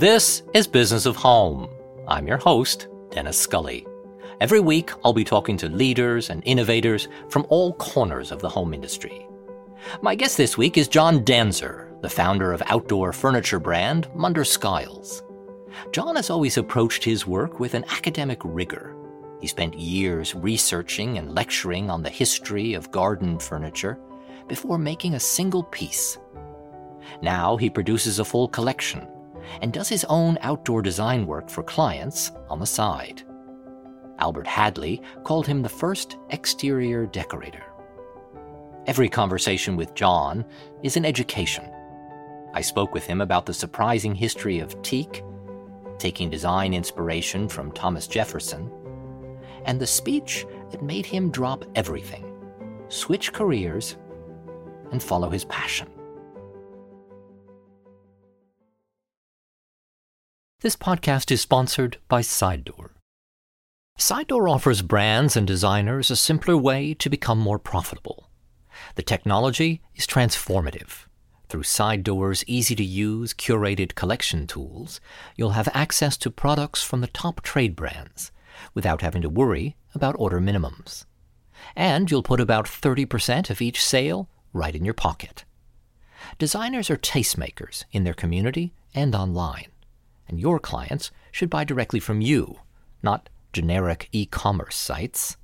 This 0.00 0.44
is 0.54 0.66
Business 0.66 1.04
of 1.04 1.14
Home. 1.16 1.68
I'm 2.08 2.26
your 2.26 2.38
host, 2.38 2.88
Dennis 3.10 3.36
Scully. 3.36 3.86
Every 4.40 4.58
week, 4.58 4.92
I'll 5.04 5.12
be 5.12 5.24
talking 5.24 5.58
to 5.58 5.68
leaders 5.68 6.30
and 6.30 6.42
innovators 6.46 7.08
from 7.28 7.44
all 7.50 7.74
corners 7.74 8.32
of 8.32 8.40
the 8.40 8.48
home 8.48 8.72
industry. 8.72 9.26
My 10.00 10.14
guest 10.14 10.38
this 10.38 10.56
week 10.56 10.78
is 10.78 10.88
John 10.88 11.22
Danzer, 11.22 12.00
the 12.00 12.08
founder 12.08 12.54
of 12.54 12.62
outdoor 12.64 13.12
furniture 13.12 13.60
brand 13.60 14.08
Munder 14.14 14.42
Skiles. 14.42 15.22
John 15.92 16.16
has 16.16 16.30
always 16.30 16.56
approached 16.56 17.04
his 17.04 17.26
work 17.26 17.60
with 17.60 17.74
an 17.74 17.84
academic 17.90 18.40
rigor. 18.42 18.96
He 19.38 19.48
spent 19.48 19.78
years 19.78 20.34
researching 20.34 21.18
and 21.18 21.34
lecturing 21.34 21.90
on 21.90 22.02
the 22.02 22.08
history 22.08 22.72
of 22.72 22.90
garden 22.90 23.38
furniture 23.38 23.98
before 24.48 24.78
making 24.78 25.12
a 25.12 25.20
single 25.20 25.64
piece. 25.64 26.16
Now 27.20 27.58
he 27.58 27.68
produces 27.68 28.18
a 28.18 28.24
full 28.24 28.48
collection 28.48 29.06
and 29.60 29.72
does 29.72 29.88
his 29.88 30.04
own 30.04 30.38
outdoor 30.42 30.82
design 30.82 31.26
work 31.26 31.48
for 31.48 31.62
clients 31.62 32.32
on 32.48 32.58
the 32.58 32.66
side. 32.66 33.22
Albert 34.18 34.46
Hadley 34.46 35.02
called 35.24 35.46
him 35.46 35.62
the 35.62 35.68
first 35.68 36.16
exterior 36.30 37.06
decorator. 37.06 37.64
Every 38.86 39.08
conversation 39.08 39.76
with 39.76 39.94
John 39.94 40.44
is 40.82 40.96
an 40.96 41.04
education. 41.04 41.70
I 42.52 42.60
spoke 42.60 42.92
with 42.92 43.04
him 43.06 43.20
about 43.20 43.46
the 43.46 43.54
surprising 43.54 44.14
history 44.14 44.58
of 44.58 44.80
teak, 44.82 45.22
taking 45.98 46.30
design 46.30 46.74
inspiration 46.74 47.48
from 47.48 47.72
Thomas 47.72 48.06
Jefferson, 48.06 48.70
and 49.64 49.80
the 49.80 49.86
speech 49.86 50.46
that 50.70 50.82
made 50.82 51.06
him 51.06 51.30
drop 51.30 51.64
everything, 51.74 52.24
switch 52.88 53.32
careers, 53.32 53.96
and 54.90 55.02
follow 55.02 55.30
his 55.30 55.44
passion. 55.44 55.88
This 60.62 60.76
podcast 60.76 61.30
is 61.30 61.40
sponsored 61.40 61.96
by 62.06 62.20
Side 62.20 62.64
Door. 62.64 62.90
Side 63.96 64.26
Door 64.26 64.46
offers 64.50 64.82
brands 64.82 65.34
and 65.34 65.46
designers 65.46 66.10
a 66.10 66.16
simpler 66.16 66.54
way 66.54 66.92
to 66.92 67.08
become 67.08 67.38
more 67.38 67.58
profitable. 67.58 68.28
The 68.94 69.02
technology 69.02 69.80
is 69.94 70.06
transformative. 70.06 71.06
Through 71.48 71.62
Side 71.62 72.04
Door's 72.04 72.44
easy 72.46 72.74
to 72.74 72.84
use, 72.84 73.32
curated 73.32 73.94
collection 73.94 74.46
tools, 74.46 75.00
you'll 75.34 75.56
have 75.56 75.70
access 75.72 76.18
to 76.18 76.30
products 76.30 76.82
from 76.82 77.00
the 77.00 77.06
top 77.06 77.40
trade 77.40 77.74
brands 77.74 78.30
without 78.74 79.00
having 79.00 79.22
to 79.22 79.30
worry 79.30 79.76
about 79.94 80.14
order 80.18 80.40
minimums. 80.42 81.06
And 81.74 82.10
you'll 82.10 82.22
put 82.22 82.38
about 82.38 82.66
30% 82.66 83.48
of 83.48 83.62
each 83.62 83.82
sale 83.82 84.28
right 84.52 84.74
in 84.74 84.84
your 84.84 84.92
pocket. 84.92 85.46
Designers 86.38 86.90
are 86.90 86.98
tastemakers 86.98 87.86
in 87.92 88.04
their 88.04 88.12
community 88.12 88.74
and 88.94 89.14
online 89.14 89.68
and 90.30 90.40
your 90.40 90.58
clients 90.58 91.10
should 91.32 91.50
buy 91.50 91.64
directly 91.64 92.00
from 92.00 92.20
you, 92.20 92.60
not 93.02 93.28
generic 93.52 94.08
e 94.12 94.24
commerce 94.24 94.76
sites. 94.76 95.36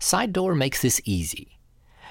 SideDoor 0.00 0.56
makes 0.56 0.82
this 0.82 1.00
easy. 1.04 1.58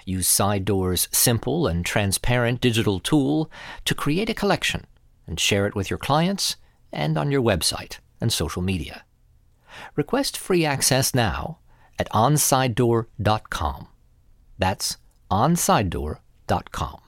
Use 0.06 0.28
SideDoor's 0.28 1.10
simple 1.12 1.68
and 1.68 1.86
transparent 1.86 2.62
digital 2.62 3.00
tool 3.00 3.52
to 3.84 3.94
create 3.94 4.30
a 4.30 4.34
collection 4.34 4.86
and 5.28 5.40
share 5.40 5.68
it 5.68 5.76
with 5.76 5.90
your 5.90 6.00
clients 6.00 6.56
and 6.92 7.18
on 7.18 7.32
your 7.32 7.42
website 7.42 8.00
and 8.22 8.32
social 8.32 8.62
media. 8.62 9.04
Request 9.96 10.38
free 10.38 10.64
access 10.64 11.14
now 11.14 11.60
at 12.00 12.10
onsidedoor.com. 12.12 13.88
That's 14.58 14.98
onsidedoor.com. 15.30 17.02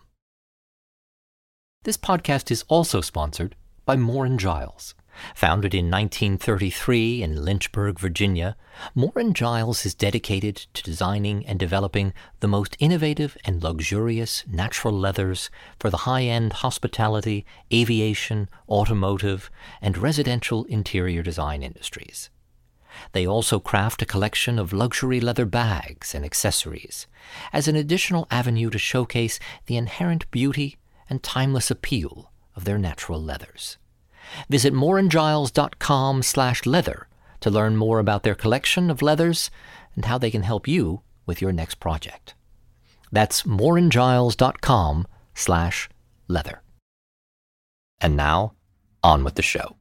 This 1.83 1.97
podcast 1.97 2.51
is 2.51 2.65
also 2.67 2.99
sponsored 2.99 3.55
by 3.87 3.95
Moore 3.95 4.25
and 4.25 4.37
Giles. 4.37 4.93
Founded 5.33 5.73
in 5.73 5.89
1933 5.89 7.23
in 7.23 7.45
Lynchburg, 7.45 7.97
Virginia, 7.97 8.57
Moore 8.93 9.13
and 9.15 9.33
Giles 9.33 9.85
is 9.85 9.95
dedicated 9.95 10.57
to 10.57 10.83
designing 10.83 11.45
and 11.47 11.57
developing 11.57 12.13
the 12.41 12.49
most 12.49 12.75
innovative 12.79 13.37
and 13.45 13.63
luxurious 13.63 14.43
natural 14.45 14.93
leathers 14.93 15.49
for 15.79 15.89
the 15.89 16.03
high-end 16.05 16.51
hospitality, 16.51 17.45
aviation, 17.73 18.49
automotive, 18.67 19.49
and 19.81 19.97
residential 19.97 20.65
interior 20.65 21.23
design 21.23 21.63
industries. 21.63 22.29
They 23.13 23.25
also 23.25 23.57
craft 23.57 24.01
a 24.01 24.05
collection 24.05 24.59
of 24.59 24.73
luxury 24.73 25.21
leather 25.21 25.45
bags 25.45 26.13
and 26.13 26.25
accessories 26.25 27.07
as 27.53 27.69
an 27.69 27.77
additional 27.77 28.27
avenue 28.29 28.69
to 28.69 28.77
showcase 28.77 29.39
the 29.67 29.77
inherent 29.77 30.29
beauty 30.29 30.75
and 31.09 31.23
timeless 31.23 31.71
appeal 31.71 32.31
of 32.57 32.65
their 32.65 32.77
natural 32.77 33.21
leathers. 33.21 33.77
Visit 34.49 34.73
mooreandgiles.com 34.73 36.23
slash 36.23 36.65
leather 36.65 37.07
to 37.39 37.49
learn 37.49 37.77
more 37.77 37.99
about 37.99 38.23
their 38.23 38.35
collection 38.35 38.89
of 38.89 39.01
leathers 39.01 39.49
and 39.95 40.05
how 40.05 40.17
they 40.17 40.31
can 40.31 40.43
help 40.43 40.67
you 40.67 41.01
with 41.25 41.41
your 41.41 41.53
next 41.53 41.75
project. 41.75 42.33
That's 43.11 43.43
mooreandgiles.com 43.43 45.07
slash 45.35 45.89
leather. 46.27 46.61
And 48.01 48.17
now, 48.17 48.53
on 49.03 49.23
with 49.23 49.35
the 49.35 49.41
show. 49.41 49.77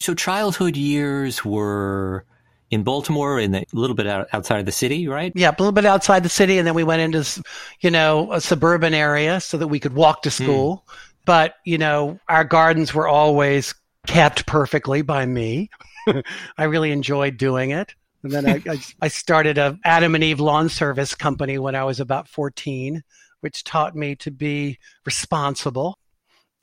So 0.00 0.14
childhood 0.14 0.76
years 0.76 1.44
were 1.44 2.24
in 2.70 2.82
Baltimore, 2.82 3.38
in 3.38 3.54
a 3.54 3.64
little 3.72 3.96
bit 3.96 4.06
out, 4.06 4.28
outside 4.32 4.60
of 4.60 4.66
the 4.66 4.72
city, 4.72 5.08
right? 5.08 5.32
Yeah, 5.34 5.50
a 5.50 5.56
little 5.58 5.72
bit 5.72 5.86
outside 5.86 6.22
the 6.22 6.28
city, 6.28 6.58
and 6.58 6.66
then 6.66 6.74
we 6.74 6.84
went 6.84 7.00
into, 7.00 7.42
you 7.80 7.90
know, 7.90 8.32
a 8.32 8.40
suburban 8.40 8.94
area 8.94 9.40
so 9.40 9.56
that 9.56 9.68
we 9.68 9.80
could 9.80 9.94
walk 9.94 10.22
to 10.22 10.30
hmm. 10.30 10.42
school. 10.42 10.84
Mm 10.86 10.92
but 11.28 11.56
you 11.66 11.76
know 11.76 12.18
our 12.26 12.42
gardens 12.42 12.94
were 12.94 13.06
always 13.06 13.74
kept 14.06 14.46
perfectly 14.46 15.02
by 15.02 15.26
me. 15.26 15.68
I 16.56 16.64
really 16.64 16.90
enjoyed 16.90 17.36
doing 17.36 17.70
it. 17.70 17.94
And 18.22 18.32
then 18.32 18.48
I, 18.48 18.62
I, 18.66 18.80
I, 19.02 19.08
started 19.08 19.58
a 19.58 19.78
adam 19.84 20.14
and 20.14 20.24
eve 20.24 20.40
lawn 20.40 20.70
service 20.70 21.14
company 21.14 21.58
when 21.58 21.74
i 21.74 21.84
was 21.84 22.00
about 22.00 22.28
14 22.28 23.04
which 23.42 23.62
taught 23.62 23.94
me 23.94 24.16
to 24.16 24.30
be 24.30 24.78
responsible. 25.04 25.98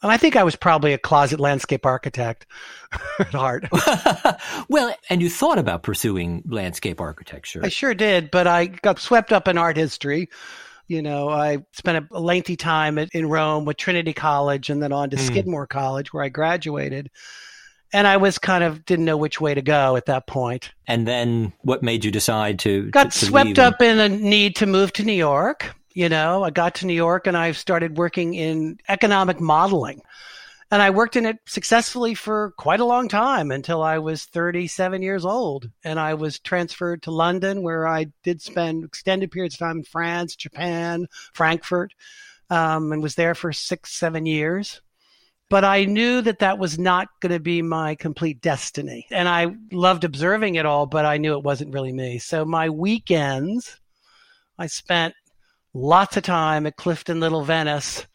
And 0.01 0.11
i 0.11 0.17
think 0.17 0.35
i 0.35 0.43
was 0.43 0.55
probably 0.55 0.93
a 0.93 0.97
closet 0.97 1.39
landscape 1.39 1.85
architect 1.85 2.47
at 3.19 3.27
heart. 3.33 3.67
Well 4.67 4.95
and 5.11 5.21
you 5.21 5.29
thought 5.29 5.59
about 5.59 5.83
pursuing 5.83 6.41
landscape 6.47 6.99
architecture. 6.99 7.61
I 7.63 7.69
sure 7.69 7.93
did 7.93 8.31
but 8.31 8.47
i 8.47 8.65
got 8.65 8.97
swept 8.97 9.31
up 9.31 9.47
in 9.47 9.59
art 9.59 9.77
history 9.77 10.27
you 10.87 11.01
know, 11.01 11.29
I 11.29 11.65
spent 11.73 12.07
a 12.11 12.19
lengthy 12.19 12.55
time 12.55 12.97
at, 12.97 13.09
in 13.13 13.27
Rome 13.27 13.65
with 13.65 13.77
Trinity 13.77 14.13
College 14.13 14.69
and 14.69 14.81
then 14.81 14.91
on 14.91 15.09
to 15.09 15.17
mm. 15.17 15.19
Skidmore 15.19 15.67
College 15.67 16.13
where 16.13 16.23
I 16.23 16.29
graduated. 16.29 17.09
And 17.93 18.07
I 18.07 18.17
was 18.17 18.37
kind 18.37 18.63
of 18.63 18.83
didn't 18.85 19.05
know 19.05 19.17
which 19.17 19.39
way 19.39 19.53
to 19.53 19.61
go 19.61 19.95
at 19.95 20.07
that 20.07 20.27
point. 20.27 20.71
And 20.87 21.07
then 21.07 21.53
what 21.61 21.81
made 21.81 22.03
you 22.03 22.11
decide 22.11 22.59
to 22.59 22.89
got 22.89 23.11
to, 23.11 23.19
to 23.19 23.25
swept 23.25 23.57
up 23.57 23.81
in 23.81 23.99
a 23.99 24.09
need 24.09 24.55
to 24.57 24.65
move 24.65 24.91
to 24.93 25.03
New 25.03 25.13
York. 25.13 25.73
You 25.93 26.09
know, 26.09 26.43
I 26.43 26.49
got 26.49 26.75
to 26.75 26.85
New 26.85 26.93
York 26.93 27.25
and 27.25 27.37
I 27.37 27.53
started 27.53 27.97
working 27.97 28.33
in 28.33 28.79
economic 28.89 29.39
modeling. 29.39 30.01
And 30.71 30.81
I 30.81 30.89
worked 30.89 31.15
in 31.15 31.25
it 31.25 31.37
successfully 31.45 32.15
for 32.15 32.53
quite 32.57 32.79
a 32.79 32.85
long 32.85 33.07
time 33.07 33.51
until 33.51 33.83
I 33.83 33.99
was 33.99 34.25
37 34.25 35.01
years 35.03 35.23
old. 35.23 35.69
And 35.83 35.99
I 35.99 36.15
was 36.15 36.39
transferred 36.39 37.03
to 37.03 37.11
London, 37.11 37.61
where 37.61 37.87
I 37.87 38.07
did 38.23 38.41
spend 38.41 38.83
extended 38.83 39.31
periods 39.31 39.55
of 39.55 39.59
time 39.59 39.77
in 39.77 39.83
France, 39.83 40.35
Japan, 40.35 41.07
Frankfurt, 41.33 41.93
um, 42.49 42.91
and 42.91 43.03
was 43.03 43.15
there 43.15 43.35
for 43.35 43.53
six, 43.53 43.93
seven 43.93 44.25
years. 44.25 44.81
But 45.49 45.63
I 45.63 45.85
knew 45.85 46.21
that 46.21 46.39
that 46.39 46.57
was 46.57 46.79
not 46.79 47.09
going 47.21 47.31
to 47.31 47.39
be 47.39 47.61
my 47.61 47.93
complete 47.93 48.41
destiny. 48.41 49.05
And 49.11 49.29
I 49.29 49.55
loved 49.71 50.03
observing 50.03 50.55
it 50.55 50.65
all, 50.65 50.87
but 50.87 51.05
I 51.05 51.17
knew 51.17 51.37
it 51.37 51.43
wasn't 51.43 51.73
really 51.73 51.93
me. 51.93 52.17
So 52.17 52.43
my 52.43 52.71
weekends, 52.71 53.79
I 54.57 54.65
spent 54.65 55.13
lots 55.75 56.17
of 56.17 56.23
time 56.23 56.65
at 56.65 56.77
Clifton 56.77 57.19
Little 57.19 57.43
Venice 57.43 58.07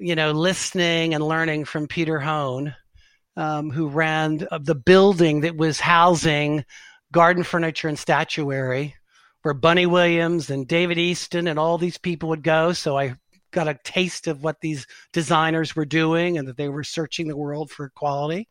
you 0.00 0.14
know, 0.14 0.32
listening 0.32 1.14
and 1.14 1.22
learning 1.22 1.66
from 1.66 1.86
Peter 1.86 2.18
Hone, 2.18 2.74
um, 3.36 3.70
who 3.70 3.86
ran 3.86 4.38
the 4.38 4.74
building 4.74 5.42
that 5.42 5.56
was 5.56 5.78
housing 5.78 6.64
garden 7.12 7.44
furniture 7.44 7.86
and 7.86 7.98
statuary, 7.98 8.94
where 9.42 9.54
Bunny 9.54 9.86
Williams 9.86 10.48
and 10.50 10.66
David 10.66 10.98
Easton 10.98 11.46
and 11.46 11.58
all 11.58 11.76
these 11.76 11.98
people 11.98 12.30
would 12.30 12.42
go. 12.42 12.72
So 12.72 12.98
I 12.98 13.14
got 13.50 13.68
a 13.68 13.78
taste 13.84 14.26
of 14.26 14.42
what 14.42 14.60
these 14.60 14.86
designers 15.12 15.76
were 15.76 15.84
doing 15.84 16.38
and 16.38 16.48
that 16.48 16.56
they 16.56 16.68
were 16.68 16.84
searching 16.84 17.28
the 17.28 17.36
world 17.36 17.70
for 17.70 17.90
quality. 17.90 18.48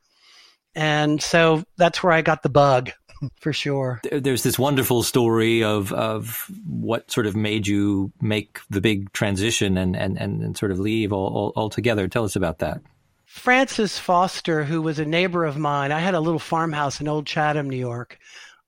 And 0.76 1.22
so 1.22 1.64
that's 1.78 2.04
where 2.04 2.14
I 2.14 2.22
got 2.22 2.44
the 2.44 2.50
bug. 2.50 2.92
For 3.40 3.52
sure. 3.52 4.02
There's 4.12 4.44
this 4.44 4.58
wonderful 4.58 5.04
story 5.04 5.64
of 5.64 5.92
of 5.94 6.50
what 6.68 7.12
sort 7.12 7.26
of 7.26 7.36
made 7.36 7.68
you 7.68 8.12
make 8.22 8.60
the 8.70 8.82
big 8.82 9.12
transition 9.14 9.78
and 9.78 9.96
and 9.96 10.18
and, 10.18 10.58
sort 10.58 10.72
of 10.72 10.80
leave 10.80 11.12
all, 11.12 11.28
all 11.28 11.54
altogether. 11.56 12.08
Tell 12.08 12.24
us 12.24 12.36
about 12.36 12.60
that. 12.60 12.82
Frances 13.26 14.00
Foster, 14.00 14.64
who 14.64 14.82
was 14.82 14.98
a 15.00 15.06
neighbor 15.06 15.46
of 15.46 15.58
mine, 15.58 15.92
I 15.92 16.00
had 16.00 16.16
a 16.16 16.20
little 16.20 16.40
farmhouse 16.40 17.00
in 17.00 17.08
Old 17.08 17.28
Chatham, 17.28 17.70
New 17.70 17.78
York. 17.78 18.18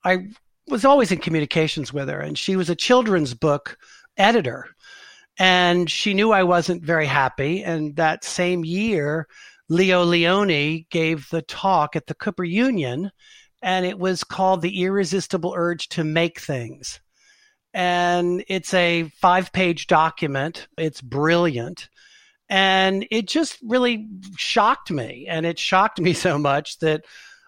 I 0.04 0.28
was 0.68 0.86
always 0.86 1.12
in 1.12 1.20
communications 1.20 1.92
with 1.92 2.10
her, 2.10 2.20
and 2.20 2.38
she 2.38 2.56
was 2.56 2.70
a 2.70 2.76
children's 2.76 3.34
book 3.34 3.78
editor. 4.18 4.68
And 5.40 5.90
she 5.90 6.14
knew 6.14 6.32
I 6.32 6.44
wasn't 6.44 6.84
very 6.84 7.08
happy. 7.08 7.64
And 7.64 7.96
that 7.96 8.24
same 8.24 8.64
year, 8.64 9.28
Leo 9.70 10.06
Lionni 10.06 10.88
gave 10.90 11.30
the 11.30 11.42
talk 11.42 11.96
at 11.96 12.08
the 12.08 12.14
Cooper 12.14 12.44
Union, 12.44 13.12
and 13.62 13.86
it 13.86 14.00
was 14.00 14.24
called 14.24 14.62
The 14.62 14.84
Irresistible 14.84 15.54
Urge 15.56 15.90
to 15.90 16.04
Make 16.04 16.40
Things. 16.40 17.00
And 17.74 18.44
it's 18.48 18.74
a 18.74 19.04
five 19.22 19.54
page 19.54 19.88
document, 19.88 20.68
it's 20.78 21.02
brilliant. 21.02 21.90
And 22.50 23.08
it 23.12 23.30
just 23.30 23.58
really 23.64 24.10
shocked 24.36 24.92
me. 24.92 25.26
And 25.30 25.46
it 25.46 25.58
shocked 25.58 26.02
me 26.02 26.14
so 26.14 26.38
much 26.38 26.80
that 26.80 27.06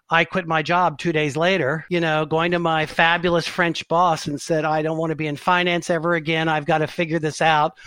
I 0.10 0.26
quit 0.26 0.48
my 0.48 0.62
job 0.62 0.98
two 0.98 1.12
days 1.12 1.36
later, 1.36 1.86
you 1.90 2.00
know, 2.00 2.26
going 2.26 2.52
to 2.52 2.60
my 2.60 2.86
fabulous 2.86 3.48
French 3.48 3.88
boss 3.88 4.28
and 4.28 4.40
said, 4.40 4.64
I 4.64 4.82
don't 4.82 4.98
want 4.98 5.10
to 5.10 5.16
be 5.16 5.28
in 5.28 5.36
finance 5.36 5.90
ever 5.90 6.14
again. 6.14 6.48
I've 6.48 6.66
got 6.66 6.80
to 6.80 6.88
figure 6.88 7.20
this 7.20 7.42
out. 7.42 7.78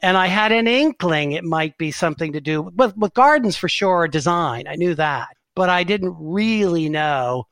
And 0.00 0.16
I 0.16 0.26
had 0.26 0.52
an 0.52 0.66
inkling 0.66 1.32
it 1.32 1.44
might 1.44 1.76
be 1.78 1.90
something 1.90 2.32
to 2.32 2.40
do 2.40 2.62
with, 2.62 2.96
with 2.96 3.14
gardens 3.14 3.56
for 3.56 3.68
sure, 3.68 4.08
design. 4.08 4.66
I 4.68 4.76
knew 4.76 4.94
that. 4.94 5.28
But 5.54 5.70
I 5.70 5.84
didn't 5.84 6.16
really 6.18 6.88
know 6.88 7.46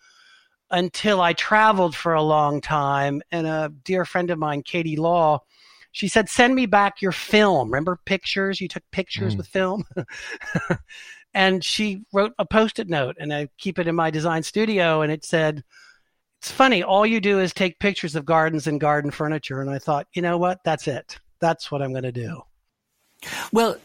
until 0.70 1.20
I 1.20 1.32
traveled 1.32 1.94
for 1.94 2.14
a 2.14 2.22
long 2.22 2.60
time. 2.60 3.22
And 3.30 3.46
a 3.46 3.72
dear 3.84 4.04
friend 4.04 4.30
of 4.30 4.38
mine, 4.38 4.62
Katie 4.62 4.96
Law, 4.96 5.42
she 5.92 6.08
said, 6.08 6.28
Send 6.28 6.54
me 6.54 6.66
back 6.66 7.00
your 7.00 7.12
film. 7.12 7.68
Remember 7.70 7.98
pictures? 8.04 8.60
You 8.60 8.68
took 8.68 8.84
pictures 8.90 9.34
mm. 9.34 9.38
with 9.38 9.46
film. 9.46 9.84
And 11.36 11.62
she 11.62 12.00
wrote 12.14 12.32
a 12.38 12.46
post 12.46 12.78
it 12.78 12.88
note, 12.88 13.16
and 13.20 13.32
I 13.32 13.48
keep 13.58 13.78
it 13.78 13.86
in 13.86 13.94
my 13.94 14.10
design 14.10 14.42
studio. 14.42 15.02
And 15.02 15.12
it 15.12 15.22
said, 15.22 15.62
It's 16.40 16.50
funny, 16.50 16.82
all 16.82 17.04
you 17.04 17.20
do 17.20 17.40
is 17.40 17.52
take 17.52 17.78
pictures 17.78 18.16
of 18.16 18.24
gardens 18.24 18.66
and 18.66 18.80
garden 18.80 19.10
furniture. 19.10 19.60
And 19.60 19.68
I 19.68 19.78
thought, 19.78 20.06
you 20.14 20.22
know 20.22 20.38
what? 20.38 20.60
That's 20.64 20.88
it. 20.88 21.18
That's 21.38 21.70
what 21.70 21.82
I'm 21.82 21.92
going 21.92 22.04
to 22.04 22.10
do. 22.10 22.40
Well, 23.52 23.76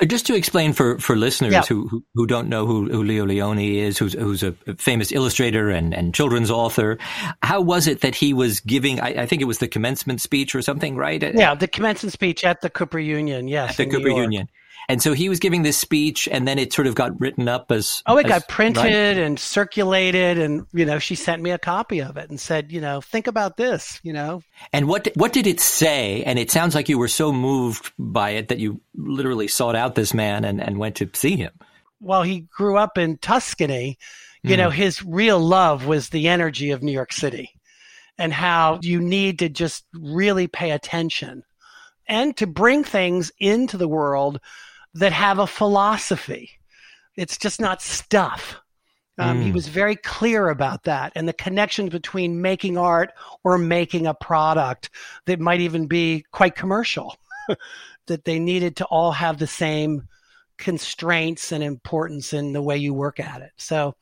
Uh, 0.00 0.04
just 0.04 0.26
to 0.26 0.34
explain 0.34 0.72
for, 0.72 0.98
for 0.98 1.16
listeners 1.16 1.52
yeah. 1.52 1.62
who, 1.62 2.04
who 2.14 2.26
don't 2.26 2.48
know 2.48 2.64
who, 2.64 2.88
who 2.88 3.02
Leo 3.02 3.26
Lionni 3.26 3.78
is, 3.78 3.98
who's, 3.98 4.12
who's 4.12 4.42
a 4.42 4.52
famous 4.78 5.10
illustrator 5.10 5.68
and, 5.68 5.92
and 5.92 6.14
children's 6.14 6.50
author, 6.50 6.96
how 7.42 7.60
was 7.60 7.88
it 7.88 8.00
that 8.02 8.14
he 8.14 8.32
was 8.32 8.60
giving, 8.60 9.00
I, 9.00 9.22
I 9.22 9.26
think 9.26 9.42
it 9.42 9.46
was 9.46 9.58
the 9.58 9.66
commencement 9.66 10.20
speech 10.20 10.54
or 10.54 10.62
something, 10.62 10.96
right? 10.96 11.20
Yeah, 11.20 11.56
the 11.56 11.66
commencement 11.66 12.12
speech 12.12 12.44
at 12.44 12.60
the 12.60 12.70
Cooper 12.70 13.00
Union, 13.00 13.48
yes. 13.48 13.70
At 13.70 13.76
the 13.78 13.86
Cooper 13.86 14.10
Union. 14.10 14.48
And 14.90 15.00
so 15.00 15.12
he 15.12 15.28
was 15.28 15.38
giving 15.38 15.62
this 15.62 15.78
speech, 15.78 16.28
and 16.32 16.48
then 16.48 16.58
it 16.58 16.72
sort 16.72 16.88
of 16.88 16.96
got 16.96 17.20
written 17.20 17.46
up 17.46 17.70
as 17.70 18.02
oh, 18.06 18.16
it 18.16 18.26
as, 18.26 18.30
got 18.30 18.48
printed 18.48 18.82
right? 18.82 19.18
and 19.18 19.38
circulated, 19.38 20.36
and 20.36 20.66
you 20.72 20.84
know, 20.84 20.98
she 20.98 21.14
sent 21.14 21.40
me 21.40 21.52
a 21.52 21.58
copy 21.58 22.02
of 22.02 22.16
it 22.16 22.28
and 22.28 22.40
said, 22.40 22.72
you 22.72 22.80
know, 22.80 23.00
think 23.00 23.28
about 23.28 23.56
this, 23.56 24.00
you 24.02 24.12
know. 24.12 24.42
And 24.72 24.88
what 24.88 25.06
what 25.14 25.32
did 25.32 25.46
it 25.46 25.60
say? 25.60 26.24
And 26.24 26.40
it 26.40 26.50
sounds 26.50 26.74
like 26.74 26.88
you 26.88 26.98
were 26.98 27.06
so 27.06 27.32
moved 27.32 27.92
by 28.00 28.30
it 28.30 28.48
that 28.48 28.58
you 28.58 28.80
literally 28.96 29.46
sought 29.46 29.76
out 29.76 29.94
this 29.94 30.12
man 30.12 30.44
and, 30.44 30.60
and 30.60 30.76
went 30.76 30.96
to 30.96 31.08
see 31.14 31.36
him. 31.36 31.52
Well, 32.00 32.24
he 32.24 32.40
grew 32.40 32.76
up 32.76 32.98
in 32.98 33.18
Tuscany. 33.18 33.96
You 34.42 34.56
mm. 34.56 34.58
know, 34.58 34.70
his 34.70 35.04
real 35.04 35.38
love 35.38 35.86
was 35.86 36.08
the 36.08 36.26
energy 36.26 36.72
of 36.72 36.82
New 36.82 36.90
York 36.90 37.12
City 37.12 37.52
and 38.18 38.32
how 38.32 38.80
you 38.82 39.00
need 39.00 39.38
to 39.38 39.48
just 39.48 39.84
really 39.94 40.48
pay 40.48 40.72
attention 40.72 41.44
and 42.08 42.36
to 42.38 42.48
bring 42.48 42.82
things 42.82 43.30
into 43.38 43.76
the 43.76 43.86
world 43.86 44.40
that 44.94 45.12
have 45.12 45.38
a 45.38 45.46
philosophy. 45.46 46.50
It's 47.16 47.38
just 47.38 47.60
not 47.60 47.82
stuff. 47.82 48.60
Um, 49.18 49.40
mm. 49.40 49.44
He 49.44 49.52
was 49.52 49.68
very 49.68 49.96
clear 49.96 50.48
about 50.48 50.84
that 50.84 51.12
and 51.14 51.28
the 51.28 51.32
connections 51.32 51.90
between 51.90 52.40
making 52.40 52.78
art 52.78 53.12
or 53.44 53.58
making 53.58 54.06
a 54.06 54.14
product 54.14 54.90
that 55.26 55.40
might 55.40 55.60
even 55.60 55.86
be 55.86 56.24
quite 56.32 56.54
commercial, 56.54 57.16
that 58.06 58.24
they 58.24 58.38
needed 58.38 58.76
to 58.76 58.84
all 58.86 59.12
have 59.12 59.38
the 59.38 59.46
same 59.46 60.08
constraints 60.56 61.52
and 61.52 61.62
importance 61.62 62.32
in 62.32 62.52
the 62.52 62.62
way 62.62 62.76
you 62.76 62.94
work 62.94 63.20
at 63.20 63.42
it. 63.42 63.52
So, 63.56 63.96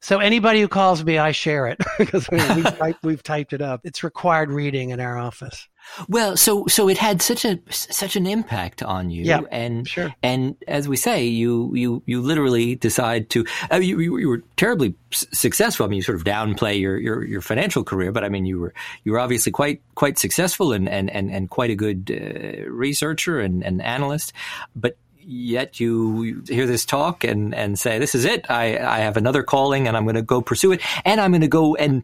so 0.00 0.18
anybody 0.18 0.60
who 0.60 0.68
calls 0.68 1.04
me, 1.04 1.18
I 1.18 1.32
share 1.32 1.66
it 1.66 1.78
because 1.98 2.28
we, 2.30 2.38
have 2.38 2.78
typed, 2.78 3.04
we've 3.04 3.22
typed 3.22 3.52
it 3.52 3.60
up. 3.60 3.82
It's 3.84 4.02
required 4.02 4.50
reading 4.50 4.90
in 4.90 5.00
our 5.00 5.18
office. 5.18 5.68
Well, 6.08 6.36
so 6.36 6.66
so 6.66 6.88
it 6.88 6.98
had 6.98 7.22
such 7.22 7.44
a 7.44 7.58
such 7.70 8.14
an 8.14 8.26
impact 8.26 8.82
on 8.82 9.10
you, 9.10 9.24
yeah, 9.24 9.40
and 9.50 9.88
sure. 9.88 10.14
and 10.22 10.54
as 10.68 10.86
we 10.88 10.96
say, 10.96 11.24
you 11.24 11.74
you 11.74 12.02
you 12.06 12.20
literally 12.20 12.74
decide 12.76 13.30
to. 13.30 13.46
Uh, 13.72 13.76
you, 13.76 13.98
you 13.98 14.28
were 14.28 14.42
terribly 14.56 14.94
successful. 15.10 15.86
I 15.86 15.88
mean, 15.88 15.96
you 15.96 16.02
sort 16.02 16.18
of 16.18 16.24
downplay 16.24 16.78
your, 16.78 16.98
your 16.98 17.24
your 17.24 17.40
financial 17.40 17.82
career, 17.82 18.12
but 18.12 18.24
I 18.24 18.28
mean, 18.28 18.44
you 18.44 18.60
were 18.60 18.74
you 19.04 19.12
were 19.12 19.18
obviously 19.18 19.52
quite 19.52 19.82
quite 19.94 20.18
successful 20.18 20.72
and 20.72 20.88
and 20.88 21.10
and, 21.10 21.30
and 21.30 21.48
quite 21.48 21.70
a 21.70 21.74
good 21.74 22.10
uh, 22.10 22.70
researcher 22.70 23.40
and, 23.40 23.64
and 23.64 23.82
analyst. 23.82 24.32
But 24.76 24.96
yet 25.30 25.78
you 25.78 26.42
hear 26.48 26.66
this 26.66 26.84
talk 26.84 27.24
and 27.24 27.54
and 27.54 27.78
say, 27.78 27.98
"This 27.98 28.14
is 28.14 28.24
it. 28.24 28.50
I 28.50 28.76
I 28.78 28.98
have 28.98 29.16
another 29.16 29.42
calling, 29.42 29.86
and 29.86 29.96
I'm 29.96 30.04
going 30.04 30.16
to 30.16 30.22
go 30.22 30.42
pursue 30.42 30.72
it, 30.72 30.80
and 31.04 31.20
I'm 31.20 31.30
going 31.30 31.40
to 31.42 31.48
go 31.48 31.76
and." 31.76 32.02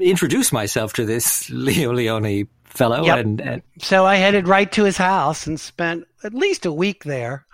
introduce 0.00 0.52
myself 0.52 0.92
to 0.92 1.04
this 1.04 1.50
Leo 1.50 1.92
Lionni 1.92 2.46
fellow. 2.64 3.04
Yep. 3.04 3.18
And, 3.18 3.40
and, 3.40 3.62
so 3.80 4.04
I 4.04 4.16
headed 4.16 4.46
right 4.46 4.70
to 4.72 4.84
his 4.84 4.96
house 4.96 5.46
and 5.46 5.58
spent 5.58 6.04
at 6.22 6.34
least 6.34 6.66
a 6.66 6.72
week 6.72 7.04
there. 7.04 7.46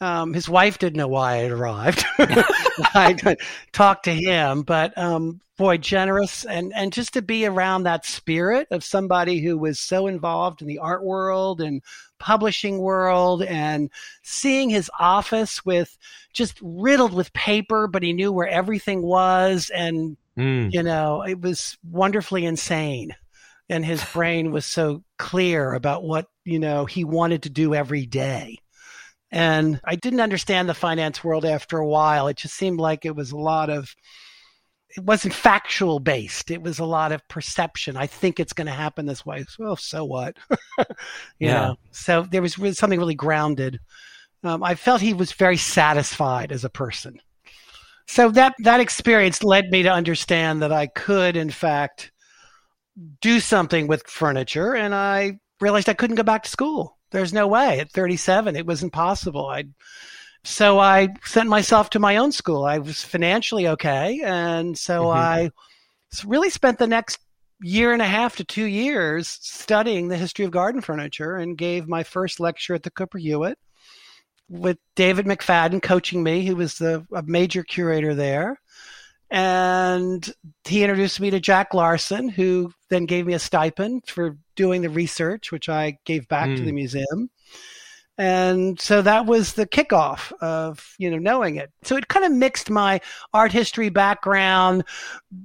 Um, 0.00 0.32
his 0.32 0.48
wife 0.48 0.78
didn't 0.78 0.96
know 0.96 1.08
why 1.08 1.34
I 1.34 1.36
had 1.36 1.52
arrived. 1.52 2.04
I 2.18 3.36
talked 3.72 4.04
to 4.06 4.14
him, 4.14 4.62
but 4.62 4.96
um, 4.96 5.40
boy, 5.58 5.76
generous 5.76 6.46
and 6.46 6.72
and 6.74 6.90
just 6.90 7.12
to 7.14 7.22
be 7.22 7.44
around 7.44 7.82
that 7.82 8.06
spirit 8.06 8.66
of 8.70 8.82
somebody 8.82 9.40
who 9.40 9.58
was 9.58 9.78
so 9.78 10.06
involved 10.06 10.62
in 10.62 10.68
the 10.68 10.78
art 10.78 11.04
world 11.04 11.60
and 11.60 11.82
publishing 12.20 12.78
world, 12.78 13.42
and 13.42 13.90
seeing 14.22 14.70
his 14.70 14.90
office 14.98 15.64
with 15.64 15.96
just 16.32 16.58
riddled 16.62 17.12
with 17.12 17.32
paper, 17.32 17.88
but 17.88 18.02
he 18.02 18.12
knew 18.12 18.30
where 18.30 18.48
everything 18.48 19.02
was, 19.02 19.70
and 19.74 20.16
mm. 20.38 20.72
you 20.72 20.82
know, 20.82 21.22
it 21.22 21.40
was 21.40 21.76
wonderfully 21.82 22.44
insane. 22.44 23.16
And 23.68 23.84
his 23.84 24.04
brain 24.12 24.52
was 24.52 24.66
so 24.66 25.02
clear 25.18 25.72
about 25.74 26.04
what 26.04 26.26
you 26.44 26.58
know 26.58 26.84
he 26.84 27.04
wanted 27.04 27.42
to 27.44 27.50
do 27.50 27.74
every 27.74 28.06
day. 28.06 28.58
And 29.32 29.80
i 29.84 29.94
didn't 29.94 30.20
understand 30.20 30.68
the 30.68 30.74
finance 30.74 31.22
world 31.22 31.44
after 31.44 31.78
a 31.78 31.86
while. 31.86 32.28
It 32.28 32.36
just 32.36 32.54
seemed 32.54 32.80
like 32.80 33.04
it 33.04 33.14
was 33.14 33.30
a 33.32 33.38
lot 33.38 33.70
of 33.70 33.94
it 34.96 35.04
wasn't 35.04 35.34
factual 35.34 36.00
based. 36.00 36.50
It 36.50 36.62
was 36.62 36.78
a 36.78 36.84
lot 36.84 37.12
of 37.12 37.26
perception. 37.28 37.96
I 37.96 38.06
think 38.06 38.40
it's 38.40 38.52
going 38.52 38.66
to 38.66 38.72
happen 38.72 39.06
this 39.06 39.24
way. 39.24 39.44
Well 39.58 39.76
so 39.76 40.04
what? 40.04 40.36
You 41.38 41.48
yeah. 41.48 41.54
know 41.54 41.76
so 41.90 42.26
there 42.30 42.42
was 42.42 42.58
really 42.58 42.74
something 42.74 42.98
really 42.98 43.14
grounded. 43.14 43.80
Um, 44.42 44.62
i 44.62 44.74
felt 44.74 45.00
he 45.00 45.12
was 45.12 45.32
very 45.32 45.56
satisfied 45.56 46.52
as 46.52 46.64
a 46.64 46.70
person. 46.70 47.20
So 48.06 48.30
that 48.30 48.54
that 48.60 48.80
experience 48.80 49.42
led 49.42 49.70
me 49.70 49.82
to 49.82 49.92
understand 49.92 50.62
that 50.62 50.72
i 50.72 50.86
could 50.86 51.36
in 51.36 51.50
fact 51.50 52.12
do 53.20 53.40
something 53.40 53.86
with 53.86 54.06
furniture 54.06 54.74
and 54.74 54.94
I 54.94 55.38
realized 55.60 55.88
I 55.88 55.94
couldn't 55.94 56.16
go 56.16 56.22
back 56.22 56.42
to 56.42 56.50
school. 56.50 56.98
There's 57.12 57.32
no 57.32 57.46
way. 57.46 57.80
At 57.80 57.92
37 57.92 58.56
it 58.56 58.66
was 58.66 58.82
impossible. 58.82 59.46
I 59.46 59.64
so 60.44 60.78
I 60.78 61.08
sent 61.24 61.48
myself 61.48 61.90
to 61.90 61.98
my 61.98 62.16
own 62.16 62.32
school. 62.32 62.64
I 62.64 62.78
was 62.78 63.02
financially 63.02 63.68
okay 63.68 64.20
and 64.24 64.76
so 64.76 65.04
mm-hmm. 65.04 65.18
I 65.18 65.50
really 66.24 66.50
spent 66.50 66.78
the 66.78 66.86
next 66.86 67.18
year 67.62 67.92
and 67.92 68.00
a 68.00 68.06
half 68.06 68.36
to 68.36 68.44
2 68.44 68.64
years 68.64 69.28
studying 69.28 70.08
the 70.08 70.16
history 70.16 70.44
of 70.44 70.50
garden 70.50 70.80
furniture 70.80 71.36
and 71.36 71.58
gave 71.58 71.86
my 71.86 72.02
first 72.02 72.40
lecture 72.40 72.74
at 72.74 72.82
the 72.82 72.90
Cooper 72.90 73.18
Hewitt 73.18 73.58
with 74.48 74.78
David 74.96 75.26
McFadden 75.26 75.82
coaching 75.82 76.22
me, 76.22 76.44
who 76.44 76.56
was 76.56 76.78
the 76.78 77.06
a 77.12 77.22
major 77.22 77.62
curator 77.62 78.14
there 78.14 78.58
and 79.30 80.32
he 80.64 80.82
introduced 80.82 81.20
me 81.20 81.30
to 81.30 81.40
Jack 81.40 81.72
Larson, 81.72 82.28
who 82.28 82.72
then 82.88 83.06
gave 83.06 83.26
me 83.26 83.34
a 83.34 83.38
stipend 83.38 84.02
for 84.06 84.36
doing 84.56 84.82
the 84.82 84.90
research, 84.90 85.52
which 85.52 85.68
I 85.68 85.98
gave 86.04 86.26
back 86.26 86.48
mm. 86.48 86.56
to 86.56 86.62
the 86.62 86.70
hmm. 86.70 86.76
museum. 86.76 87.30
And 88.20 88.78
so 88.78 89.00
that 89.00 89.24
was 89.24 89.54
the 89.54 89.66
kickoff 89.66 90.30
of, 90.42 90.94
you 90.98 91.10
know, 91.10 91.16
knowing 91.16 91.56
it. 91.56 91.70
So 91.84 91.96
it 91.96 92.08
kind 92.08 92.26
of 92.26 92.30
mixed 92.30 92.68
my 92.68 93.00
art 93.32 93.50
history 93.50 93.88
background. 93.88 94.84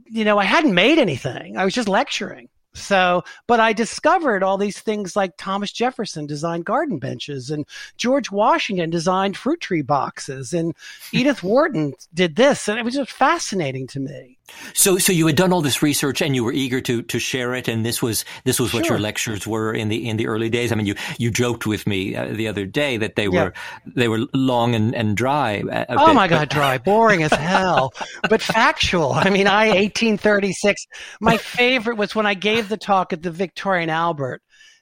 You 0.07 0.25
know, 0.25 0.37
I 0.37 0.43
hadn't 0.43 0.73
made 0.73 0.99
anything. 0.99 1.55
I 1.55 1.63
was 1.63 1.73
just 1.73 1.87
lecturing. 1.87 2.49
So, 2.73 3.23
but 3.47 3.61
I 3.61 3.71
discovered 3.71 4.43
all 4.43 4.57
these 4.57 4.77
things 4.77 5.15
like 5.15 5.37
Thomas 5.37 5.71
Jefferson 5.71 6.25
designed 6.25 6.65
garden 6.65 6.99
benches 6.99 7.49
and 7.49 7.65
George 7.95 8.29
Washington 8.29 8.89
designed 8.89 9.37
fruit 9.37 9.61
tree 9.61 9.81
boxes 9.81 10.51
and 10.51 10.75
Edith 11.13 11.43
Wharton 11.43 11.93
did 12.13 12.35
this. 12.35 12.67
And 12.67 12.77
it 12.77 12.83
was 12.83 12.95
just 12.95 13.13
fascinating 13.13 13.87
to 13.87 14.01
me. 14.01 14.37
So, 14.73 14.97
so 14.97 15.11
you 15.11 15.25
had 15.27 15.35
done 15.35 15.51
all 15.51 15.61
this 15.61 15.81
research 15.81 16.21
and 16.21 16.35
you 16.35 16.43
were 16.43 16.53
eager 16.53 16.79
to, 16.81 17.01
to 17.03 17.19
share 17.19 17.55
it. 17.55 17.67
And 17.67 17.85
this 17.85 18.01
was, 18.01 18.25
this 18.43 18.59
was 18.59 18.73
what 18.73 18.85
sure. 18.85 18.95
your 18.95 19.01
lectures 19.01 19.47
were 19.47 19.73
in 19.73 19.89
the, 19.89 20.07
in 20.07 20.17
the 20.17 20.27
early 20.27 20.49
days. 20.49 20.71
I 20.71 20.75
mean, 20.75 20.85
you, 20.85 20.95
you 21.17 21.31
joked 21.31 21.65
with 21.65 21.87
me 21.87 22.15
uh, 22.15 22.27
the 22.27 22.47
other 22.47 22.65
day 22.65 22.97
that 22.97 23.15
they 23.15 23.27
were, 23.27 23.53
they 23.85 24.07
were 24.07 24.25
long 24.33 24.75
and, 24.75 24.93
and 24.93 25.17
dry. 25.17 25.63
oh 25.89 26.07
bit, 26.07 26.15
my 26.15 26.27
God, 26.27 26.49
dry, 26.49 26.77
boring 26.77 27.23
as 27.23 27.33
hell, 27.33 27.93
but 28.29 28.41
factual. 28.41 29.13
I 29.13 29.29
mean, 29.29 29.47
I, 29.47 29.67
1836, 29.69 30.85
my 31.19 31.37
favorite 31.37 31.97
was 31.97 32.15
when 32.15 32.25
I 32.25 32.33
gave 32.33 32.69
the 32.69 32.77
talk 32.77 33.13
at 33.13 33.23
the 33.23 33.31
Victoria 33.31 33.83
and 33.83 33.91
Albert 33.91 34.41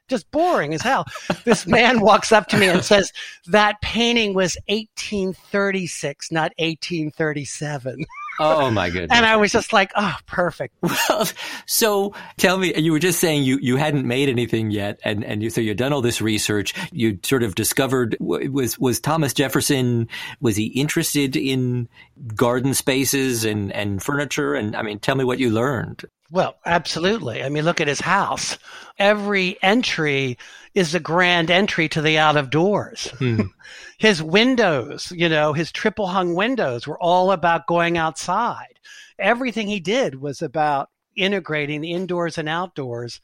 just 0.09 0.29
boring 0.31 0.73
as 0.73 0.81
hell. 0.81 1.05
this 1.45 1.65
man 1.65 2.01
walks 2.01 2.31
up 2.31 2.47
to 2.49 2.57
me 2.57 2.67
and 2.67 2.83
says, 2.83 3.11
That 3.47 3.81
painting 3.81 4.33
was 4.33 4.57
1836, 4.67 6.31
not 6.31 6.51
1837. 6.57 8.05
Oh 8.39 8.71
my 8.71 8.89
goodness. 8.89 9.15
And 9.15 9.25
I 9.25 9.35
was 9.35 9.51
just 9.51 9.73
like, 9.73 9.91
oh, 9.95 10.15
perfect. 10.25 10.75
Well, 11.09 11.27
so 11.65 12.13
tell 12.37 12.57
me, 12.57 12.73
you 12.79 12.91
were 12.91 12.99
just 12.99 13.19
saying 13.19 13.43
you, 13.43 13.57
you 13.61 13.75
hadn't 13.75 14.07
made 14.07 14.29
anything 14.29 14.71
yet. 14.71 14.99
And, 15.03 15.23
and 15.23 15.43
you, 15.43 15.49
so 15.49 15.59
you'd 15.59 15.77
done 15.77 15.91
all 15.91 16.01
this 16.01 16.21
research. 16.21 16.73
You 16.91 17.19
sort 17.23 17.43
of 17.43 17.55
discovered, 17.55 18.15
was, 18.19 18.79
was 18.79 18.99
Thomas 18.99 19.33
Jefferson, 19.33 20.07
was 20.39 20.55
he 20.55 20.67
interested 20.67 21.35
in 21.35 21.89
garden 22.35 22.73
spaces 22.73 23.43
and, 23.43 23.71
and 23.73 24.01
furniture? 24.01 24.53
And 24.55 24.75
I 24.75 24.81
mean, 24.81 24.99
tell 24.99 25.15
me 25.15 25.23
what 25.23 25.39
you 25.39 25.49
learned. 25.49 26.05
Well, 26.31 26.55
absolutely. 26.65 27.43
I 27.43 27.49
mean, 27.49 27.63
look 27.63 27.81
at 27.81 27.87
his 27.87 28.01
house. 28.01 28.57
Every 28.97 29.57
entry 29.61 30.37
is 30.73 30.95
a 30.95 30.99
grand 30.99 31.51
entry 31.51 31.89
to 31.89 32.01
the 32.01 32.17
out 32.17 32.37
of 32.37 32.49
doors. 32.49 33.07
Hmm. 33.19 33.41
his 34.03 34.21
windows, 34.21 35.13
you 35.15 35.29
know, 35.29 35.53
his 35.53 35.71
triple 35.71 36.07
hung 36.07 36.35
windows 36.35 36.85
were 36.85 37.01
all 37.01 37.31
about 37.31 37.67
going 37.67 37.97
outside. 37.97 38.77
Everything 39.17 39.69
he 39.69 39.79
did 39.79 40.19
was 40.19 40.41
about 40.41 40.89
integrating 41.15 41.79
the 41.79 41.93
indoors 41.93 42.37
and 42.37 42.49
outdoors. 42.49 43.21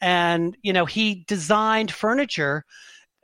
And, 0.00 0.56
you 0.62 0.72
know, 0.72 0.86
he 0.86 1.24
designed 1.26 1.90
furniture. 1.90 2.64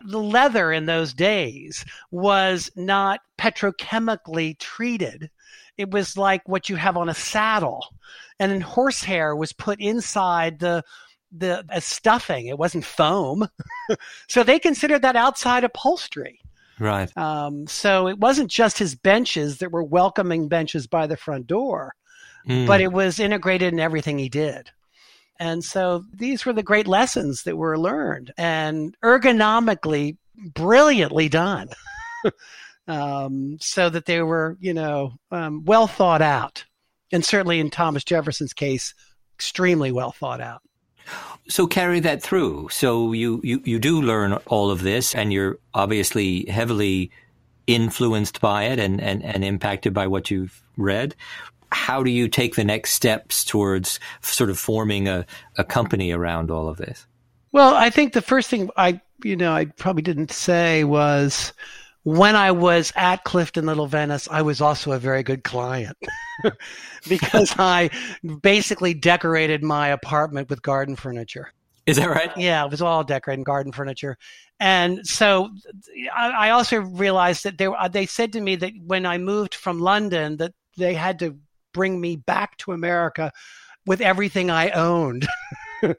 The 0.01 0.19
leather 0.19 0.73
in 0.73 0.87
those 0.87 1.15
days 1.15 1.85
was 2.11 2.69
not 2.75 3.21
petrochemically 3.39 4.59
treated. 4.59 5.31
It 5.77 5.93
was 5.93 6.17
like 6.17 6.49
what 6.49 6.69
you 6.69 6.75
have 6.75 6.97
on 6.97 7.09
a 7.09 7.15
saddle. 7.15 7.95
And 8.41 8.51
then 8.51 8.61
horsehair 8.61 9.37
was 9.37 9.53
put 9.53 9.81
inside 9.81 10.59
the 10.59 10.83
the 11.31 11.65
as 11.71 11.85
stuffing. 11.85 12.49
It 12.49 12.59
wasn't 12.59 12.85
foam. 12.85 13.49
so 14.29 14.43
they 14.43 14.59
considered 14.59 15.03
that 15.03 15.15
outside 15.15 15.63
upholstery. 15.63 16.41
Right. 16.79 17.15
Um, 17.17 17.67
so 17.67 18.09
it 18.09 18.19
wasn't 18.19 18.51
just 18.51 18.79
his 18.79 18.95
benches 18.95 19.59
that 19.59 19.73
were 19.73 19.83
welcoming 19.83 20.49
benches 20.49 20.87
by 20.87 21.07
the 21.07 21.17
front 21.17 21.47
door, 21.47 21.95
mm. 22.49 22.67
but 22.67 22.81
it 22.81 22.93
was 22.93 23.19
integrated 23.19 23.73
in 23.73 23.81
everything 23.81 24.19
he 24.19 24.29
did. 24.29 24.71
And 25.41 25.65
so 25.65 26.05
these 26.13 26.45
were 26.45 26.53
the 26.53 26.63
great 26.63 26.89
lessons 26.89 27.45
that 27.45 27.57
were 27.57 27.79
learned 27.79 28.33
and 28.37 28.97
ergonomically 29.05 30.17
brilliantly 30.55 31.29
done. 31.29 31.69
um, 32.89 33.59
so 33.61 33.89
that 33.91 34.07
they 34.07 34.23
were, 34.23 34.57
you 34.61 34.75
know, 34.75 35.13
um, 35.31 35.65
well 35.65 35.87
thought 35.87 36.23
out. 36.23 36.65
And 37.13 37.25
certainly 37.25 37.61
in 37.61 37.71
Thomas 37.71 38.05
Jefferson's 38.05 38.53
case, 38.53 38.95
extremely 39.37 39.93
well 39.93 40.13
thought 40.13 40.41
out. 40.41 40.63
So 41.49 41.67
carry 41.67 42.01
that 42.01 42.23
through. 42.23 42.69
So 42.71 43.13
you, 43.13 43.41
you, 43.43 43.63
you 43.65 43.79
do 43.79 44.03
learn 44.03 44.35
all 44.47 44.71
of 44.71 44.83
this 44.83 45.15
and 45.15 45.33
you're 45.33 45.59
obviously 45.73 46.45
heavily 46.47 47.11
influenced 47.67 48.41
by 48.41 48.65
it 48.65 48.79
and, 48.79 49.01
and, 49.01 49.25
and 49.25 49.45
impacted 49.45 49.95
by 49.95 50.07
what 50.07 50.31
you've 50.31 50.63
read. 50.77 51.15
How 51.71 52.03
do 52.03 52.11
you 52.11 52.29
take 52.29 52.55
the 52.55 52.65
next 52.65 52.93
steps 52.93 53.45
towards 53.45 54.01
sort 54.23 54.51
of 54.51 54.59
forming 54.59 55.07
a, 55.09 55.27
a 55.57 55.65
company 55.65 56.13
around 56.13 56.51
all 56.51 56.69
of 56.69 56.79
this? 56.79 57.07
Well, 57.53 57.75
I 57.75 57.91
think 57.91 58.13
the 58.13 58.23
first 58.23 58.51
thing 58.51 58.71
I, 58.77 59.01
you 59.23 59.37
know, 59.37 59.53
I 59.53 59.67
probably 59.67 60.03
didn't 60.03 60.33
say 60.33 60.85
was 60.85 61.53
when 62.09 62.35
I 62.37 62.53
was 62.53 62.91
at 62.97 63.25
Clifton 63.25 63.67
Little 63.67 63.87
Venice, 63.87 64.29
I 64.31 64.41
was 64.41 64.63
also 64.63 64.93
a 64.93 64.99
very 64.99 65.23
good 65.23 65.45
client 65.45 65.95
because 67.09 67.55
I 67.59 67.91
basically 68.41 68.95
decorated 68.95 69.63
my 69.63 69.89
apartment 69.89 70.49
with 70.49 70.63
garden 70.63 70.97
furniture. 70.97 71.53
Is 71.85 71.99
that 71.99 72.09
right? 72.09 72.35
Yeah, 72.35 72.65
it 72.65 72.71
was 72.71 72.81
all 72.81 73.05
decorated 73.05 73.45
garden 73.45 73.73
furniture. 73.73 74.17
And 74.59 75.07
so 75.07 75.51
I, 76.15 76.31
I 76.31 76.51
also 76.51 76.81
realized 76.81 77.45
that 77.45 77.59
they, 77.59 77.69
they 77.93 78.07
said 78.07 78.33
to 78.33 78.41
me 78.41 78.57
that 78.57 78.73
when 78.87 79.05
I 79.05 79.19
moved 79.19 79.55
from 79.55 79.79
London, 79.79 80.39
that 80.39 80.55
they 80.79 80.95
had 80.95 81.19
to 81.19 81.37
bring 81.75 82.01
me 82.01 82.17
back 82.17 82.57
to 82.59 82.73
America 82.73 83.33
with 83.85 84.01
everything 84.01 84.51
I 84.51 84.71
owned. 84.71 85.29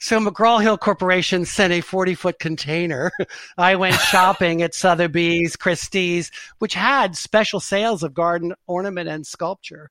so 0.00 0.20
McGraw 0.20 0.62
Hill 0.62 0.78
Corporation 0.78 1.44
sent 1.44 1.72
a 1.72 1.80
40 1.80 2.14
foot 2.14 2.38
container. 2.38 3.10
I 3.58 3.76
went 3.76 3.94
shopping 4.10 4.62
at 4.62 4.74
Sotheby's, 4.74 5.56
Christie's, 5.56 6.30
which 6.58 6.74
had 6.74 7.16
special 7.16 7.60
sales 7.60 8.02
of 8.02 8.14
garden 8.14 8.54
ornament 8.66 9.08
and 9.08 9.26
sculpture. 9.26 9.90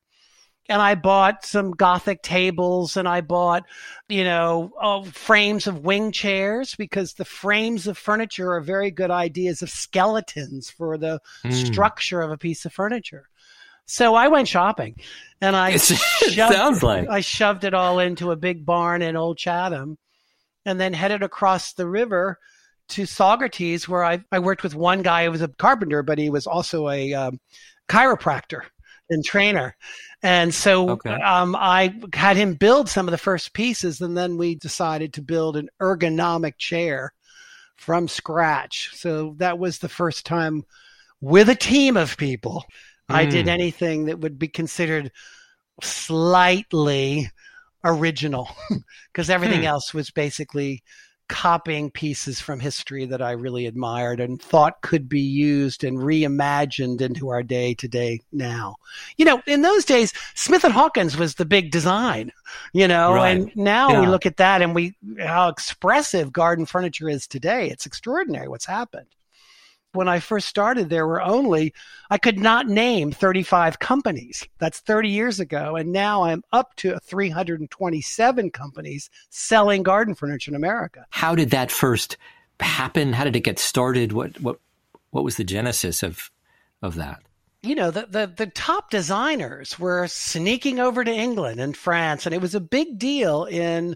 And 0.70 0.82
I 0.82 0.96
bought 0.96 1.46
some 1.46 1.72
Gothic 1.72 2.22
tables 2.22 2.96
and 2.96 3.06
I 3.06 3.20
bought, 3.20 3.64
you 4.08 4.24
know, 4.24 4.72
uh, 4.82 5.04
frames 5.04 5.68
of 5.68 5.84
wing 5.84 6.14
chairs 6.14 6.74
because 6.76 7.14
the 7.14 7.26
frames 7.26 7.86
of 7.86 7.98
furniture 7.98 8.54
are 8.54 8.62
very 8.62 8.90
good 8.90 9.12
ideas 9.12 9.62
of 9.62 9.70
skeletons 9.70 10.70
for 10.70 10.98
the 10.98 11.20
mm. 11.44 11.52
structure 11.52 12.22
of 12.22 12.32
a 12.32 12.38
piece 12.38 12.64
of 12.64 12.72
furniture. 12.72 13.28
So 13.86 14.16
I 14.16 14.28
went 14.30 14.48
shopping, 14.48 14.96
and 15.42 15.56
I 15.56 15.78
shoved, 15.78 16.54
sounds 16.54 16.84
like 16.84 17.08
I 17.10 17.20
shoved 17.20 17.63
it 17.63 17.74
all 17.74 18.00
into 18.00 18.32
a 18.32 18.36
big 18.36 18.66
barn 18.66 19.02
in 19.02 19.16
Old 19.16 19.38
Chatham, 19.38 19.98
and 20.66 20.80
then 20.80 20.94
headed 20.94 21.24
across 21.24 21.74
the 21.74 21.88
river 21.88 22.40
to 22.90 23.04
Saugerties, 23.04 23.88
where 23.88 24.04
I, 24.04 24.24
I 24.32 24.40
worked 24.40 24.63
with 24.63 24.75
one 24.75 25.02
guy 25.02 25.25
who 25.25 25.32
was 25.32 25.42
a 25.42 25.48
carpenter, 25.48 26.04
but 26.04 26.18
he 26.18 26.30
was 26.30 26.48
also 26.48 26.90
a 26.90 27.13
um, 27.13 27.40
chiropractor 27.90 28.62
and 29.10 29.24
trainer. 29.24 29.75
And 30.22 30.54
so 30.54 30.92
okay. 30.92 31.12
um, 31.12 31.56
I 31.56 32.00
had 32.13 32.38
him 32.38 32.54
build 32.54 32.90
some 32.90 33.08
of 33.08 33.12
the 33.12 33.18
first 33.18 33.54
pieces, 33.54 34.00
and 34.02 34.16
then 34.16 34.38
we 34.38 34.56
decided 34.56 35.13
to 35.13 35.22
build 35.22 35.58
an 35.58 35.70
ergonomic 35.82 36.58
chair 36.58 37.13
from 37.75 38.08
scratch. 38.08 38.92
So 38.94 39.36
that 39.38 39.60
was 39.60 39.80
the 39.80 39.90
first 39.90 40.25
time 40.25 40.63
with 41.20 41.50
a 41.50 41.56
team 41.56 41.98
of 41.98 42.18
people 42.18 42.66
mm. 43.10 43.16
I 43.16 43.26
did 43.26 43.46
hmm. 43.46 43.50
anything 43.50 44.06
that 44.06 44.20
would 44.20 44.40
be 44.40 44.48
considered 44.48 45.12
slightly 45.82 47.30
original 47.84 48.50
because 49.12 49.30
everything 49.30 49.62
hmm. 49.62 49.68
else 49.68 49.94
was 49.94 50.10
basically 50.12 50.84
copying 51.30 51.90
pieces 51.90 52.40
from 52.40 52.60
history 52.60 53.06
that 53.06 53.22
I 53.22 53.32
really 53.32 53.66
admired 53.66 54.20
and 54.20 54.42
thought 54.42 54.82
could 54.82 55.08
be 55.08 55.22
used 55.22 55.84
and 55.84 55.98
reimagined 55.98 57.02
into 57.02 57.30
our 57.30 57.42
day 57.42 57.74
today 57.74 58.20
now. 58.32 58.76
You 59.18 59.26
know, 59.26 59.42
in 59.48 59.62
those 59.62 59.86
days, 59.86 60.14
Smith 60.36 60.64
and 60.64 60.74
Hawkins 60.74 61.18
was 61.18 61.36
the 61.36 61.46
big 61.46 61.72
design, 61.72 62.32
you 62.74 62.88
know, 62.88 63.14
right. 63.14 63.30
and 63.30 63.56
now 63.56 63.90
yeah. 63.90 64.02
we 64.02 64.08
look 64.08 64.26
at 64.26 64.38
that 64.38 64.62
and 64.62 64.76
we, 64.76 64.96
how 65.20 65.50
expressive 65.50 66.34
garden 66.34 66.66
furniture 66.66 67.10
is 67.10 67.26
today. 67.26 67.70
It's 67.70 67.86
extraordinary 67.86 68.48
what's 68.48 68.66
happened 68.66 69.08
when 69.94 70.08
I 70.08 70.20
first 70.20 70.48
started, 70.48 70.90
there 70.90 71.08
were 71.08 71.22
only, 71.22 71.74
I 72.10 72.18
could 72.18 72.40
not 72.40 72.68
name 72.68 73.12
35 73.12 73.80
companies. 73.80 74.48
That's 74.60 74.80
30 74.80 75.10
years 75.10 75.40
ago. 75.40 75.76
And 75.76 75.92
now 75.92 76.24
I'm 76.24 76.44
up 76.52 76.76
to 76.78 77.00
327 77.00 78.52
companies 78.52 79.10
selling 79.30 79.84
garden 79.84 80.16
furniture 80.16 80.52
in 80.52 80.56
America. 80.56 81.06
How 81.12 81.36
did 81.36 81.52
that 81.52 81.72
first 81.72 82.18
happen? 82.60 83.14
How 83.14 83.24
did 83.24 83.36
it 83.36 83.42
get 83.42 83.60
started? 83.60 84.14
What, 84.14 84.40
what, 84.42 84.60
what 85.12 85.24
was 85.24 85.38
the 85.38 85.44
genesis 85.44 86.04
of, 86.04 86.32
of 86.82 86.96
that? 86.96 87.20
You 87.62 87.76
know, 87.76 87.92
the, 87.92 88.08
the, 88.10 88.34
the 88.36 88.48
top 88.48 88.90
designers 88.90 89.80
were 89.80 90.08
sneaking 90.08 90.80
over 90.80 91.04
to 91.04 91.12
England 91.12 91.62
and 91.62 91.78
France, 91.78 92.26
and 92.26 92.36
it 92.36 92.42
was 92.42 92.56
a 92.56 92.60
big 92.60 92.98
deal 92.98 93.46
in 93.46 93.96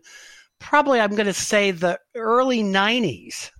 probably, 0.59 1.01
I'm 1.01 1.15
going 1.15 1.25
to 1.25 1.33
say, 1.33 1.71
the 1.71 1.99
early 2.15 2.63
90s 2.63 3.51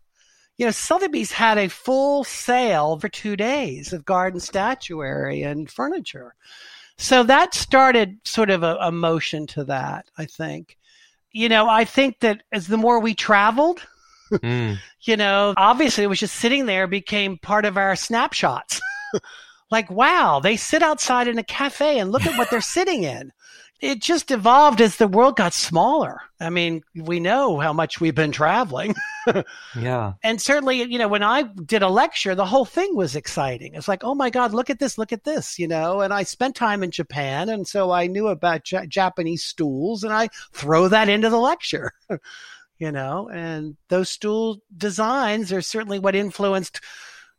you 0.58 0.66
know, 0.66 0.72
Sotheby's 0.72 1.32
had 1.32 1.58
a 1.58 1.70
full 1.70 2.24
sale 2.24 2.98
for 3.00 3.10
two 3.10 3.36
days 3.36 3.94
of 3.94 4.06
garden 4.06 4.40
statuary 4.40 5.44
and 5.44 5.70
furniture. 5.70 6.34
So 6.98 7.24
that 7.24 7.54
started 7.54 8.18
sort 8.24 8.50
of 8.50 8.64
a, 8.64 8.76
a 8.82 8.92
motion 8.92 9.46
to 9.48 9.64
that, 9.66 10.08
I 10.18 10.26
think. 10.26 10.78
You 11.32 11.48
know, 11.48 11.70
I 11.70 11.86
think 11.86 12.20
that 12.22 12.42
as 12.52 12.68
the 12.68 12.78
more 12.78 13.00
we 13.00 13.14
traveled, 13.14 13.86
mm. 14.32 14.78
you 15.02 15.16
know, 15.16 15.54
obviously 15.58 16.04
it 16.04 16.08
was 16.08 16.20
just 16.20 16.36
sitting 16.36 16.66
there 16.66 16.88
became 16.88 17.38
part 17.38 17.66
of 17.66 17.78
our 17.78 17.96
snapshots. 17.96 18.82
like, 19.72 19.92
wow, 19.92 20.40
they 20.40 20.58
sit 20.58 20.82
outside 20.82 21.28
in 21.28 21.38
a 21.38 21.44
cafe 21.44 22.00
and 22.00 22.12
look 22.12 22.26
at 22.26 22.38
what 22.38 22.50
they're 22.50 22.62
sitting 22.62 23.04
in 23.04 23.32
it 23.80 24.02
just 24.02 24.32
evolved 24.32 24.82
as 24.82 24.96
the 24.96 25.08
world 25.08 25.36
got 25.36 25.54
smaller. 25.54 26.22
I 26.40 26.50
mean, 26.50 26.84
we 26.96 27.20
know 27.20 27.60
how 27.60 27.74
much 27.74 28.00
we've 28.00 28.16
been 28.16 28.32
traveling. 28.32 28.96
yeah. 29.80 30.14
And 30.24 30.42
certainly, 30.42 30.84
you 30.84 30.98
know, 30.98 31.08
when 31.08 31.24
I 31.24 31.44
did 31.44 31.84
a 31.84 31.90
lecture, 31.90 32.34
the 32.34 32.46
whole 32.46 32.66
thing 32.66 32.96
was 32.96 33.16
exciting. 33.16 33.76
It's 33.76 33.88
like, 33.88 34.04
oh 34.04 34.16
my 34.16 34.30
God, 34.30 34.54
look 34.54 34.70
at 34.70 34.80
this, 34.80 34.98
look 34.98 35.12
at 35.12 35.24
this, 35.26 35.60
you 35.60 35.68
know. 35.68 36.02
And 36.02 36.14
I 36.14 36.24
spent 36.24 36.56
time 36.56 36.84
in 36.84 36.92
Japan, 36.92 37.50
and 37.50 37.68
so 37.68 37.92
I 37.92 38.08
knew 38.08 38.28
about 38.28 38.64
J- 38.64 38.88
Japanese 38.88 39.44
stools, 39.44 40.04
and 40.04 40.14
I 40.14 40.30
throw 40.54 40.88
that 40.88 41.10
into 41.10 41.30
the 41.30 41.40
lecture, 41.40 41.92
you 42.80 42.92
know. 42.92 43.30
And 43.32 43.78
those 43.90 44.10
stool 44.10 44.60
designs 44.76 45.54
are 45.54 45.62
certainly 45.62 46.00
what 46.00 46.16
influenced 46.16 46.82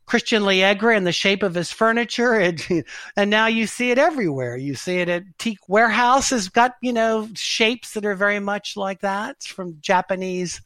Christian 0.09 0.41
Liaigre 0.41 0.97
and 0.97 1.05
the 1.05 1.11
shape 1.11 1.43
of 1.43 1.53
his 1.53 1.71
furniture. 1.71 2.33
And, 2.33 2.83
and 3.15 3.29
now 3.29 3.45
you 3.45 3.67
see 3.67 3.91
it 3.91 3.99
everywhere. 3.99 4.57
You 4.57 4.73
see 4.73 4.97
it 4.97 5.07
at 5.07 5.37
Teak 5.37 5.59
Warehouse 5.67 6.31
has 6.31 6.49
got, 6.49 6.73
you 6.81 6.91
know, 6.91 7.29
shapes 7.35 7.93
that 7.93 8.05
are 8.05 8.15
very 8.15 8.39
much 8.39 8.75
like 8.75 9.01
that 9.01 9.43
from 9.43 9.77
Japanese, 9.81 10.61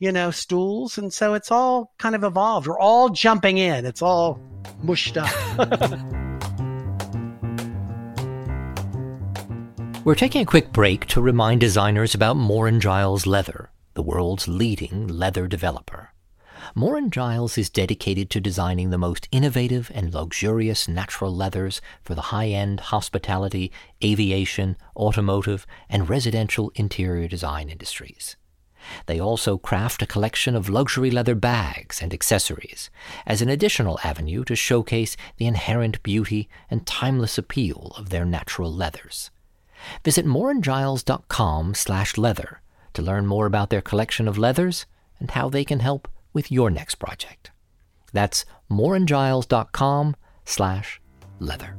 you 0.00 0.10
know, 0.10 0.32
stools. 0.32 0.98
And 0.98 1.12
so 1.12 1.34
it's 1.34 1.52
all 1.52 1.92
kind 1.98 2.16
of 2.16 2.24
evolved. 2.24 2.66
We're 2.66 2.80
all 2.80 3.10
jumping 3.10 3.58
in. 3.58 3.86
It's 3.86 4.02
all 4.02 4.40
mushed 4.82 5.16
up. 5.16 5.30
We're 10.04 10.16
taking 10.16 10.42
a 10.42 10.46
quick 10.46 10.72
break 10.72 11.06
to 11.06 11.20
remind 11.20 11.60
designers 11.60 12.16
about 12.16 12.36
Moore 12.36 12.68
& 12.70 12.78
Giles 12.80 13.26
Leather, 13.26 13.70
the 13.94 14.02
world's 14.02 14.48
leading 14.48 15.06
leather 15.06 15.46
developer. 15.46 16.10
Moore 16.74 17.00
& 17.08 17.10
Giles 17.10 17.56
is 17.56 17.70
dedicated 17.70 18.30
to 18.30 18.40
designing 18.40 18.90
the 18.90 18.98
most 18.98 19.28
innovative 19.32 19.90
and 19.94 20.12
luxurious 20.12 20.86
natural 20.86 21.34
leathers 21.34 21.80
for 22.02 22.14
the 22.14 22.28
high-end 22.32 22.80
hospitality, 22.80 23.72
aviation, 24.04 24.76
automotive, 24.96 25.66
and 25.88 26.08
residential 26.08 26.70
interior 26.74 27.28
design 27.28 27.68
industries. 27.68 28.36
They 29.06 29.20
also 29.20 29.58
craft 29.58 30.02
a 30.02 30.06
collection 30.06 30.54
of 30.54 30.68
luxury 30.68 31.10
leather 31.10 31.34
bags 31.34 32.00
and 32.00 32.12
accessories 32.12 32.90
as 33.26 33.42
an 33.42 33.48
additional 33.48 33.98
avenue 34.04 34.44
to 34.44 34.54
showcase 34.54 35.16
the 35.36 35.46
inherent 35.46 36.02
beauty 36.02 36.48
and 36.70 36.86
timeless 36.86 37.38
appeal 37.38 37.92
of 37.96 38.10
their 38.10 38.24
natural 38.24 38.72
leathers. 38.72 39.30
Visit 40.04 40.26
mooreandgiles.com 40.26 41.74
slash 41.74 42.16
leather 42.16 42.60
to 42.94 43.02
learn 43.02 43.26
more 43.26 43.46
about 43.46 43.70
their 43.70 43.82
collection 43.82 44.28
of 44.28 44.38
leathers 44.38 44.86
and 45.18 45.30
how 45.32 45.48
they 45.48 45.64
can 45.64 45.80
help 45.80 46.08
with 46.32 46.50
your 46.50 46.70
next 46.70 46.96
project. 46.96 47.50
That's 48.12 48.44
mooreandgiles.com 48.70 50.16
slash 50.44 51.00
leather. 51.38 51.76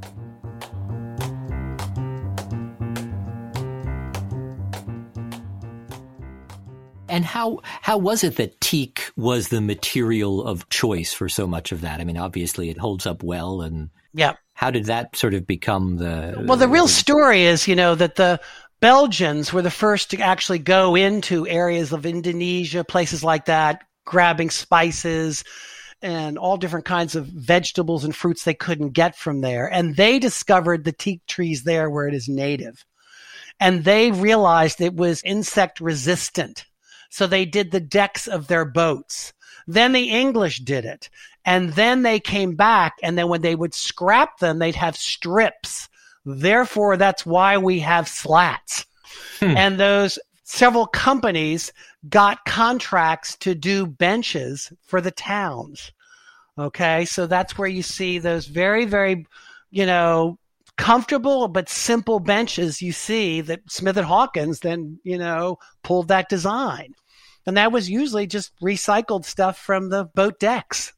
And 7.08 7.24
how 7.24 7.60
how 7.64 7.98
was 7.98 8.22
it 8.22 8.36
that 8.36 8.60
teak 8.60 9.10
was 9.16 9.48
the 9.48 9.60
material 9.60 10.44
of 10.44 10.68
choice 10.68 11.12
for 11.12 11.28
so 11.28 11.44
much 11.44 11.72
of 11.72 11.80
that? 11.80 12.00
I 12.00 12.04
mean, 12.04 12.16
obviously 12.16 12.70
it 12.70 12.78
holds 12.78 13.04
up 13.04 13.24
well 13.24 13.62
and 13.62 13.90
yeah 14.12 14.34
how 14.54 14.70
did 14.70 14.86
that 14.86 15.16
sort 15.16 15.34
of 15.34 15.46
become 15.46 15.96
the 15.96 16.44
well 16.46 16.56
the 16.56 16.68
real 16.68 16.88
story 16.88 17.42
is 17.42 17.68
you 17.68 17.76
know 17.76 17.94
that 17.94 18.16
the 18.16 18.40
belgians 18.80 19.52
were 19.52 19.62
the 19.62 19.70
first 19.70 20.10
to 20.10 20.18
actually 20.18 20.58
go 20.58 20.94
into 20.94 21.46
areas 21.46 21.92
of 21.92 22.06
indonesia 22.06 22.84
places 22.84 23.22
like 23.22 23.46
that 23.46 23.84
grabbing 24.04 24.50
spices 24.50 25.44
and 26.02 26.38
all 26.38 26.56
different 26.56 26.86
kinds 26.86 27.14
of 27.14 27.26
vegetables 27.26 28.04
and 28.04 28.16
fruits 28.16 28.44
they 28.44 28.54
couldn't 28.54 28.90
get 28.90 29.16
from 29.16 29.40
there 29.40 29.66
and 29.66 29.96
they 29.96 30.18
discovered 30.18 30.84
the 30.84 30.92
teak 30.92 31.24
trees 31.26 31.64
there 31.64 31.90
where 31.90 32.08
it 32.08 32.14
is 32.14 32.28
native 32.28 32.84
and 33.58 33.84
they 33.84 34.10
realized 34.10 34.80
it 34.80 34.94
was 34.94 35.22
insect 35.24 35.80
resistant 35.80 36.64
so 37.10 37.26
they 37.26 37.44
did 37.44 37.70
the 37.70 37.80
decks 37.80 38.26
of 38.26 38.46
their 38.46 38.64
boats 38.64 39.32
then 39.66 39.92
the 39.92 40.10
english 40.10 40.60
did 40.60 40.84
it 40.84 41.10
and 41.44 41.72
then 41.72 42.02
they 42.02 42.20
came 42.20 42.54
back, 42.54 42.94
and 43.02 43.16
then 43.16 43.28
when 43.28 43.40
they 43.40 43.54
would 43.54 43.74
scrap 43.74 44.38
them, 44.38 44.58
they'd 44.58 44.74
have 44.74 44.96
strips. 44.96 45.88
Therefore, 46.24 46.96
that's 46.96 47.24
why 47.24 47.56
we 47.56 47.80
have 47.80 48.08
slats. 48.08 48.84
Hmm. 49.38 49.56
And 49.56 49.80
those 49.80 50.18
several 50.50 50.86
companies 50.86 51.72
got 52.08 52.44
contracts 52.44 53.36
to 53.36 53.54
do 53.54 53.86
benches 53.86 54.72
for 54.82 55.00
the 55.00 55.12
towns. 55.12 55.92
Okay, 56.58 57.04
so 57.04 57.26
that's 57.26 57.56
where 57.56 57.68
you 57.68 57.82
see 57.82 58.18
those 58.18 58.46
very, 58.46 58.84
very, 58.84 59.26
you 59.70 59.86
know, 59.86 60.38
comfortable 60.76 61.46
but 61.46 61.68
simple 61.68 62.18
benches 62.18 62.82
you 62.82 62.90
see 62.90 63.40
that 63.42 63.60
Smith 63.70 63.96
and 63.96 64.06
Hawkins 64.06 64.60
then, 64.60 64.98
you 65.04 65.18
know, 65.18 65.56
pulled 65.84 66.08
that 66.08 66.28
design. 66.28 66.94
And 67.46 67.56
that 67.56 67.72
was 67.72 67.88
usually 67.88 68.26
just 68.26 68.52
recycled 68.60 69.24
stuff 69.24 69.56
from 69.56 69.88
the 69.88 70.06
boat 70.16 70.40
decks. 70.40 70.92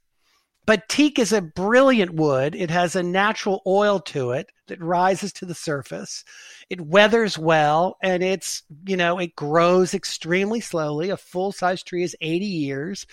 But 0.64 0.88
teak 0.88 1.18
is 1.18 1.32
a 1.32 1.42
brilliant 1.42 2.14
wood. 2.14 2.54
It 2.54 2.71
has 2.71 2.97
a 2.97 3.02
natural 3.02 3.61
oil 3.66 4.00
to 4.00 4.30
it 4.30 4.50
that 4.73 4.83
rises 4.83 5.33
to 5.35 5.47
the 5.47 5.55
surface. 5.55 6.25
It 6.69 6.80
weathers 6.80 7.39
well 7.39 7.97
and 8.02 8.23
it's, 8.23 8.63
you 8.87 8.97
know, 8.97 9.19
it 9.19 9.37
grows 9.37 9.95
extremely 9.95 10.61
slowly. 10.61 11.11
A 11.11 11.17
full 11.17 11.52
size 11.52 11.82
tree 11.82 12.02
is 12.02 12.17
80 12.21 12.47
years. 12.47 13.06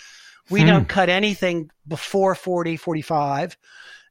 We 0.48 0.62
hmm. 0.62 0.66
don't 0.66 0.88
cut 0.88 1.08
anything 1.08 1.70
before 1.86 2.34
40, 2.34 2.76
45. 2.76 3.56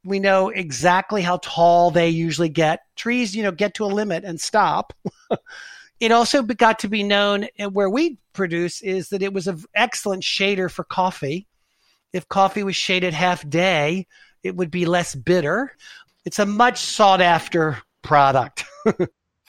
We 0.06 0.20
know 0.20 0.50
exactly 0.50 1.22
how 1.22 1.40
tall 1.42 1.92
they 1.92 2.10
usually 2.10 2.50
get. 2.50 2.82
Trees, 2.96 3.36
you 3.36 3.44
know, 3.44 3.52
get 3.52 3.74
to 3.76 3.86
a 3.86 3.88
limit 3.88 4.24
and 4.24 4.40
stop. 4.40 4.94
it 6.00 6.12
also 6.12 6.44
got 6.44 6.80
to 6.80 6.88
be 6.88 7.04
known 7.04 7.48
where 7.72 7.90
we 7.90 8.20
produce 8.32 8.82
is 8.82 9.10
that 9.10 9.22
it 9.22 9.34
was 9.34 9.48
an 9.48 9.62
excellent 9.76 10.24
shader 10.24 10.72
for 10.72 10.86
coffee 10.86 11.48
if 12.14 12.28
coffee 12.28 12.64
was 12.64 12.76
shaded 12.76 13.14
half 13.14 13.48
day, 13.48 14.08
it 14.44 14.56
would 14.56 14.72
be 14.72 14.86
less 14.86 15.14
bitter. 15.16 15.76
It's 16.30 16.38
a 16.38 16.46
much 16.46 16.78
sought 16.78 17.22
after 17.22 17.80
product. 18.04 18.64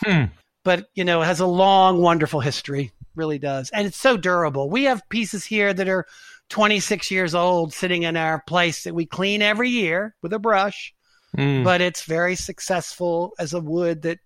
hmm. 0.02 0.24
But, 0.64 0.86
you 0.94 1.04
know, 1.04 1.20
it 1.20 1.26
has 1.26 1.40
a 1.40 1.46
long, 1.46 2.00
wonderful 2.00 2.40
history, 2.40 2.90
really 3.14 3.38
does. 3.38 3.68
And 3.68 3.86
it's 3.86 3.98
so 3.98 4.16
durable. 4.16 4.70
We 4.70 4.84
have 4.84 5.06
pieces 5.10 5.44
here 5.44 5.74
that 5.74 5.90
are 5.90 6.06
26 6.48 7.10
years 7.10 7.34
old 7.34 7.74
sitting 7.74 8.04
in 8.04 8.16
our 8.16 8.42
place 8.46 8.84
that 8.84 8.94
we 8.94 9.04
clean 9.04 9.42
every 9.42 9.68
year 9.68 10.14
with 10.22 10.32
a 10.32 10.38
brush. 10.38 10.94
Mm. 11.36 11.64
But 11.64 11.82
it's 11.82 12.04
very 12.04 12.34
successful 12.34 13.34
as 13.38 13.52
a 13.52 13.60
wood 13.60 14.00
that, 14.00 14.20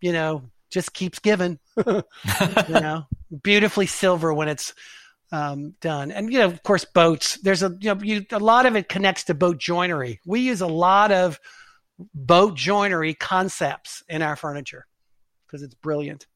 you 0.00 0.10
know, 0.12 0.42
just 0.68 0.92
keeps 0.92 1.20
giving. 1.20 1.60
you 1.86 2.02
know, 2.70 3.06
beautifully 3.40 3.86
silver 3.86 4.34
when 4.34 4.48
it's 4.48 4.74
um, 5.30 5.74
done. 5.80 6.10
And 6.10 6.32
you 6.32 6.40
know, 6.40 6.46
of 6.46 6.60
course, 6.64 6.84
boats. 6.84 7.36
There's 7.36 7.62
a 7.62 7.76
you 7.80 7.94
know, 7.94 8.00
you, 8.02 8.26
a 8.32 8.40
lot 8.40 8.66
of 8.66 8.74
it 8.74 8.88
connects 8.88 9.22
to 9.24 9.34
boat 9.34 9.58
joinery. 9.58 10.18
We 10.26 10.40
use 10.40 10.60
a 10.60 10.66
lot 10.66 11.12
of 11.12 11.38
boat 12.14 12.54
joinery 12.54 13.14
concepts 13.14 14.02
in 14.08 14.22
our 14.22 14.36
furniture 14.36 14.86
because 15.46 15.62
it's 15.62 15.74
brilliant. 15.74 16.26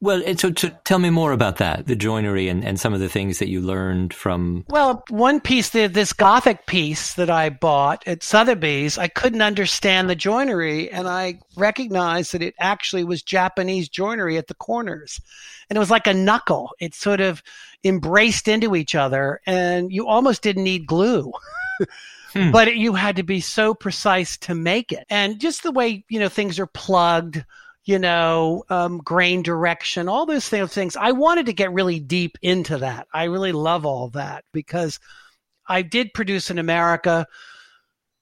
Well, 0.00 0.22
and 0.24 0.38
so 0.38 0.52
to 0.52 0.70
tell 0.84 0.98
me 0.98 1.10
more 1.10 1.32
about 1.32 1.56
that, 1.56 1.86
the 1.86 1.96
joinery 1.96 2.48
and, 2.48 2.64
and 2.64 2.78
some 2.78 2.94
of 2.94 3.00
the 3.00 3.08
things 3.08 3.38
that 3.38 3.48
you 3.48 3.60
learned 3.60 4.14
from. 4.14 4.64
Well, 4.68 5.02
one 5.08 5.40
piece, 5.40 5.70
the, 5.70 5.88
this 5.88 6.12
Gothic 6.12 6.66
piece 6.66 7.14
that 7.14 7.30
I 7.30 7.50
bought 7.50 8.06
at 8.06 8.22
Sotheby's, 8.22 8.98
I 8.98 9.08
couldn't 9.08 9.42
understand 9.42 10.08
the 10.08 10.14
joinery, 10.14 10.90
and 10.90 11.08
I 11.08 11.40
recognized 11.56 12.32
that 12.32 12.42
it 12.42 12.54
actually 12.58 13.04
was 13.04 13.22
Japanese 13.22 13.88
joinery 13.88 14.36
at 14.36 14.46
the 14.46 14.54
corners. 14.54 15.20
And 15.68 15.76
it 15.76 15.80
was 15.80 15.90
like 15.90 16.06
a 16.06 16.14
knuckle. 16.14 16.70
It 16.78 16.94
sort 16.94 17.20
of 17.20 17.42
embraced 17.84 18.48
into 18.48 18.76
each 18.76 18.94
other, 18.94 19.40
and 19.46 19.92
you 19.92 20.06
almost 20.06 20.42
didn't 20.42 20.64
need 20.64 20.86
glue. 20.86 21.32
hmm. 22.32 22.50
But 22.50 22.76
you 22.76 22.94
had 22.94 23.16
to 23.16 23.22
be 23.22 23.40
so 23.40 23.74
precise 23.74 24.36
to 24.38 24.54
make 24.54 24.92
it. 24.92 25.04
And 25.08 25.40
just 25.40 25.62
the 25.62 25.72
way, 25.72 26.04
you 26.08 26.20
know, 26.20 26.28
things 26.28 26.58
are 26.58 26.66
plugged 26.66 27.44
you 27.88 27.98
know, 27.98 28.64
um, 28.68 28.98
grain 28.98 29.42
direction, 29.42 30.10
all 30.10 30.26
those 30.26 30.46
things. 30.46 30.94
I 30.94 31.12
wanted 31.12 31.46
to 31.46 31.54
get 31.54 31.72
really 31.72 31.98
deep 31.98 32.36
into 32.42 32.76
that. 32.76 33.08
I 33.14 33.24
really 33.24 33.52
love 33.52 33.86
all 33.86 34.10
that 34.10 34.44
because 34.52 35.00
I 35.66 35.80
did 35.80 36.12
produce 36.12 36.50
in 36.50 36.58
America, 36.58 37.26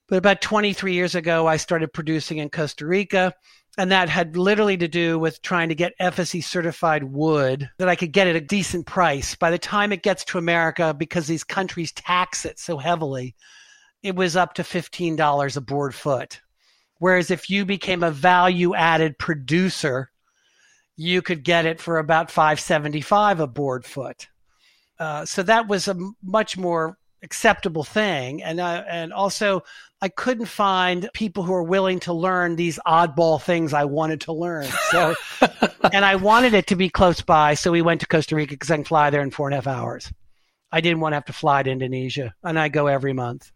but 0.08 0.18
about 0.18 0.40
23 0.40 0.92
years 0.92 1.16
ago, 1.16 1.48
I 1.48 1.56
started 1.56 1.92
producing 1.92 2.38
in 2.38 2.48
Costa 2.48 2.86
Rica. 2.86 3.34
And 3.78 3.90
that 3.90 4.08
had 4.08 4.36
literally 4.36 4.76
to 4.78 4.88
do 4.88 5.18
with 5.18 5.42
trying 5.42 5.68
to 5.68 5.74
get 5.74 5.98
FSC 6.00 6.44
certified 6.44 7.02
wood 7.02 7.68
that 7.78 7.88
I 7.88 7.96
could 7.96 8.12
get 8.12 8.28
at 8.28 8.36
a 8.36 8.40
decent 8.40 8.86
price. 8.86 9.34
By 9.34 9.50
the 9.50 9.58
time 9.58 9.92
it 9.92 10.04
gets 10.04 10.24
to 10.26 10.38
America, 10.38 10.94
because 10.94 11.26
these 11.26 11.44
countries 11.44 11.92
tax 11.92 12.46
it 12.46 12.58
so 12.60 12.78
heavily, 12.78 13.34
it 14.06 14.14
was 14.14 14.36
up 14.36 14.54
to 14.54 14.62
$15 14.62 15.56
a 15.56 15.60
board 15.60 15.92
foot. 15.92 16.40
Whereas 16.98 17.32
if 17.32 17.50
you 17.50 17.64
became 17.64 18.04
a 18.04 18.12
value 18.12 18.72
added 18.72 19.18
producer, 19.18 20.12
you 20.96 21.22
could 21.22 21.42
get 21.42 21.66
it 21.66 21.80
for 21.80 21.98
about 21.98 22.30
575 22.30 23.40
a 23.40 23.46
board 23.48 23.84
foot. 23.84 24.28
Uh, 25.00 25.24
so 25.24 25.42
that 25.42 25.66
was 25.66 25.88
a 25.88 25.96
much 26.22 26.56
more 26.56 26.96
acceptable 27.22 27.82
thing. 27.82 28.44
And, 28.44 28.60
and 28.60 29.12
also, 29.12 29.64
I 30.00 30.08
couldn't 30.08 30.46
find 30.46 31.10
people 31.12 31.42
who 31.42 31.52
were 31.52 31.64
willing 31.64 31.98
to 32.00 32.12
learn 32.12 32.54
these 32.54 32.78
oddball 32.86 33.42
things 33.42 33.74
I 33.74 33.86
wanted 33.86 34.20
to 34.22 34.32
learn. 34.32 34.68
So, 34.90 35.16
and 35.92 36.04
I 36.04 36.14
wanted 36.14 36.54
it 36.54 36.68
to 36.68 36.76
be 36.76 36.88
close 36.88 37.20
by. 37.20 37.54
So 37.54 37.72
we 37.72 37.82
went 37.82 38.02
to 38.02 38.06
Costa 38.06 38.36
Rica 38.36 38.54
because 38.54 38.70
I 38.70 38.76
can 38.76 38.84
fly 38.84 39.10
there 39.10 39.22
in 39.22 39.32
four 39.32 39.48
and 39.48 39.54
a 39.54 39.56
half 39.56 39.66
hours. 39.66 40.12
I 40.70 40.80
didn't 40.80 41.00
want 41.00 41.12
to 41.12 41.16
have 41.16 41.24
to 41.26 41.32
fly 41.32 41.64
to 41.64 41.70
Indonesia, 41.70 42.34
and 42.44 42.58
I 42.58 42.68
go 42.68 42.86
every 42.86 43.12
month. 43.12 43.50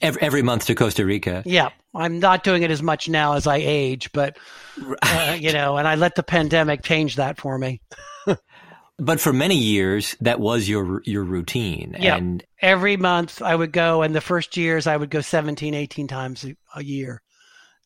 Every, 0.00 0.22
every 0.22 0.42
month 0.42 0.66
to 0.66 0.74
Costa 0.74 1.04
Rica. 1.04 1.42
Yeah, 1.44 1.70
I'm 1.94 2.20
not 2.20 2.44
doing 2.44 2.62
it 2.62 2.70
as 2.70 2.82
much 2.82 3.08
now 3.08 3.34
as 3.34 3.46
I 3.46 3.56
age, 3.56 4.12
but 4.12 4.38
uh, 5.02 5.36
you 5.38 5.52
know, 5.52 5.76
and 5.76 5.86
I 5.86 5.94
let 5.94 6.14
the 6.14 6.22
pandemic 6.22 6.82
change 6.82 7.16
that 7.16 7.38
for 7.38 7.58
me. 7.58 7.80
but 8.98 9.20
for 9.20 9.32
many 9.32 9.56
years, 9.56 10.16
that 10.20 10.40
was 10.40 10.68
your 10.68 11.02
your 11.04 11.24
routine. 11.24 11.96
Yeah. 11.98 12.16
And 12.16 12.44
every 12.60 12.96
month 12.96 13.42
I 13.42 13.54
would 13.54 13.72
go, 13.72 14.02
and 14.02 14.14
the 14.14 14.20
first 14.20 14.56
years 14.56 14.86
I 14.86 14.96
would 14.96 15.10
go 15.10 15.20
17, 15.20 15.74
18 15.74 16.08
times 16.08 16.46
a 16.74 16.82
year, 16.82 17.22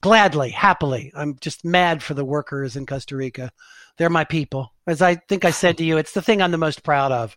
gladly, 0.00 0.50
happily. 0.50 1.12
I'm 1.14 1.36
just 1.40 1.64
mad 1.64 2.02
for 2.02 2.14
the 2.14 2.24
workers 2.24 2.76
in 2.76 2.86
Costa 2.86 3.16
Rica. 3.16 3.50
They're 3.98 4.10
my 4.10 4.24
people. 4.24 4.72
As 4.86 5.02
I 5.02 5.16
think 5.16 5.44
I 5.44 5.50
said 5.50 5.78
to 5.78 5.84
you, 5.84 5.98
it's 5.98 6.12
the 6.12 6.22
thing 6.22 6.40
I'm 6.40 6.50
the 6.50 6.58
most 6.58 6.82
proud 6.82 7.12
of 7.12 7.36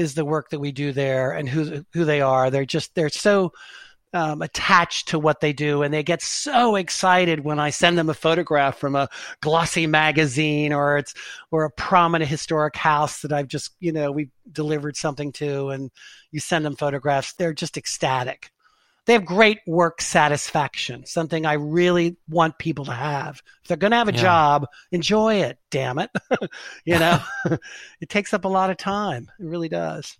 is 0.00 0.14
the 0.14 0.24
work 0.24 0.48
that 0.50 0.58
we 0.58 0.72
do 0.72 0.92
there 0.92 1.32
and 1.32 1.48
who 1.48 1.84
who 1.92 2.04
they 2.04 2.22
are. 2.22 2.50
They're 2.50 2.64
just 2.64 2.94
they're 2.94 3.10
so 3.10 3.52
um, 4.12 4.42
attached 4.42 5.08
to 5.08 5.18
what 5.18 5.40
they 5.40 5.52
do, 5.52 5.82
and 5.82 5.92
they 5.92 6.02
get 6.02 6.22
so 6.22 6.74
excited 6.76 7.44
when 7.44 7.60
I 7.60 7.70
send 7.70 7.98
them 7.98 8.08
a 8.08 8.14
photograph 8.14 8.78
from 8.78 8.96
a 8.96 9.08
glossy 9.40 9.86
magazine 9.86 10.72
or 10.72 10.96
it's 10.98 11.14
or 11.50 11.64
a 11.64 11.70
prominent 11.70 12.30
historic 12.30 12.76
house 12.76 13.20
that 13.20 13.32
I've 13.32 13.48
just 13.48 13.72
you 13.78 13.92
know 13.92 14.10
we 14.10 14.30
delivered 14.50 14.96
something 14.96 15.32
to, 15.32 15.68
and 15.68 15.90
you 16.32 16.40
send 16.40 16.64
them 16.64 16.76
photographs. 16.76 17.34
They're 17.34 17.52
just 17.52 17.76
ecstatic. 17.76 18.50
They 19.10 19.14
have 19.14 19.24
great 19.24 19.58
work 19.66 20.00
satisfaction, 20.00 21.04
something 21.04 21.44
I 21.44 21.54
really 21.54 22.16
want 22.28 22.58
people 22.58 22.84
to 22.84 22.92
have. 22.92 23.42
If 23.60 23.66
they're 23.66 23.76
going 23.76 23.90
to 23.90 23.96
have 23.96 24.08
a 24.08 24.12
yeah. 24.12 24.20
job, 24.20 24.66
enjoy 24.92 25.42
it. 25.42 25.58
Damn 25.72 25.98
it, 25.98 26.10
you 26.84 26.96
know, 26.96 27.18
it 28.00 28.08
takes 28.08 28.32
up 28.32 28.44
a 28.44 28.48
lot 28.48 28.70
of 28.70 28.76
time. 28.76 29.28
It 29.40 29.46
really 29.46 29.68
does. 29.68 30.16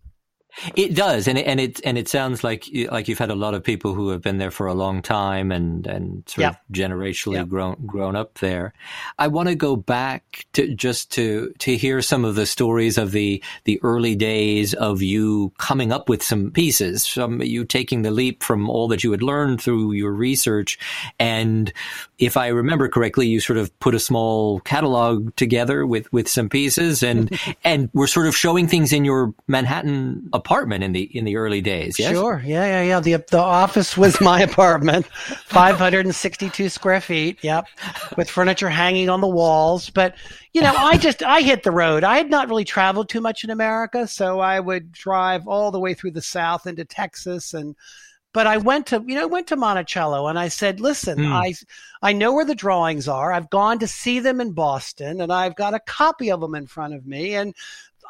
It 0.75 0.95
does, 0.95 1.29
and 1.29 1.39
it, 1.39 1.47
and 1.47 1.61
it 1.61 1.81
and 1.85 1.97
it 1.97 2.09
sounds 2.09 2.45
like 2.45 2.69
like 2.91 3.09
you've 3.09 3.19
had 3.19 3.31
a 3.31 3.35
lot 3.35 3.55
of 3.55 3.63
people 3.63 3.95
who 3.95 4.09
have 4.11 4.21
been 4.21 4.39
there 4.39 4.51
for 4.51 4.67
a 4.67 4.75
long 4.75 5.03
time 5.03 5.53
and 5.53 5.87
and 5.87 6.23
sort 6.29 6.43
yep. 6.43 6.53
of 6.53 6.75
generationally 6.75 7.35
yep. 7.35 7.49
grown 7.49 7.77
grown 7.87 8.17
up 8.17 8.35
there. 8.39 8.73
I 9.19 9.29
want 9.29 9.49
to 9.49 9.55
go 9.55 9.77
back 9.77 10.47
to 10.55 10.75
just 10.75 11.13
to 11.13 11.53
to 11.59 11.77
hear 11.77 12.03
some 12.03 12.25
of 12.25 12.35
the 12.35 12.47
stories 12.47 12.99
of 12.99 13.13
the 13.13 13.43
the 13.65 13.81
early 13.83 14.15
days 14.15 14.75
of 14.75 15.03
you 15.03 15.53
coming 15.59 15.93
up 15.93 16.09
with 16.09 16.23
some 16.23 16.51
pieces, 16.51 17.07
from 17.07 17.41
you 17.43 17.65
taking 17.65 18.03
the 18.03 18.11
leap 18.11 18.43
from 18.43 18.69
all 18.69 18.89
that 18.89 19.05
you 19.05 19.11
had 19.11 19.23
learned 19.23 19.63
through 19.63 19.93
your 19.93 20.13
research, 20.13 20.79
and 21.19 21.73
if 22.19 22.37
I 22.37 22.49
remember 22.49 22.89
correctly, 22.89 23.29
you 23.29 23.41
sort 23.41 23.59
of 23.59 23.77
put 23.81 23.95
a 23.95 24.01
small 24.01 24.61
catalog 24.61 25.35
together 25.37 25.87
with 25.87 26.13
with 26.13 26.29
some 26.29 26.49
pieces, 26.49 27.03
and 27.03 27.39
and 27.65 27.89
we're 27.93 28.07
sort 28.07 28.27
of 28.27 28.37
showing 28.37 28.69
things 28.69 28.93
in 28.93 29.05
your 29.05 29.35
Manhattan 29.47 30.29
apartment 30.41 30.83
in 30.83 30.93
the 30.93 31.03
in 31.17 31.25
the 31.25 31.37
early 31.37 31.61
days. 31.61 31.99
Yes. 31.99 32.13
Sure. 32.13 32.43
Yeah. 32.45 32.67
Yeah. 32.67 32.83
Yeah. 32.83 33.01
The 33.01 33.25
the 33.31 33.39
office 33.39 33.97
was 33.97 34.21
my 34.21 34.41
apartment, 34.51 35.07
562 35.07 36.69
square 36.69 37.01
feet. 37.01 37.39
Yep, 37.43 37.67
with 38.17 38.29
furniture 38.29 38.69
hanging 38.69 39.09
on 39.09 39.21
the 39.21 39.29
walls. 39.29 39.91
But 39.91 40.15
you 40.53 40.63
know, 40.63 40.75
I 40.75 40.97
just 40.97 41.23
I 41.23 41.43
hit 41.43 41.63
the 41.63 41.71
road. 41.71 42.03
I 42.05 42.17
had 42.17 42.31
not 42.31 42.49
really 42.49 42.65
traveled 42.65 43.09
too 43.09 43.21
much 43.21 43.45
in 43.45 43.51
America, 43.51 44.07
so 44.07 44.41
I 44.41 44.59
would 44.59 44.91
drive 44.93 45.47
all 45.47 45.71
the 45.71 45.81
way 45.81 45.95
through 45.95 46.13
the 46.13 46.23
South 46.23 46.67
into 46.67 46.85
Texas 46.85 47.55
and 47.55 47.77
but 48.33 48.47
I 48.47 48.59
went 48.59 48.87
to 48.89 49.03
you 49.07 49.15
know 49.15 49.23
I 49.23 49.27
went 49.27 49.49
to 49.49 49.57
Monticello 49.57 50.29
and 50.29 50.39
I 50.39 50.49
said, 50.49 50.81
listen, 50.81 51.19
mm. 51.19 51.33
I 51.33 51.55
I 52.03 52.13
know 52.13 52.33
where 52.33 52.45
the 52.45 52.55
drawings 52.55 53.09
are. 53.09 53.33
I've 53.33 53.51
gone 53.51 53.79
to 53.81 53.89
see 53.89 54.21
them 54.21 54.41
in 54.41 54.53
Boston 54.53 55.21
and 55.21 55.33
I've 55.33 55.57
got 55.57 55.75
a 55.75 55.81
copy 55.81 56.31
of 56.31 56.41
them 56.41 56.55
in 56.55 56.67
front 56.67 56.95
of 56.95 57.07
me 57.07 57.35
and 57.35 57.55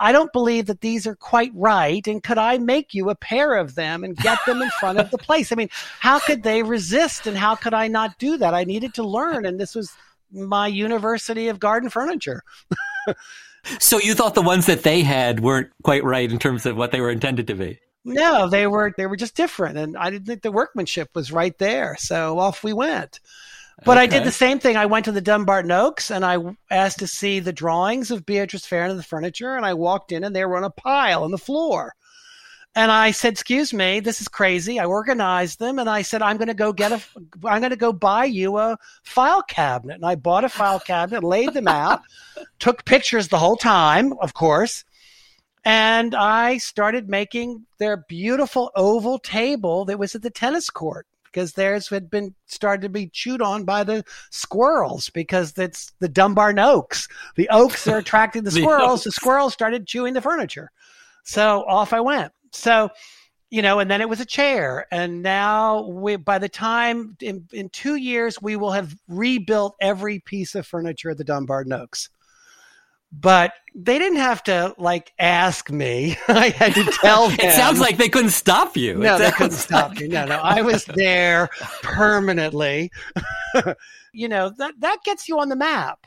I 0.01 0.13
don't 0.13 0.33
believe 0.33 0.67
that 0.67 0.81
these 0.81 1.07
are 1.07 1.15
quite 1.15 1.53
right. 1.55 2.05
And 2.07 2.23
could 2.23 2.39
I 2.39 2.57
make 2.57 2.95
you 2.95 3.11
a 3.11 3.15
pair 3.15 3.57
of 3.57 3.75
them 3.75 4.03
and 4.03 4.17
get 4.17 4.39
them 4.47 4.63
in 4.63 4.71
front 4.71 4.99
of 4.99 5.11
the 5.11 5.19
place? 5.27 5.53
I 5.53 5.57
mean, 5.57 5.69
how 6.01 6.19
could 6.19 6.43
they 6.43 6.63
resist 6.63 7.27
and 7.27 7.37
how 7.37 7.55
could 7.55 7.75
I 7.75 7.87
not 7.87 8.19
do 8.19 8.39
that? 8.39 8.55
I 8.55 8.65
needed 8.65 8.95
to 8.95 9.03
learn. 9.03 9.45
And 9.45 9.61
this 9.61 9.75
was 9.75 9.93
my 10.33 10.67
University 10.67 11.49
of 11.49 11.61
Garden 11.61 11.91
Furniture. 11.91 12.43
so 13.79 13.99
you 13.99 14.15
thought 14.15 14.35
the 14.35 14.43
ones 14.43 14.65
that 14.67 14.85
they 14.85 15.03
had 15.03 15.41
weren't 15.41 15.71
quite 15.83 16.03
right 16.03 16.31
in 16.33 16.39
terms 16.39 16.65
of 16.65 16.79
what 16.79 16.93
they 16.93 17.01
were 17.03 17.11
intended 17.11 17.47
to 17.49 17.55
be? 17.55 17.79
No, 18.03 18.49
they 18.49 18.67
were 18.67 18.95
they 18.97 19.07
were 19.07 19.17
just 19.17 19.37
different, 19.37 19.77
and 19.77 19.95
I 19.95 20.09
didn't 20.09 20.27
think 20.27 20.41
the 20.41 20.51
workmanship 20.51 21.11
was 21.15 21.31
right 21.31 21.57
there. 21.59 21.97
So 21.99 22.39
off 22.39 22.65
we 22.65 22.73
went. 22.73 23.21
But 23.85 23.97
okay. 23.97 24.05
I 24.05 24.07
did 24.07 24.25
the 24.25 24.33
same 24.33 24.59
thing. 24.59 24.77
I 24.77 24.87
went 24.87 25.07
to 25.07 25.13
the 25.13 25.21
Dumbarton 25.21 25.71
Oaks 25.71 26.11
and 26.11 26.25
I 26.25 26.39
asked 26.71 26.99
to 26.99 27.07
see 27.07 27.41
the 27.41 27.53
drawings 27.53 28.11
of 28.11 28.27
Beatrice 28.27 28.67
Farrand 28.67 28.91
and 28.91 28.99
the 28.99 29.05
furniture. 29.05 29.57
And 29.57 29.65
I 29.65 29.75
walked 29.75 30.13
in 30.13 30.25
and 30.25 30.37
they 30.37 30.45
were 30.45 30.57
on 30.57 30.65
a 30.65 30.71
pile 30.71 31.25
on 31.25 31.31
the 31.31 31.39
floor. 31.39 31.95
And 32.75 32.93
I 32.93 33.11
said, 33.11 33.33
"Excuse 33.33 33.73
me, 33.73 33.99
this 33.99 34.21
is 34.21 34.29
crazy." 34.29 34.79
I 34.79 34.85
organized 34.85 35.59
them, 35.59 35.81
and 35.81 35.91
I 35.91 36.03
said, 36.03 36.23
"I'm 36.23 36.37
going 36.37 36.47
to 36.47 36.55
go 36.55 36.73
get 36.73 36.93
a, 36.93 37.03
I'm 37.45 37.61
going 37.61 37.71
to 37.71 37.77
go 37.77 37.93
buy 37.93 38.27
you 38.27 38.59
a 38.59 38.79
file 39.03 39.43
cabinet." 39.43 39.95
And 39.95 40.05
I 40.07 40.15
bought 40.15 40.45
a 40.45 40.49
file 40.49 40.79
cabinet, 40.87 41.25
laid 41.25 41.53
them 41.53 41.67
out, 41.67 42.03
took 42.61 42.85
pictures 42.85 43.27
the 43.27 43.39
whole 43.39 43.57
time, 43.57 44.13
of 44.21 44.35
course, 44.35 44.85
and 45.65 46.15
I 46.15 46.59
started 46.59 47.09
making 47.09 47.67
their 47.79 47.97
beautiful 48.09 48.71
oval 48.77 49.19
table 49.19 49.85
that 49.87 49.99
was 49.99 50.15
at 50.15 50.23
the 50.23 50.31
tennis 50.31 50.71
court 50.71 51.09
because 51.33 51.53
theirs 51.53 51.89
had 51.89 52.11
been 52.11 52.35
started 52.47 52.83
to 52.83 52.89
be 52.89 53.09
chewed 53.09 53.43
on 53.43 53.65
by 53.65 53.85
the 53.85 54.05
squirrels 54.31 55.11
because 55.11 55.57
it's 55.59 55.93
the 56.01 56.09
Dumbarton 56.09 56.59
oaks. 56.59 57.09
The 57.37 57.49
oaks 57.51 57.87
are 57.89 57.99
attracting 57.99 58.45
the 58.45 58.51
squirrels. 58.51 59.05
the, 59.05 59.09
the 59.09 59.13
squirrels 59.13 59.53
started 59.53 59.87
chewing 59.87 60.15
the 60.15 60.21
furniture. 60.21 60.71
So 61.25 61.65
off 61.69 61.93
I 61.93 62.01
went. 62.01 62.33
So, 62.53 62.91
you 63.51 63.63
know, 63.63 63.79
and 63.79 63.91
then 63.91 64.01
it 64.01 64.09
was 64.09 64.21
a 64.21 64.27
chair. 64.27 64.87
And 64.93 65.23
now 65.23 65.87
we, 65.89 66.17
by 66.17 66.39
the 66.39 66.49
time 66.49 67.17
in, 67.21 67.47
in 67.53 67.69
two 67.71 67.97
years, 67.97 68.41
we 68.41 68.57
will 68.57 68.73
have 68.73 68.97
rebuilt 69.09 69.77
every 69.81 70.21
piece 70.21 70.55
of 70.55 70.67
furniture 70.67 71.11
at 71.11 71.19
the 71.19 71.25
Dumbarton 71.25 71.73
Oaks 71.73 72.11
but 73.13 73.53
they 73.75 73.99
didn't 73.99 74.19
have 74.19 74.43
to 74.45 74.75
like 74.79 75.13
ask 75.19 75.71
me. 75.71 76.17
I 76.29 76.51
had 76.51 76.75
to 76.75 76.85
tell 76.85 77.29
them. 77.29 77.39
it 77.43 77.53
sounds 77.53 77.81
like 77.81 77.97
they 77.97 78.09
couldn't 78.09 78.31
stop 78.31 78.77
you. 78.77 78.95
No, 78.95 79.19
they 79.19 79.31
couldn't 79.31 79.57
stop 79.57 79.97
me. 79.97 80.09
No, 80.09 80.25
no, 80.25 80.39
I 80.39 80.63
was 80.63 80.85
there 80.95 81.49
permanently. 81.83 82.91
you 84.13 84.29
know 84.29 84.51
that 84.59 84.75
that 84.79 84.99
gets 85.05 85.29
you 85.29 85.39
on 85.39 85.49
the 85.49 85.57
map 85.57 86.07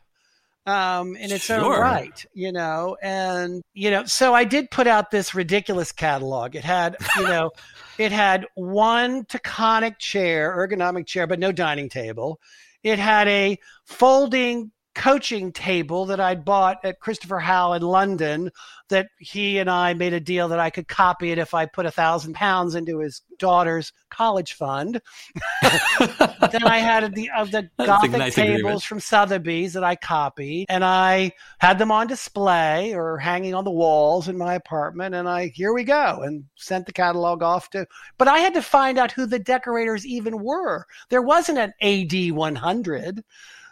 um, 0.65 1.15
in 1.15 1.31
its 1.31 1.45
sure. 1.45 1.59
own 1.59 1.79
right, 1.79 2.25
you 2.33 2.51
know. 2.51 2.97
And, 3.01 3.61
you 3.73 3.91
know, 3.91 4.05
so 4.05 4.33
I 4.33 4.43
did 4.43 4.71
put 4.71 4.87
out 4.87 5.11
this 5.11 5.35
ridiculous 5.35 5.91
catalog. 5.91 6.55
It 6.55 6.63
had, 6.63 6.95
you 7.17 7.23
know, 7.23 7.51
it 7.97 8.11
had 8.11 8.45
one 8.55 9.25
Taconic 9.25 9.97
chair, 9.99 10.55
ergonomic 10.57 11.05
chair, 11.05 11.27
but 11.27 11.39
no 11.39 11.51
dining 11.51 11.89
table. 11.89 12.39
It 12.83 12.99
had 12.99 13.27
a 13.27 13.57
folding 13.85 14.71
coaching 14.95 15.51
table 15.51 16.05
that 16.05 16.19
I'd 16.19 16.45
bought 16.45 16.83
at 16.83 16.99
Christopher 16.99 17.39
Howe 17.39 17.73
in 17.73 17.81
London 17.81 18.51
that 18.89 19.07
he 19.17 19.57
and 19.57 19.69
I 19.69 19.93
made 19.93 20.13
a 20.13 20.19
deal 20.19 20.47
that 20.49 20.59
I 20.59 20.69
could 20.69 20.87
copy 20.87 21.31
it 21.31 21.37
if 21.37 21.53
I 21.53 21.65
put 21.65 21.85
a 21.85 21.91
thousand 21.91 22.33
pounds 22.33 22.75
into 22.75 22.99
his 22.99 23.21
daughter's 23.39 23.91
college 24.09 24.53
fund. 24.53 25.01
then 25.61 26.63
I 26.63 26.77
had 26.77 27.15
the 27.15 27.29
of 27.35 27.51
the 27.51 27.69
That's 27.77 27.87
Gothic 27.87 28.11
nice 28.11 28.35
tables 28.35 28.59
agreement. 28.59 28.83
from 28.83 28.99
Sotheby's 28.99 29.73
that 29.73 29.83
I 29.83 29.95
copied, 29.95 30.67
and 30.69 30.83
I 30.83 31.31
had 31.57 31.79
them 31.79 31.91
on 31.91 32.07
display 32.07 32.93
or 32.93 33.17
hanging 33.17 33.55
on 33.55 33.63
the 33.63 33.71
walls 33.71 34.27
in 34.27 34.37
my 34.37 34.53
apartment. 34.53 35.15
And 35.15 35.27
I 35.27 35.47
here 35.47 35.73
we 35.73 35.83
go, 35.83 36.21
and 36.21 36.45
sent 36.55 36.85
the 36.85 36.93
catalog 36.93 37.41
off 37.41 37.69
to. 37.71 37.87
But 38.17 38.27
I 38.27 38.39
had 38.39 38.53
to 38.53 38.61
find 38.61 38.99
out 38.99 39.11
who 39.11 39.25
the 39.25 39.39
decorators 39.39 40.05
even 40.05 40.43
were. 40.43 40.85
There 41.09 41.21
wasn't 41.21 41.57
an 41.57 41.73
AD 41.81 42.31
100. 42.35 43.23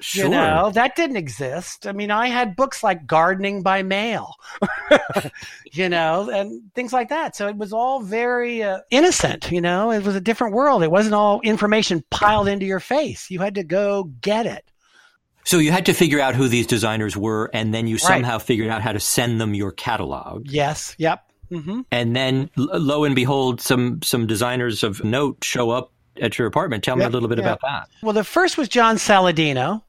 Sure. 0.02 0.26
You 0.26 0.32
know, 0.32 0.72
that 0.74 0.96
didn't 0.96 1.18
exist. 1.18 1.86
I 1.86 1.92
mean, 1.92 2.10
I 2.10 2.28
had 2.28 2.56
books 2.56 2.84
like 2.84 3.06
Gardening 3.06 3.62
by 3.62 3.84
Mail, 3.84 4.34
you 5.72 5.90
know, 5.90 6.30
and 6.30 6.74
things 6.74 6.92
like 6.92 7.10
that. 7.10 7.36
So 7.36 7.48
it 7.48 7.56
was 7.56 7.72
all 7.72 8.02
very 8.02 8.64
uh, 8.64 8.80
innocent, 8.90 9.52
you 9.52 9.62
know, 9.62 9.92
it 9.92 10.04
was 10.04 10.16
a 10.16 10.22
different 10.22 10.56
world. 10.56 10.82
It 10.82 10.92
wasn't 10.92 11.14
all 11.14 11.40
information 11.42 12.04
piled 12.10 12.48
into 12.48 12.66
your 12.66 12.80
face. 12.80 13.30
You 13.30 13.40
had 13.40 13.56
to 13.56 13.64
go 13.64 14.06
get 14.22 14.48
it. 14.48 14.66
So 15.44 15.58
you 15.58 15.72
had 15.72 15.86
to 15.88 15.94
figure 15.94 16.20
out 16.20 16.36
who 16.36 16.48
these 16.48 16.68
designers 16.68 17.18
were, 17.18 17.50
and 17.54 17.74
then 17.74 17.88
you 17.88 17.98
somehow 17.98 18.34
right. 18.34 18.42
figured 18.42 18.70
out 18.70 18.82
how 18.82 18.92
to 18.92 19.00
send 19.00 19.42
them 19.42 19.54
your 19.54 19.72
catalog. 19.72 20.48
Yes. 20.50 20.96
Yep. 21.00 21.24
Mm-hmm. 21.52 21.82
And 21.92 22.16
then, 22.16 22.50
lo 22.56 23.04
and 23.04 23.16
behold, 23.16 23.60
some 23.60 24.02
some 24.04 24.28
designers 24.28 24.84
of 24.84 25.04
note 25.04 25.44
show 25.44 25.72
up 25.72 25.92
at 26.22 26.38
your 26.38 26.48
apartment. 26.48 26.84
Tell 26.84 26.96
me 26.96 27.06
a 27.06 27.10
little 27.10 27.28
bit 27.28 27.40
yep. 27.40 27.46
about 27.46 27.62
that. 27.62 27.90
Well, 28.04 28.14
the 28.14 28.24
first 28.24 28.58
was 28.58 28.70
John 28.70 28.96
Saladino, 28.96 29.82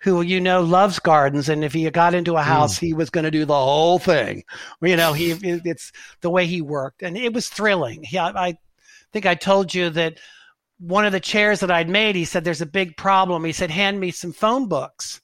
who 0.00 0.22
you 0.22 0.40
know 0.40 0.62
loves 0.62 0.98
gardens. 0.98 1.48
And 1.48 1.64
if 1.64 1.72
he 1.72 1.90
got 1.90 2.14
into 2.14 2.36
a 2.36 2.42
house 2.42 2.76
mm. 2.76 2.80
he 2.80 2.94
was 2.94 3.10
going 3.10 3.24
to 3.24 3.30
do 3.30 3.44
the 3.44 3.54
whole 3.54 3.98
thing. 3.98 4.44
You 4.80 4.96
know 4.96 5.12
he 5.12 5.32
it's 5.42 5.92
the 6.20 6.30
way 6.30 6.46
he 6.46 6.62
worked. 6.62 7.02
And 7.02 7.16
it 7.16 7.32
was 7.32 7.48
thrilling. 7.48 8.02
He, 8.02 8.18
I, 8.18 8.48
I 8.48 8.58
think 9.12 9.24
i 9.24 9.34
told 9.34 9.74
you 9.74 9.88
that 9.90 10.18
one 10.78 11.06
of 11.06 11.12
the 11.12 11.20
chairs 11.20 11.60
that 11.60 11.70
i'd 11.70 11.88
made 11.88 12.14
he 12.14 12.26
said 12.26 12.44
there's 12.44 12.60
a 12.60 12.66
big 12.66 12.96
problem. 12.96 13.44
He 13.44 13.52
said 13.52 13.70
hand 13.70 13.98
me 14.00 14.10
some 14.10 14.32
phone 14.32 14.68
books. 14.68 15.20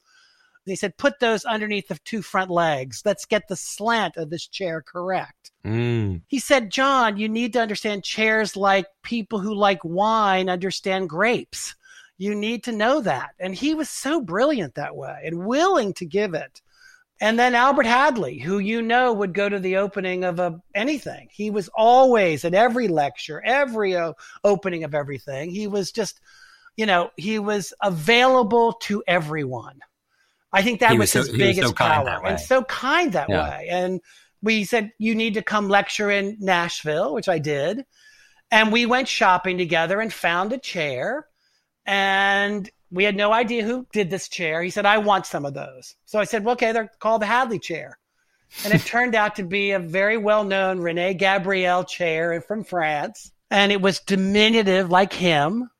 He 0.66 0.76
said 0.76 0.96
put 0.96 1.20
those 1.20 1.44
underneath 1.44 1.88
the 1.88 1.98
two 2.04 2.22
front 2.22 2.50
legs. 2.50 3.02
Let's 3.04 3.26
get 3.26 3.48
the 3.48 3.56
slant 3.56 4.16
of 4.16 4.30
this 4.30 4.48
chair 4.48 4.82
correct. 4.82 5.52
Mm. 5.64 6.20
he 6.26 6.38
said 6.38 6.70
john 6.70 7.16
you 7.16 7.26
need 7.26 7.54
to 7.54 7.58
understand 7.58 8.04
chairs 8.04 8.54
like 8.54 8.84
people 9.02 9.38
who 9.38 9.54
like 9.54 9.82
wine 9.82 10.50
understand 10.50 11.08
grapes 11.08 11.74
you 12.18 12.34
need 12.34 12.64
to 12.64 12.72
know 12.72 13.00
that. 13.00 13.30
And 13.40 13.54
he 13.54 13.74
was 13.74 13.88
so 13.90 14.20
brilliant 14.20 14.74
that 14.76 14.94
way 14.96 15.22
and 15.24 15.46
willing 15.46 15.92
to 15.94 16.06
give 16.06 16.34
it. 16.34 16.60
And 17.20 17.38
then 17.38 17.54
Albert 17.54 17.86
Hadley, 17.86 18.38
who 18.38 18.58
you 18.58 18.82
know 18.82 19.12
would 19.12 19.34
go 19.34 19.48
to 19.48 19.58
the 19.58 19.76
opening 19.76 20.24
of 20.24 20.38
a, 20.40 20.60
anything. 20.74 21.28
He 21.30 21.50
was 21.50 21.68
always 21.74 22.44
at 22.44 22.54
every 22.54 22.88
lecture, 22.88 23.40
every 23.44 23.96
o- 23.96 24.14
opening 24.42 24.84
of 24.84 24.94
everything. 24.94 25.50
He 25.50 25.66
was 25.66 25.92
just, 25.92 26.20
you 26.76 26.86
know, 26.86 27.10
he 27.16 27.38
was 27.38 27.72
available 27.82 28.72
to 28.82 29.02
everyone. 29.06 29.78
I 30.52 30.62
think 30.62 30.80
that 30.80 30.90
He 30.92 30.98
was, 30.98 31.12
was 31.12 31.12
so- 31.12 31.18
his 31.20 31.26
he 31.28 31.32
was 31.32 31.40
so 31.40 31.62
biggest 31.62 31.74
power 31.76 32.26
and 32.26 32.38
so 32.38 32.62
kind 32.64 33.12
that 33.12 33.28
Yeah. 33.28 33.48
way. 33.48 33.68
And 33.70 34.00
we 34.42 34.64
said, 34.64 34.92
you 34.98 35.14
need 35.14 35.34
to 35.34 35.42
come 35.42 35.68
lecture 35.68 36.10
in 36.10 36.36
Nashville, 36.40 37.14
which 37.14 37.28
I 37.28 37.38
did. 37.38 37.86
And 38.50 38.70
we 38.72 38.86
went 38.86 39.08
shopping 39.08 39.56
together 39.56 40.00
and 40.00 40.12
found 40.12 40.52
a 40.52 40.58
chair. 40.58 41.26
And 41.86 42.70
we 42.90 43.04
had 43.04 43.16
no 43.16 43.32
idea 43.32 43.64
who 43.64 43.86
did 43.92 44.10
this 44.10 44.28
chair. 44.28 44.62
He 44.62 44.70
said, 44.70 44.86
I 44.86 44.98
want 44.98 45.26
some 45.26 45.44
of 45.44 45.54
those. 45.54 45.96
So 46.04 46.18
I 46.18 46.24
said, 46.24 46.44
well, 46.44 46.54
okay, 46.54 46.72
they're 46.72 46.90
called 47.00 47.22
the 47.22 47.26
Hadley 47.26 47.58
chair. 47.58 47.98
And 48.64 48.72
it 48.72 48.80
turned 48.86 49.14
out 49.14 49.36
to 49.36 49.42
be 49.42 49.72
a 49.72 49.78
very 49.78 50.16
well 50.16 50.44
known 50.44 50.80
Rene 50.80 51.14
Gabriel 51.14 51.84
chair 51.84 52.40
from 52.40 52.64
France. 52.64 53.32
And 53.50 53.72
it 53.72 53.80
was 53.80 54.00
diminutive 54.00 54.90
like 54.90 55.12
him. 55.12 55.70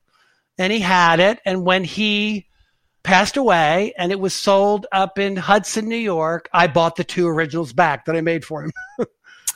And 0.59 0.73
he 0.73 0.81
had 0.81 1.21
it. 1.21 1.40
And 1.45 1.64
when 1.64 1.85
he 1.85 2.47
passed 3.03 3.37
away 3.37 3.93
and 3.97 4.11
it 4.11 4.21
was 4.21 4.35
sold 4.35 4.87
up 4.90 5.19
in 5.19 5.37
Hudson, 5.37 5.88
New 5.88 5.97
York, 5.97 6.49
I 6.53 6.67
bought 6.67 6.97
the 6.97 7.05
two 7.05 7.29
originals 7.29 7.73
back 7.73 8.05
that 8.07 8.17
I 8.17 8.21
made 8.21 8.45
for 8.45 8.64
him. 8.64 8.73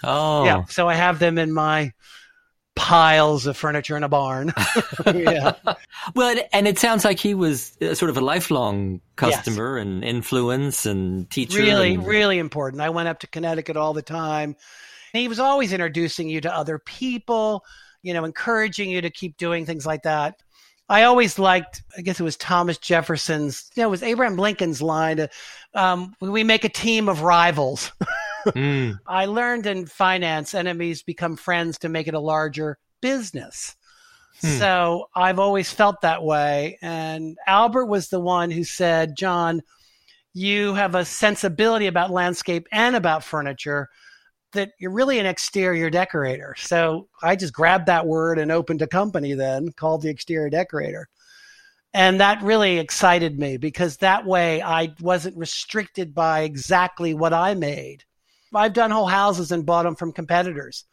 Oh, 0.04 0.44
Yeah. 0.44 0.64
So 0.66 0.88
I 0.88 0.94
have 0.94 1.18
them 1.18 1.38
in 1.38 1.52
my 1.52 1.92
piles 2.78 3.46
of 3.46 3.56
furniture 3.56 3.96
in 3.96 4.04
a 4.04 4.08
barn. 4.08 4.52
yeah. 5.06 5.52
well, 6.14 6.36
and 6.52 6.68
it 6.68 6.78
sounds 6.78 7.04
like 7.04 7.18
he 7.18 7.34
was 7.34 7.76
uh, 7.82 7.94
sort 7.94 8.08
of 8.08 8.16
a 8.16 8.20
lifelong 8.20 9.00
customer 9.16 9.76
and 9.76 10.04
influence 10.04 10.86
and 10.86 11.28
teacher. 11.30 11.58
Really, 11.58 11.94
and- 11.94 12.06
really 12.06 12.38
important. 12.38 12.80
I 12.80 12.90
went 12.90 13.08
up 13.08 13.18
to 13.20 13.26
Connecticut 13.26 13.76
all 13.76 13.92
the 13.92 14.02
time. 14.02 14.56
And 15.12 15.20
he 15.20 15.28
was 15.28 15.40
always 15.40 15.72
introducing 15.72 16.28
you 16.28 16.40
to 16.42 16.54
other 16.54 16.78
people, 16.78 17.64
you 18.02 18.14
know, 18.14 18.24
encouraging 18.24 18.90
you 18.90 19.00
to 19.00 19.10
keep 19.10 19.36
doing 19.36 19.66
things 19.66 19.86
like 19.86 20.02
that. 20.02 20.42
I 20.90 21.02
always 21.02 21.38
liked, 21.38 21.82
I 21.96 22.02
guess 22.02 22.18
it 22.18 22.24
was 22.24 22.36
Thomas 22.36 22.78
Jefferson's, 22.78 23.70
you 23.74 23.82
know, 23.82 23.88
it 23.88 23.90
was 23.90 24.02
Abraham 24.02 24.36
Lincoln's 24.36 24.80
line, 24.80 25.20
uh, 25.20 25.28
um, 25.74 26.14
we 26.20 26.44
make 26.44 26.64
a 26.64 26.70
team 26.70 27.08
of 27.08 27.22
rivals. 27.22 27.92
Mm, 28.52 28.98
I 29.06 29.26
learned 29.26 29.66
in 29.66 29.86
finance, 29.86 30.54
enemies 30.54 31.02
become 31.02 31.36
friends 31.36 31.78
to 31.78 31.88
make 31.88 32.08
it 32.08 32.14
a 32.14 32.20
larger 32.20 32.78
business. 33.00 33.76
Hmm. 34.40 34.58
So 34.58 35.08
I've 35.14 35.38
always 35.38 35.72
felt 35.72 36.00
that 36.02 36.22
way. 36.22 36.78
And 36.82 37.36
Albert 37.46 37.86
was 37.86 38.08
the 38.08 38.20
one 38.20 38.50
who 38.50 38.64
said, 38.64 39.16
John, 39.16 39.62
you 40.32 40.74
have 40.74 40.94
a 40.94 41.04
sensibility 41.04 41.86
about 41.86 42.10
landscape 42.10 42.68
and 42.70 42.94
about 42.94 43.24
furniture 43.24 43.88
that 44.52 44.70
you're 44.78 44.92
really 44.92 45.18
an 45.18 45.26
exterior 45.26 45.90
decorator. 45.90 46.54
So 46.58 47.08
I 47.22 47.36
just 47.36 47.52
grabbed 47.52 47.86
that 47.86 48.06
word 48.06 48.38
and 48.38 48.50
opened 48.50 48.82
a 48.82 48.86
company 48.86 49.34
then 49.34 49.72
called 49.72 50.02
the 50.02 50.08
Exterior 50.08 50.48
Decorator. 50.48 51.08
And 51.94 52.20
that 52.20 52.42
really 52.42 52.78
excited 52.78 53.38
me 53.38 53.56
because 53.56 53.96
that 53.98 54.24
way 54.24 54.62
I 54.62 54.94
wasn't 55.00 55.36
restricted 55.36 56.14
by 56.14 56.42
exactly 56.42 57.14
what 57.14 57.32
I 57.32 57.54
made. 57.54 58.04
I've 58.54 58.72
done 58.72 58.90
whole 58.90 59.06
houses 59.06 59.52
and 59.52 59.66
bought 59.66 59.84
them 59.84 59.96
from 59.96 60.12
competitors. 60.12 60.84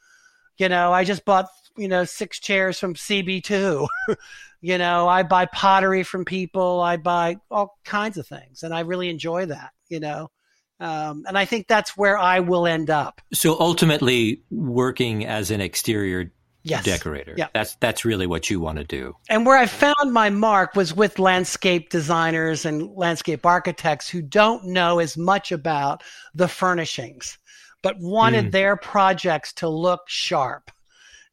You 0.58 0.70
know, 0.70 0.92
I 0.94 1.04
just 1.04 1.26
bought, 1.26 1.48
you 1.78 1.88
know, 1.88 2.06
six 2.06 2.40
chairs 2.40 2.80
from 2.80 2.94
CB2. 2.96 3.88
you 4.62 4.78
know, 4.78 5.08
I 5.08 5.24
buy 5.24 5.46
pottery 5.48 6.04
from 6.04 6.26
people, 6.26 6.82
I 6.82 6.98
buy 6.98 7.38
all 7.52 7.78
kinds 7.84 8.18
of 8.18 8.26
things. 8.28 8.64
And 8.64 8.74
I 8.74 8.82
really 8.82 9.10
enjoy 9.10 9.48
that, 9.48 9.72
you 9.90 10.00
know. 10.00 10.32
Um, 10.80 11.24
and 11.28 11.38
I 11.38 11.46
think 11.46 11.68
that's 11.68 11.96
where 11.96 12.18
I 12.18 12.42
will 12.42 12.68
end 12.68 12.90
up. 12.90 13.22
so 13.34 13.58
ultimately, 13.60 14.42
working 14.50 15.26
as 15.26 15.52
an 15.52 15.62
exterior 15.62 16.32
Yes. 16.68 16.84
decorator. 16.84 17.36
Yeah. 17.38 17.48
That's 17.54 17.76
that's 17.76 18.04
really 18.06 18.26
what 18.26 18.50
you 18.50 18.60
want 18.60 18.80
to 18.80 18.84
do. 18.84 19.16
And 19.30 19.46
where 19.46 19.56
I 19.56 19.68
found 19.68 20.12
my 20.12 20.32
mark 20.32 20.74
was 20.76 20.96
with 20.96 21.20
landscape 21.20 21.92
designers 21.92 22.66
and 22.66 22.90
landscape 22.96 23.46
architects 23.46 24.10
who 24.10 24.24
don't 24.24 24.66
know 24.66 24.98
as 24.98 25.16
much 25.16 25.52
about 25.52 26.02
the 26.34 26.48
furnishings, 26.48 27.38
but 27.86 28.00
wanted 28.00 28.46
Mm. 28.46 28.52
their 28.52 28.76
projects 28.76 29.54
to 29.54 29.70
look 29.70 30.02
sharp 30.08 30.72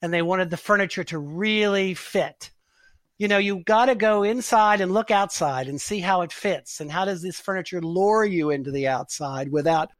and 0.02 0.12
they 0.12 0.20
wanted 0.20 0.50
the 0.50 0.56
furniture 0.58 1.02
to 1.02 1.18
really 1.18 1.94
fit. 1.94 2.50
You 3.16 3.26
know, 3.26 3.38
you 3.38 3.62
got 3.64 3.86
to 3.86 3.94
go 3.94 4.22
inside 4.22 4.82
and 4.82 4.92
look 4.92 5.10
outside 5.10 5.66
and 5.66 5.80
see 5.80 6.00
how 6.00 6.20
it 6.20 6.30
fits 6.30 6.78
and 6.82 6.92
how 6.92 7.06
does 7.06 7.22
this 7.22 7.40
furniture 7.40 7.80
lure 7.80 8.26
you 8.26 8.50
into 8.50 8.70
the 8.70 8.86
outside 8.86 9.50
without 9.50 9.92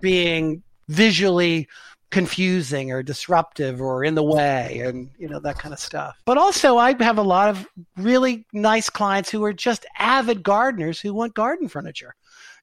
being 0.00 0.62
visually 0.86 1.66
confusing 2.10 2.92
or 2.92 3.02
disruptive 3.02 3.80
or 3.82 4.04
in 4.04 4.14
the 4.14 4.22
way 4.22 4.80
and 4.84 5.10
you 5.18 5.28
know 5.28 5.38
that 5.40 5.58
kind 5.58 5.74
of 5.74 5.78
stuff 5.78 6.16
but 6.24 6.38
also 6.38 6.78
i 6.78 6.94
have 7.02 7.18
a 7.18 7.22
lot 7.22 7.50
of 7.50 7.66
really 7.98 8.46
nice 8.54 8.88
clients 8.88 9.28
who 9.28 9.44
are 9.44 9.52
just 9.52 9.84
avid 9.98 10.42
gardeners 10.42 10.98
who 10.98 11.12
want 11.12 11.34
garden 11.34 11.68
furniture 11.68 12.14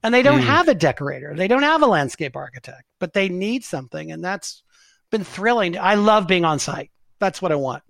and 0.05 0.13
they 0.13 0.21
don't 0.21 0.39
Mm. 0.41 0.45
have 0.45 0.67
a 0.67 0.75
decorator 0.75 1.33
they 1.35 1.47
don't 1.47 1.63
have 1.63 1.81
a 1.81 1.87
landscape 1.87 2.35
architect 2.35 2.83
but 2.99 3.13
they 3.13 3.27
need 3.27 3.63
something 3.63 4.11
and 4.11 4.23
that's 4.23 4.63
been 5.11 5.23
thrilling 5.23 5.77
i 5.77 5.95
love 5.95 6.27
being 6.27 6.45
on 6.45 6.59
site 6.59 6.91
that's 7.19 7.41
what 7.41 7.51
i 7.51 7.55
want 7.55 7.83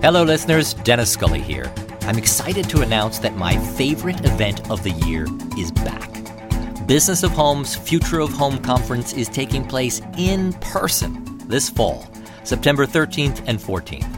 Hello, 0.00 0.22
listeners. 0.22 0.74
Dennis 0.74 1.10
Scully 1.10 1.40
here. 1.40 1.72
I'm 2.02 2.18
excited 2.18 2.70
to 2.70 2.82
announce 2.82 3.18
that 3.18 3.34
my 3.36 3.56
favorite 3.74 4.24
event 4.24 4.70
of 4.70 4.84
the 4.84 4.92
year 4.92 5.26
is 5.58 5.72
back. 5.72 6.08
Business 6.86 7.24
of 7.24 7.32
Home's 7.32 7.74
Future 7.74 8.20
of 8.20 8.30
Home 8.34 8.58
Conference 8.58 9.12
is 9.12 9.28
taking 9.28 9.66
place 9.66 10.00
in 10.16 10.52
person 10.54 11.40
this 11.48 11.68
fall, 11.68 12.06
September 12.44 12.86
13th 12.86 13.42
and 13.48 13.58
14th. 13.58 14.17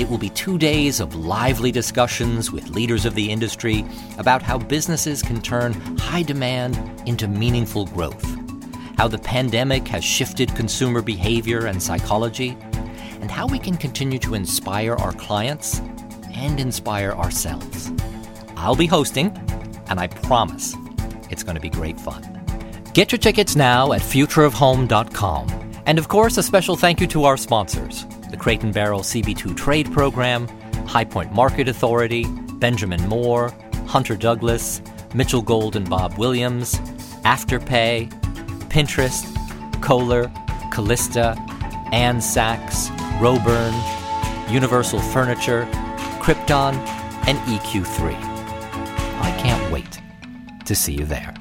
It 0.00 0.08
will 0.08 0.16
be 0.16 0.30
two 0.30 0.56
days 0.56 0.98
of 0.98 1.14
lively 1.14 1.70
discussions 1.70 2.50
with 2.50 2.70
leaders 2.70 3.04
of 3.04 3.14
the 3.14 3.30
industry 3.30 3.84
about 4.16 4.40
how 4.40 4.56
businesses 4.56 5.20
can 5.20 5.42
turn 5.42 5.74
high 5.98 6.22
demand 6.22 7.02
into 7.06 7.28
meaningful 7.28 7.84
growth, 7.84 8.24
how 8.96 9.08
the 9.08 9.18
pandemic 9.18 9.86
has 9.88 10.02
shifted 10.02 10.56
consumer 10.56 11.02
behavior 11.02 11.66
and 11.66 11.82
psychology, 11.82 12.56
and 13.20 13.30
how 13.30 13.46
we 13.46 13.58
can 13.58 13.76
continue 13.76 14.18
to 14.20 14.32
inspire 14.32 14.94
our 14.94 15.12
clients 15.12 15.80
and 16.32 16.58
inspire 16.58 17.12
ourselves. 17.12 17.92
I'll 18.56 18.74
be 18.74 18.86
hosting, 18.86 19.36
and 19.90 20.00
I 20.00 20.06
promise 20.06 20.74
it's 21.28 21.42
going 21.42 21.56
to 21.56 21.60
be 21.60 21.68
great 21.68 22.00
fun. 22.00 22.22
Get 22.94 23.12
your 23.12 23.18
tickets 23.18 23.54
now 23.54 23.92
at 23.92 24.00
futureofhome.com. 24.00 25.72
And 25.84 25.98
of 25.98 26.08
course, 26.08 26.38
a 26.38 26.42
special 26.42 26.74
thank 26.74 27.02
you 27.02 27.06
to 27.08 27.24
our 27.24 27.36
sponsors 27.36 28.06
the 28.30 28.36
Crate 28.36 28.62
and 28.62 28.72
Barrel 28.72 29.00
CB2 29.00 29.56
Trade 29.56 29.92
Program, 29.92 30.48
High 30.86 31.04
Point 31.04 31.32
Market 31.32 31.68
Authority, 31.68 32.24
Benjamin 32.54 33.06
Moore, 33.08 33.52
Hunter 33.86 34.16
Douglas, 34.16 34.80
Mitchell 35.14 35.42
Gold 35.42 35.76
and 35.76 35.88
Bob 35.88 36.16
Williams, 36.18 36.76
Afterpay, 37.24 38.08
Pinterest, 38.68 39.24
Kohler, 39.82 40.24
Kallista, 40.72 41.36
Ann 41.92 42.20
Sachs, 42.20 42.88
Robern, 43.20 43.74
Universal 44.50 45.00
Furniture, 45.00 45.66
Crypton, 46.20 46.74
and 47.26 47.38
EQ3. 47.40 48.14
I 49.22 49.36
can't 49.42 49.72
wait 49.72 50.00
to 50.64 50.74
see 50.74 50.94
you 50.94 51.04
there. 51.04 51.34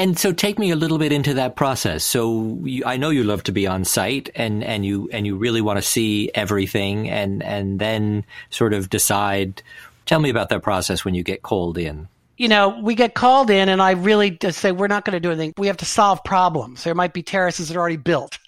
And 0.00 0.18
so 0.18 0.32
take 0.32 0.58
me 0.58 0.70
a 0.70 0.76
little 0.76 0.96
bit 0.96 1.12
into 1.12 1.34
that 1.34 1.56
process. 1.56 2.02
So 2.04 2.58
you, 2.64 2.82
I 2.86 2.96
know 2.96 3.10
you 3.10 3.22
love 3.22 3.42
to 3.44 3.52
be 3.52 3.66
on 3.66 3.84
site 3.84 4.30
and, 4.34 4.64
and 4.64 4.84
you 4.84 5.10
and 5.12 5.26
you 5.26 5.36
really 5.36 5.60
want 5.60 5.76
to 5.76 5.82
see 5.82 6.30
everything 6.34 7.10
and 7.10 7.42
and 7.42 7.78
then 7.78 8.24
sort 8.48 8.72
of 8.72 8.88
decide 8.88 9.62
tell 10.06 10.18
me 10.20 10.30
about 10.30 10.48
that 10.48 10.62
process 10.62 11.04
when 11.04 11.14
you 11.14 11.22
get 11.22 11.42
called 11.42 11.76
in. 11.76 12.08
you 12.38 12.48
know, 12.48 12.80
we 12.82 12.94
get 12.94 13.12
called 13.14 13.50
in, 13.50 13.68
and 13.68 13.82
I 13.82 13.90
really 13.90 14.30
just 14.30 14.58
say 14.60 14.72
we're 14.72 14.86
not 14.88 15.04
going 15.04 15.12
to 15.12 15.20
do 15.20 15.30
anything. 15.30 15.52
We 15.58 15.66
have 15.66 15.76
to 15.76 15.84
solve 15.84 16.24
problems. 16.24 16.82
There 16.82 16.94
might 16.94 17.12
be 17.12 17.22
terraces 17.22 17.68
that 17.68 17.76
are 17.76 17.80
already 17.80 17.98
built, 17.98 18.38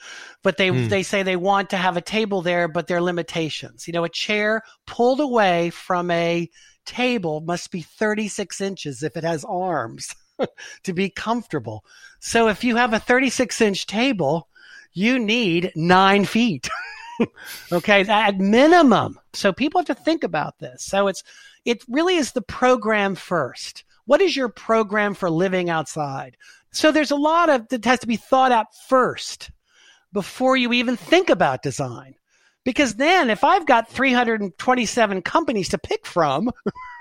but 0.42 0.56
they 0.56 0.68
Hmm. 0.68 0.88
they 0.88 1.02
say 1.02 1.22
they 1.22 1.36
want 1.36 1.68
to 1.70 1.76
have 1.76 1.98
a 1.98 2.00
table 2.00 2.40
there, 2.40 2.66
but 2.68 2.86
there 2.86 2.96
are 2.96 3.02
limitations. 3.02 3.86
You 3.86 3.92
know, 3.92 4.04
a 4.04 4.08
chair 4.08 4.62
pulled 4.86 5.20
away 5.20 5.68
from 5.70 6.10
a 6.10 6.48
table 6.86 7.42
must 7.42 7.70
be 7.70 7.82
36 7.82 8.60
inches 8.60 9.02
if 9.02 9.16
it 9.18 9.24
has 9.24 9.44
arms 9.44 10.14
to 10.84 10.92
be 10.92 11.10
comfortable. 11.10 11.84
So 12.20 12.48
if 12.48 12.64
you 12.64 12.76
have 12.76 12.92
a 12.92 12.98
36 12.98 13.60
inch 13.60 13.86
table, 13.86 14.48
you 14.92 15.18
need 15.18 15.72
nine 15.74 16.24
feet. 16.24 16.68
okay, 17.72 18.02
at 18.02 18.38
minimum. 18.38 19.18
So 19.32 19.52
people 19.52 19.80
have 19.80 19.86
to 19.86 19.94
think 19.94 20.24
about 20.24 20.58
this. 20.58 20.84
So 20.84 21.08
it's 21.08 21.22
it 21.64 21.84
really 21.88 22.16
is 22.16 22.32
the 22.32 22.42
program 22.42 23.14
first. 23.14 23.84
What 24.04 24.20
is 24.20 24.36
your 24.36 24.48
program 24.48 25.14
for 25.14 25.30
living 25.30 25.70
outside? 25.70 26.36
So 26.72 26.90
there's 26.90 27.10
a 27.10 27.16
lot 27.16 27.48
of 27.48 27.68
that 27.68 27.84
has 27.84 28.00
to 28.00 28.06
be 28.06 28.16
thought 28.16 28.52
out 28.52 28.74
first 28.88 29.50
before 30.12 30.56
you 30.56 30.72
even 30.72 30.96
think 30.96 31.30
about 31.30 31.62
design. 31.62 32.14
Because 32.64 32.94
then 32.94 33.30
if 33.30 33.42
I've 33.42 33.66
got 33.66 33.88
327 33.88 35.22
companies 35.22 35.68
to 35.70 35.78
pick 35.78 36.06
from, 36.06 36.50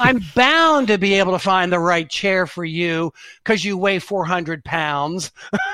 I'm 0.00 0.22
bound 0.34 0.88
to 0.88 0.98
be 0.98 1.14
able 1.14 1.32
to 1.32 1.38
find 1.38 1.72
the 1.72 1.78
right 1.78 2.08
chair 2.08 2.46
for 2.46 2.64
you 2.64 3.12
because 3.44 3.64
you 3.64 3.76
weigh 3.76 3.98
400 3.98 4.64
pounds 4.64 5.32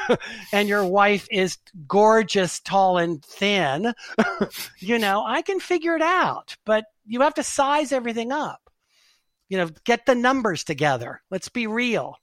and 0.52 0.68
your 0.68 0.84
wife 0.84 1.26
is 1.30 1.58
gorgeous, 1.86 2.60
tall, 2.60 2.98
and 2.98 3.24
thin. 3.24 3.94
you 4.78 4.98
know, 4.98 5.24
I 5.24 5.42
can 5.42 5.60
figure 5.60 5.96
it 5.96 6.02
out, 6.02 6.56
but 6.64 6.84
you 7.06 7.20
have 7.20 7.34
to 7.34 7.42
size 7.42 7.92
everything 7.92 8.32
up. 8.32 8.60
You 9.48 9.58
know, 9.58 9.70
get 9.84 10.06
the 10.06 10.14
numbers 10.14 10.64
together. 10.64 11.20
Let's 11.30 11.48
be 11.48 11.66
real. 11.66 12.16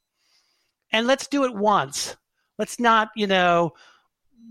And 0.92 1.08
let's 1.08 1.28
do 1.28 1.46
it 1.46 1.56
once. 1.56 2.18
Let's 2.58 2.80
not, 2.80 3.10
you 3.16 3.28
know, 3.28 3.74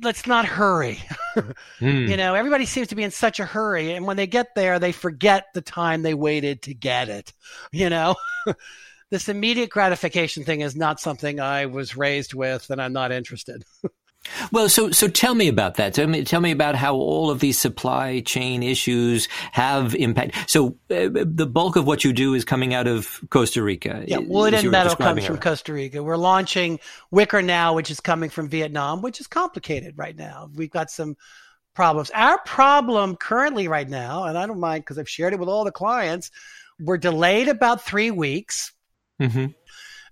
let's 0.03 0.26
not 0.26 0.44
hurry. 0.44 1.00
mm. 1.81 2.09
You 2.09 2.16
know, 2.16 2.35
everybody 2.35 2.66
seems 2.66 2.88
to 2.88 2.94
be 2.94 3.03
in 3.03 3.11
such 3.11 3.40
a 3.40 3.44
hurry, 3.44 3.92
and 3.92 4.07
when 4.07 4.16
they 4.16 4.26
get 4.26 4.55
there, 4.55 4.79
they 4.79 4.92
forget 4.92 5.46
the 5.55 5.61
time 5.61 6.03
they 6.03 6.14
waited 6.14 6.62
to 6.62 6.74
get 6.74 7.09
it. 7.09 7.33
You 7.72 7.90
know, 7.90 8.16
this 9.11 9.29
immediate 9.29 9.70
gratification 9.70 10.44
thing 10.44 10.61
is 10.61 10.76
not 10.76 11.00
something 11.00 11.40
I 11.40 11.66
was 11.66 11.96
raised 11.96 12.35
with, 12.35 12.70
and 12.70 12.81
I'm 12.81 12.92
not 12.92 13.12
interested. 13.12 13.64
Well, 14.52 14.68
so 14.68 14.90
so 14.90 15.09
tell 15.09 15.35
me 15.35 15.48
about 15.48 15.76
that. 15.76 15.94
Tell 15.94 16.06
me 16.06 16.24
tell 16.24 16.40
me 16.40 16.50
about 16.50 16.74
how 16.74 16.94
all 16.94 17.30
of 17.30 17.40
these 17.40 17.59
supply 17.59 18.20
chain 18.20 18.62
issues 18.62 19.28
have 19.52 19.94
impact. 19.94 20.50
So 20.50 20.76
uh, 20.90 21.09
the 21.12 21.48
bulk 21.50 21.76
of 21.76 21.87
what 21.87 22.04
you 22.04 22.12
do 22.12 22.35
is 22.35 22.44
coming 22.44 22.74
out 22.74 22.87
of 22.87 23.20
Costa 23.30 23.62
Rica. 23.62 24.04
Yeah, 24.06 24.18
wood 24.18 24.52
and 24.54 24.70
metal 24.70 24.94
comes 24.94 25.24
from 25.24 25.38
Costa 25.38 25.72
Rica. 25.72 26.02
We're 26.02 26.16
launching 26.16 26.80
wicker 27.11 27.40
now, 27.40 27.74
which 27.74 27.90
is 27.90 28.00
coming 28.00 28.28
from 28.28 28.48
Vietnam, 28.48 29.00
which 29.00 29.20
is 29.20 29.26
complicated 29.26 29.96
right 29.96 30.16
now. 30.16 30.50
We've 30.54 30.70
got 30.70 30.90
some 30.90 31.16
problems. 31.74 32.11
Our 32.11 32.38
problem 32.40 33.16
currently 33.16 33.68
right 33.68 33.88
now, 33.88 34.24
and 34.24 34.37
I 34.37 34.46
don't 34.46 34.61
mind 34.61 34.83
because 34.83 34.98
I've 34.98 35.09
shared 35.09 35.33
it 35.33 35.40
with 35.40 35.48
all 35.48 35.64
the 35.64 35.72
clients, 35.72 36.30
we're 36.78 36.98
delayed 36.98 37.48
about 37.48 37.83
three 37.83 38.11
weeks. 38.11 38.72
Mm-hmm 39.18 39.52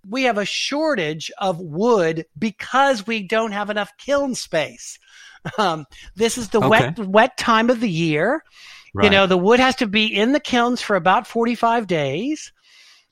we 0.09 0.25
have 0.25 0.39
a 0.39 0.45
shortage 0.45 1.31
of 1.39 1.61
wood 1.61 2.27
because 2.39 3.07
we 3.07 3.23
don't 3.23 3.53
have 3.53 3.71
enough 3.71 3.93
kiln 3.99 4.35
space. 4.35 4.99
Um, 5.57 5.87
this 6.17 6.37
is 6.37 6.49
the 6.49 6.59
okay. 6.59 6.69
wet 6.69 6.99
wet 6.99 7.37
time 7.39 7.71
of 7.71 7.81
the 7.81 7.91
year. 7.91 8.43
Right. 8.95 9.05
You 9.05 9.11
know, 9.11 9.27
the 9.27 9.39
wood 9.39 9.61
has 9.61 9.77
to 9.77 9.87
be 9.87 10.07
in 10.07 10.33
the 10.33 10.41
kilns 10.41 10.81
for 10.81 10.97
about 10.97 11.27
45 11.27 11.87
days. 11.87 12.53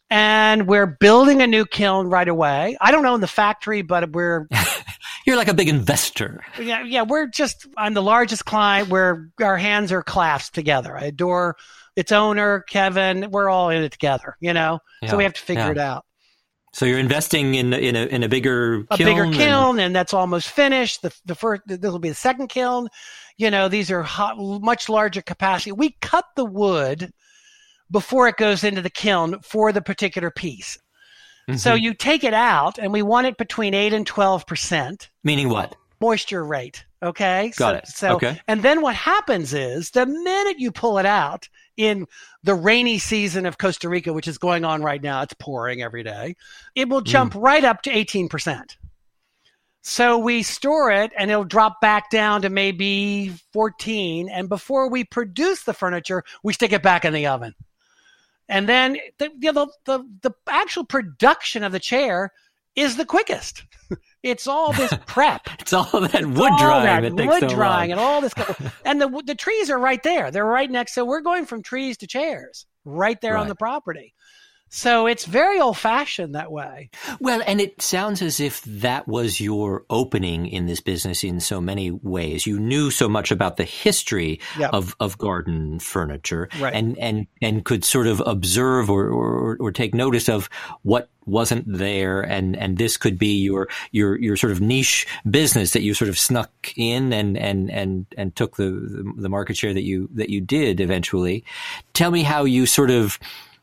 And 0.09 0.68
we're 0.68 0.87
building 0.87 1.42
a 1.42 1.46
new 1.46 1.66
kiln 1.66 2.09
right 2.09 2.28
away. 2.28 2.76
I 2.80 2.92
don't 2.92 3.06
own 3.06 3.20
the 3.20 3.26
factory, 3.26 3.82
but 3.82 4.12
we're 4.12 4.46
You're 5.26 5.37
like 5.37 5.48
a 5.48 5.54
big 5.54 5.68
investor. 5.68 6.44
Yeah, 6.61 6.85
yeah, 6.85 7.02
we're 7.02 7.26
just 7.26 7.66
I'm 7.76 7.94
the 7.94 8.02
largest 8.02 8.44
client 8.44 8.88
where 8.88 9.28
our 9.42 9.56
hands 9.56 9.90
are 9.90 10.02
clasped 10.02 10.54
together. 10.54 10.96
I 10.96 11.06
adore 11.06 11.56
its 11.96 12.12
owner, 12.12 12.61
Kevin. 12.68 13.30
We're 13.32 13.48
all 13.48 13.70
in 13.70 13.82
it 13.82 13.90
together, 13.90 14.37
you 14.40 14.52
know. 14.52 14.78
Yeah. 15.02 15.11
So 15.11 15.16
we 15.16 15.24
have 15.24 15.35
to 15.35 15.42
figure 15.42 15.64
yeah. 15.64 15.70
it 15.72 15.78
out. 15.78 16.06
So 16.72 16.85
you're 16.85 16.98
investing 16.98 17.55
in 17.55 17.72
in 17.72 17.96
a 17.96 18.07
in 18.07 18.22
a 18.22 18.29
bigger 18.29 18.85
a 18.90 18.98
bigger 18.98 19.31
kiln, 19.31 19.70
and, 19.70 19.81
and 19.81 19.96
that's 19.96 20.12
almost 20.12 20.50
finished. 20.50 21.02
The 21.02 21.14
the 21.24 21.35
first 21.35 21.62
this 21.66 21.81
will 21.81 21.98
be 21.98 22.11
the 22.11 22.14
second 22.14 22.48
kiln. 22.48 22.88
You 23.38 23.50
know, 23.50 23.68
these 23.68 23.90
are 23.90 24.02
hot, 24.02 24.37
much 24.38 24.88
larger 24.88 25.22
capacity. 25.22 25.72
We 25.72 25.96
cut 26.02 26.26
the 26.37 26.44
wood 26.44 27.12
before 27.90 28.29
it 28.29 28.37
goes 28.37 28.62
into 28.64 28.83
the 28.83 28.90
kiln 28.90 29.40
for 29.40 29.72
the 29.72 29.81
particular 29.81 30.31
piece. 30.31 30.79
Mm-hmm. 31.48 31.59
So 31.59 31.74
you 31.74 31.94
take 31.94 32.24
it 32.24 32.35
out, 32.35 32.79
and 32.79 32.92
we 32.92 33.02
want 33.02 33.26
it 33.26 33.38
between 33.38 33.72
eight 33.72 33.92
and 33.92 34.07
twelve 34.07 34.46
percent. 34.46 35.11
Meaning 35.24 35.48
what? 35.48 35.76
Moisture 36.00 36.44
rate. 36.44 36.85
Okay. 37.02 37.52
Got 37.57 37.70
so, 37.70 37.76
it. 37.76 37.87
So, 37.87 38.14
okay. 38.16 38.40
and 38.48 38.62
then 38.62 38.83
what 38.83 38.94
happens 38.94 39.55
is 39.55 39.90
the 39.90 40.05
minute 40.05 40.59
you 40.59 40.72
pull 40.72 40.98
it 40.98 41.07
out 41.07 41.48
in 41.77 42.07
the 42.43 42.55
rainy 42.55 42.99
season 42.99 43.47
of 43.47 43.59
Costa 43.59 43.89
Rica, 43.89 44.12
which 44.12 44.29
is 44.29 44.39
going 44.39 44.65
on 44.65 44.83
right 44.83 45.03
now, 45.03 45.23
it's 45.23 45.35
pouring 45.35 45.83
every 45.83 46.03
day, 46.03 46.37
it 46.75 46.89
will 46.89 47.01
jump 47.01 47.35
mm. 47.35 47.43
right 47.43 47.65
up 47.65 47.83
to 47.83 47.91
18%. 47.91 48.77
So 49.83 50.19
we 50.19 50.43
store 50.43 50.91
it 50.91 51.12
and 51.17 51.31
it'll 51.31 51.45
drop 51.45 51.81
back 51.81 52.11
down 52.11 52.43
to 52.43 52.51
maybe 52.51 53.33
14. 53.53 54.29
And 54.29 54.49
before 54.49 54.91
we 54.91 55.05
produce 55.05 55.62
the 55.62 55.75
furniture, 55.75 56.25
we 56.43 56.53
stick 56.53 56.73
it 56.73 56.83
back 56.83 57.05
in 57.05 57.12
the 57.12 57.29
oven. 57.29 57.55
And 58.49 58.69
then 58.69 58.99
the, 59.19 59.31
you 59.39 59.53
know, 59.53 59.71
the, 59.85 59.99
the, 59.99 60.05
the 60.23 60.35
actual 60.49 60.85
production 60.85 61.62
of 61.62 61.71
the 61.71 61.79
chair 61.79 62.33
is 62.75 62.97
the 62.97 63.05
quickest. 63.05 63.65
It's 64.27 64.49
all 64.49 64.73
this 64.73 64.93
prep. 65.07 65.43
it's 65.61 65.73
all 65.73 66.01
that 66.01 66.27
wood 66.27 66.51
all 66.51 66.59
drying. 66.59 67.15
That 67.15 67.27
wood 67.27 67.41
so 67.41 67.49
drying 67.49 67.91
long. 67.91 67.99
and 67.99 68.01
all 68.01 68.21
this. 68.21 68.35
and 68.85 69.01
the 69.01 69.23
the 69.25 69.37
trees 69.37 69.71
are 69.71 69.79
right 69.79 70.03
there. 70.03 70.33
They're 70.33 70.45
right 70.45 70.71
next. 70.71 70.95
So 70.95 71.05
we're 71.05 71.21
going 71.21 71.47
from 71.47 71.62
trees 71.62 71.97
to 71.99 72.07
chairs 72.07 72.67
right 72.85 73.21
there 73.21 73.35
right. 73.35 73.41
on 73.41 73.49
the 73.49 73.55
property. 73.55 74.15
So 74.68 75.07
it's 75.07 75.24
very 75.24 75.61
old 75.61 75.79
fashioned 75.79 76.35
that 76.35 76.50
way. 76.50 76.90
Well, 77.20 77.42
and 77.46 77.61
it 77.61 77.81
sounds 77.81 78.20
as 78.20 78.40
if 78.40 78.62
that 78.62 79.07
was 79.07 79.40
your 79.40 79.85
opening 79.88 80.46
in 80.48 80.66
this 80.66 80.81
business 80.81 81.22
in 81.22 81.40
so 81.40 81.61
many 81.61 81.90
ways. 81.90 82.46
You 82.46 82.59
knew 82.59 82.90
so 82.90 83.09
much 83.09 83.31
about 83.31 83.57
the 83.57 83.64
history 83.64 84.40
yep. 84.59 84.70
of, 84.72 84.96
of 84.98 85.18
garden 85.18 85.79
furniture 85.79 86.48
right. 86.59 86.74
and, 86.74 86.98
and, 86.98 87.26
and 87.40 87.64
could 87.64 87.85
sort 87.85 88.09
of 88.09 88.20
observe 88.26 88.90
or, 88.90 89.09
or, 89.09 89.57
or 89.61 89.70
take 89.70 89.94
notice 89.94 90.29
of 90.29 90.50
what 90.83 91.09
wasn't 91.26 91.64
there 91.66 92.20
and 92.20 92.57
and 92.57 92.79
this 92.79 92.96
could 92.96 93.18
be 93.18 93.42
your 93.42 93.68
your 93.90 94.16
your 94.16 94.37
sort 94.37 94.52
of 94.52 94.61
niche 94.61 95.09
business 95.29 95.72
that 95.72 95.83
you 95.83 95.92
sort 95.92 96.09
of 96.09 96.16
snuck 96.16 96.72
in 96.76 97.12
and 97.12 97.37
and 97.37 97.68
and 97.68 98.07
and 98.16 98.37
took 98.37 98.55
the 98.55 99.12
the 99.16 99.29
market 99.29 99.57
share 99.57 99.74
that 99.74 99.83
you 99.83 100.09
that 100.14 100.31
you 100.31 100.40
did 100.40 100.81
eventually 100.81 101.44
tell 101.94 102.12
me 102.12 102.22
how 102.22 102.44
you 102.44 102.64
sort 102.64 102.92
of 102.92 103.18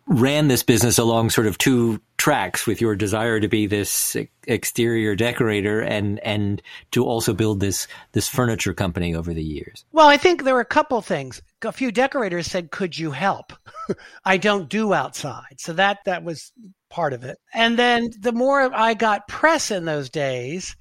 ran 0.07 0.47
this 0.47 0.63
business 0.63 0.97
along 0.97 1.29
sort 1.29 1.47
of 1.47 1.57
two 1.57 2.01
tracks 2.17 2.67
with 2.67 2.81
your 2.81 2.95
desire 2.95 3.39
to 3.39 3.47
be 3.47 3.67
this 3.67 4.15
exterior 4.47 5.15
decorator 5.15 5.79
and 5.81 6.19
and 6.19 6.61
to 6.91 7.05
also 7.05 7.33
build 7.33 7.59
this 7.59 7.87
this 8.11 8.27
furniture 8.27 8.73
company 8.73 9.15
over 9.15 9.33
the 9.33 9.43
years? 9.43 9.85
Well, 9.91 10.07
I 10.07 10.17
think 10.17 10.43
there 10.43 10.53
were 10.53 10.59
a 10.59 10.65
couple 10.65 11.01
things. 11.01 11.41
A 11.63 11.71
few 11.71 11.91
decorators 11.91 12.47
said, 12.47 12.71
"Could 12.71 12.97
you 12.97 13.11
help?" 13.11 13.53
I 14.25 14.37
don't 14.37 14.69
do 14.69 14.93
outside, 14.93 15.59
so 15.59 15.73
that 15.73 15.99
that 16.05 16.23
was 16.23 16.51
part 16.89 17.13
of 17.13 17.23
it. 17.23 17.39
And 17.53 17.77
then 17.77 18.11
the 18.19 18.33
more 18.33 18.73
I 18.73 18.93
got 18.93 19.27
press 19.27 19.71
in 19.71 19.85
those 19.85 20.09
days, 20.09 20.75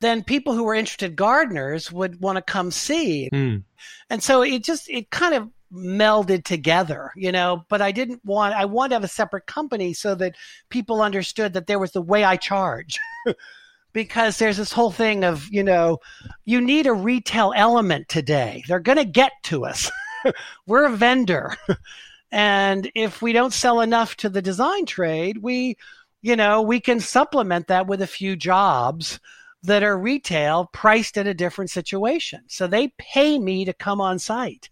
then 0.00 0.22
people 0.22 0.54
who 0.54 0.64
were 0.64 0.74
interested 0.74 1.16
gardeners 1.16 1.90
would 1.90 2.20
want 2.20 2.36
to 2.36 2.42
come 2.42 2.70
see. 2.70 3.28
Mm. 3.32 3.64
And 4.10 4.22
so 4.22 4.42
it 4.42 4.62
just 4.64 4.88
it 4.88 5.10
kind 5.10 5.34
of 5.34 5.48
melded 5.72 6.44
together, 6.44 7.12
you 7.16 7.32
know, 7.32 7.64
but 7.68 7.82
I 7.82 7.92
didn't 7.92 8.24
want, 8.24 8.54
I 8.54 8.64
wanted 8.64 8.90
to 8.90 8.94
have 8.96 9.04
a 9.04 9.08
separate 9.08 9.46
company 9.46 9.92
so 9.92 10.14
that 10.14 10.36
people 10.68 11.02
understood 11.02 11.52
that 11.54 11.66
there 11.66 11.78
was 11.78 11.92
the 11.92 12.02
way 12.02 12.24
I 12.24 12.36
charge. 12.36 12.98
because 13.96 14.36
there's 14.36 14.58
this 14.58 14.72
whole 14.72 14.90
thing 14.90 15.24
of, 15.24 15.48
you 15.50 15.64
know, 15.64 15.98
you 16.44 16.60
need 16.60 16.86
a 16.86 16.92
retail 16.92 17.54
element 17.56 18.06
today. 18.10 18.62
They're 18.68 18.78
going 18.78 18.98
to 18.98 19.06
get 19.06 19.32
to 19.44 19.64
us. 19.64 19.90
We're 20.66 20.84
a 20.84 20.94
vendor. 20.94 21.56
and 22.30 22.90
if 22.94 23.22
we 23.22 23.32
don't 23.32 23.54
sell 23.54 23.80
enough 23.80 24.14
to 24.16 24.28
the 24.28 24.42
design 24.42 24.84
trade, 24.84 25.38
we, 25.38 25.78
you 26.20 26.36
know, 26.36 26.60
we 26.60 26.78
can 26.78 27.00
supplement 27.00 27.68
that 27.68 27.86
with 27.86 28.02
a 28.02 28.06
few 28.06 28.36
jobs 28.36 29.18
that 29.62 29.82
are 29.82 29.96
retail 29.96 30.68
priced 30.74 31.16
at 31.16 31.26
a 31.26 31.32
different 31.32 31.70
situation. 31.70 32.42
So 32.48 32.66
they 32.66 32.92
pay 32.98 33.38
me 33.38 33.64
to 33.64 33.72
come 33.72 34.02
on 34.02 34.18
site. 34.18 34.68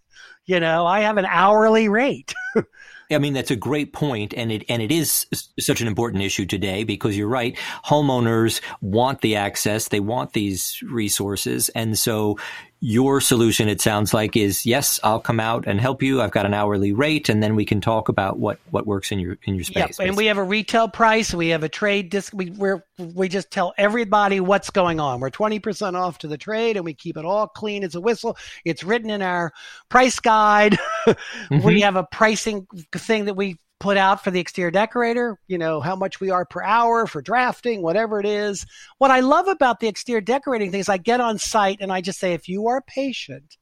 You 0.46 0.60
know, 0.60 0.86
I 0.86 1.00
have 1.00 1.16
an 1.16 1.26
hourly 1.26 1.88
rate. 1.88 2.34
I 3.10 3.18
mean, 3.18 3.34
that's 3.34 3.50
a 3.50 3.56
great 3.56 3.92
point, 3.92 4.34
and 4.34 4.50
it 4.50 4.64
and 4.68 4.82
it 4.82 4.90
is 4.90 5.26
such 5.58 5.80
an 5.80 5.86
important 5.86 6.22
issue 6.22 6.46
today 6.46 6.84
because 6.84 7.16
you're 7.16 7.28
right. 7.28 7.56
Homeowners 7.84 8.60
want 8.80 9.20
the 9.20 9.36
access; 9.36 9.88
they 9.88 10.00
want 10.00 10.32
these 10.32 10.82
resources, 10.82 11.68
and 11.70 11.98
so 11.98 12.38
your 12.86 13.18
solution, 13.18 13.66
it 13.66 13.80
sounds 13.80 14.12
like, 14.12 14.36
is 14.36 14.66
yes, 14.66 15.00
I'll 15.02 15.18
come 15.18 15.40
out 15.40 15.66
and 15.66 15.80
help 15.80 16.02
you. 16.02 16.20
I've 16.20 16.32
got 16.32 16.44
an 16.44 16.52
hourly 16.52 16.92
rate, 16.92 17.30
and 17.30 17.42
then 17.42 17.56
we 17.56 17.64
can 17.64 17.80
talk 17.80 18.10
about 18.10 18.38
what, 18.38 18.58
what 18.70 18.86
works 18.86 19.10
in 19.10 19.18
your 19.18 19.38
in 19.44 19.54
your 19.54 19.64
space. 19.64 19.98
Yep. 19.98 20.08
and 20.08 20.16
we 20.18 20.26
have 20.26 20.36
a 20.36 20.44
retail 20.44 20.88
price. 20.88 21.32
We 21.32 21.48
have 21.48 21.62
a 21.62 21.68
trade 21.70 22.10
disc. 22.10 22.34
We 22.34 22.50
we 22.50 22.72
we 22.98 23.30
just 23.30 23.50
tell 23.50 23.72
everybody 23.78 24.38
what's 24.38 24.68
going 24.68 25.00
on. 25.00 25.20
We're 25.20 25.30
twenty 25.30 25.60
percent 25.60 25.96
off 25.96 26.18
to 26.18 26.28
the 26.28 26.36
trade, 26.36 26.76
and 26.76 26.84
we 26.84 26.92
keep 26.92 27.16
it 27.16 27.24
all 27.24 27.48
clean 27.48 27.84
as 27.84 27.94
a 27.94 28.02
whistle. 28.02 28.36
It's 28.66 28.84
written 28.84 29.08
in 29.08 29.22
our 29.22 29.54
price 29.88 30.20
guide. 30.20 30.78
mm-hmm. 31.06 31.66
We 31.66 31.80
have 31.80 31.96
a 31.96 32.04
pricing 32.04 32.66
thing 32.92 33.24
that 33.24 33.34
we 33.34 33.56
put 33.84 33.98
out 33.98 34.24
for 34.24 34.30
the 34.30 34.40
exterior 34.40 34.70
decorator, 34.70 35.38
you 35.46 35.58
know, 35.58 35.78
how 35.78 35.94
much 35.94 36.18
we 36.18 36.30
are 36.30 36.46
per 36.46 36.62
hour 36.62 37.06
for 37.06 37.20
drafting, 37.20 37.82
whatever 37.82 38.18
it 38.18 38.24
is. 38.24 38.64
What 38.96 39.10
I 39.10 39.20
love 39.20 39.46
about 39.46 39.78
the 39.78 39.88
exterior 39.88 40.22
decorating 40.22 40.70
thing 40.70 40.80
is 40.80 40.88
I 40.88 40.96
get 40.96 41.20
on 41.20 41.36
site 41.36 41.82
and 41.82 41.92
I 41.92 42.00
just 42.00 42.18
say, 42.18 42.32
if 42.32 42.48
you 42.48 42.66
are 42.68 42.80
patient 42.80 43.58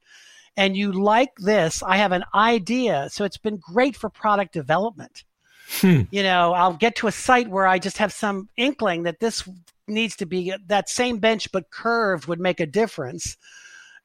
and 0.57 0.77
you 0.77 0.93
like 0.93 1.33
this, 1.39 1.83
I 1.83 1.97
have 1.97 2.13
an 2.13 2.23
idea. 2.33 3.09
So 3.11 3.25
it's 3.25 3.37
been 3.37 3.57
great 3.57 3.97
for 3.97 4.09
product 4.09 4.53
development. 4.53 5.25
Hmm. 5.81 6.03
You 6.13 6.23
know, 6.23 6.53
I'll 6.53 6.75
get 6.75 6.95
to 6.97 7.09
a 7.09 7.13
site 7.13 7.49
where 7.49 7.67
I 7.67 7.81
just 7.81 7.99
have 7.99 8.13
some 8.13 8.49
inkling 8.57 9.03
that 9.03 9.19
this 9.19 9.43
needs 9.89 10.15
to 10.17 10.27
be 10.27 10.55
that 10.69 10.89
same 10.89 11.19
bench 11.19 11.51
but 11.51 11.71
curved 11.71 12.29
would 12.29 12.39
make 12.39 12.61
a 12.61 12.67
difference. 12.67 13.37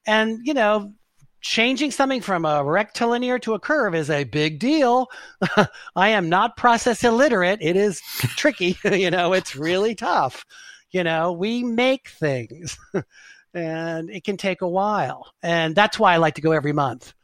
And, 0.04 0.40
you 0.42 0.54
know, 0.54 0.94
changing 1.40 1.90
something 1.90 2.20
from 2.20 2.44
a 2.44 2.64
rectilinear 2.64 3.38
to 3.40 3.54
a 3.54 3.60
curve 3.60 3.94
is 3.94 4.10
a 4.10 4.24
big 4.24 4.58
deal. 4.58 5.08
I 5.96 6.10
am 6.10 6.28
not 6.28 6.56
process 6.56 7.04
illiterate. 7.04 7.60
It 7.62 7.76
is 7.76 8.00
tricky. 8.36 8.76
you 8.84 9.10
know, 9.10 9.32
it's 9.32 9.56
really 9.56 9.94
tough. 9.94 10.44
You 10.90 11.04
know, 11.04 11.32
we 11.32 11.62
make 11.62 12.08
things 12.08 12.78
and 13.54 14.10
it 14.10 14.24
can 14.24 14.36
take 14.36 14.62
a 14.62 14.68
while. 14.68 15.32
And 15.42 15.74
that's 15.74 15.98
why 15.98 16.14
I 16.14 16.16
like 16.16 16.34
to 16.34 16.42
go 16.42 16.52
every 16.52 16.72
month. 16.72 17.14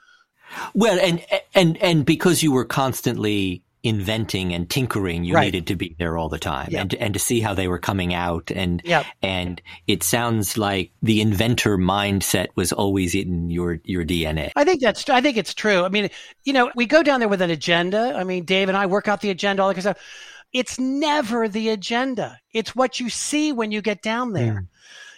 Well, 0.74 1.00
and 1.00 1.24
and 1.54 1.76
and 1.78 2.04
because 2.04 2.42
you 2.42 2.52
were 2.52 2.66
constantly 2.66 3.63
inventing 3.84 4.52
and 4.52 4.68
tinkering, 4.68 5.24
you 5.24 5.34
Right. 5.34 5.44
needed 5.44 5.66
to 5.68 5.76
be 5.76 5.94
there 5.98 6.18
all 6.18 6.28
the 6.28 6.38
time, 6.38 6.68
Yep. 6.70 6.80
and 6.80 6.90
to, 6.90 7.00
and 7.02 7.14
to 7.14 7.20
see 7.20 7.40
how 7.40 7.54
they 7.54 7.68
were 7.68 7.78
coming 7.78 8.14
out, 8.14 8.50
and 8.50 8.82
Yep. 8.84 9.06
and 9.22 9.62
it 9.86 10.02
sounds 10.02 10.56
like 10.58 10.90
the 11.02 11.20
inventor 11.20 11.76
mindset 11.78 12.48
was 12.56 12.72
always 12.72 13.14
in 13.14 13.50
your 13.50 13.80
your 13.84 14.04
DNA. 14.04 14.50
I 14.56 14.64
think 14.64 14.80
that's. 14.80 15.08
I 15.08 15.20
think 15.20 15.36
it's 15.36 15.54
true. 15.54 15.84
I 15.84 15.88
mean, 15.90 16.08
you 16.44 16.52
know, 16.52 16.72
we 16.74 16.86
go 16.86 17.02
down 17.02 17.20
there 17.20 17.28
with 17.28 17.42
an 17.42 17.50
agenda. 17.50 18.14
I 18.16 18.24
mean, 18.24 18.44
Dave 18.44 18.68
and 18.68 18.76
I 18.76 18.86
work 18.86 19.06
out 19.06 19.20
the 19.20 19.30
agenda, 19.30 19.62
all 19.62 19.68
that 19.68 19.74
kind 19.74 19.86
of 19.86 19.96
stuff. 19.96 20.06
It's 20.52 20.78
never 20.78 21.48
the 21.48 21.68
agenda. 21.70 22.38
It's 22.52 22.74
what 22.74 22.98
you 23.00 23.10
see 23.10 23.52
when 23.52 23.70
you 23.72 23.82
get 23.82 24.02
down 24.02 24.32
there. 24.32 24.62
Mm. 24.62 24.66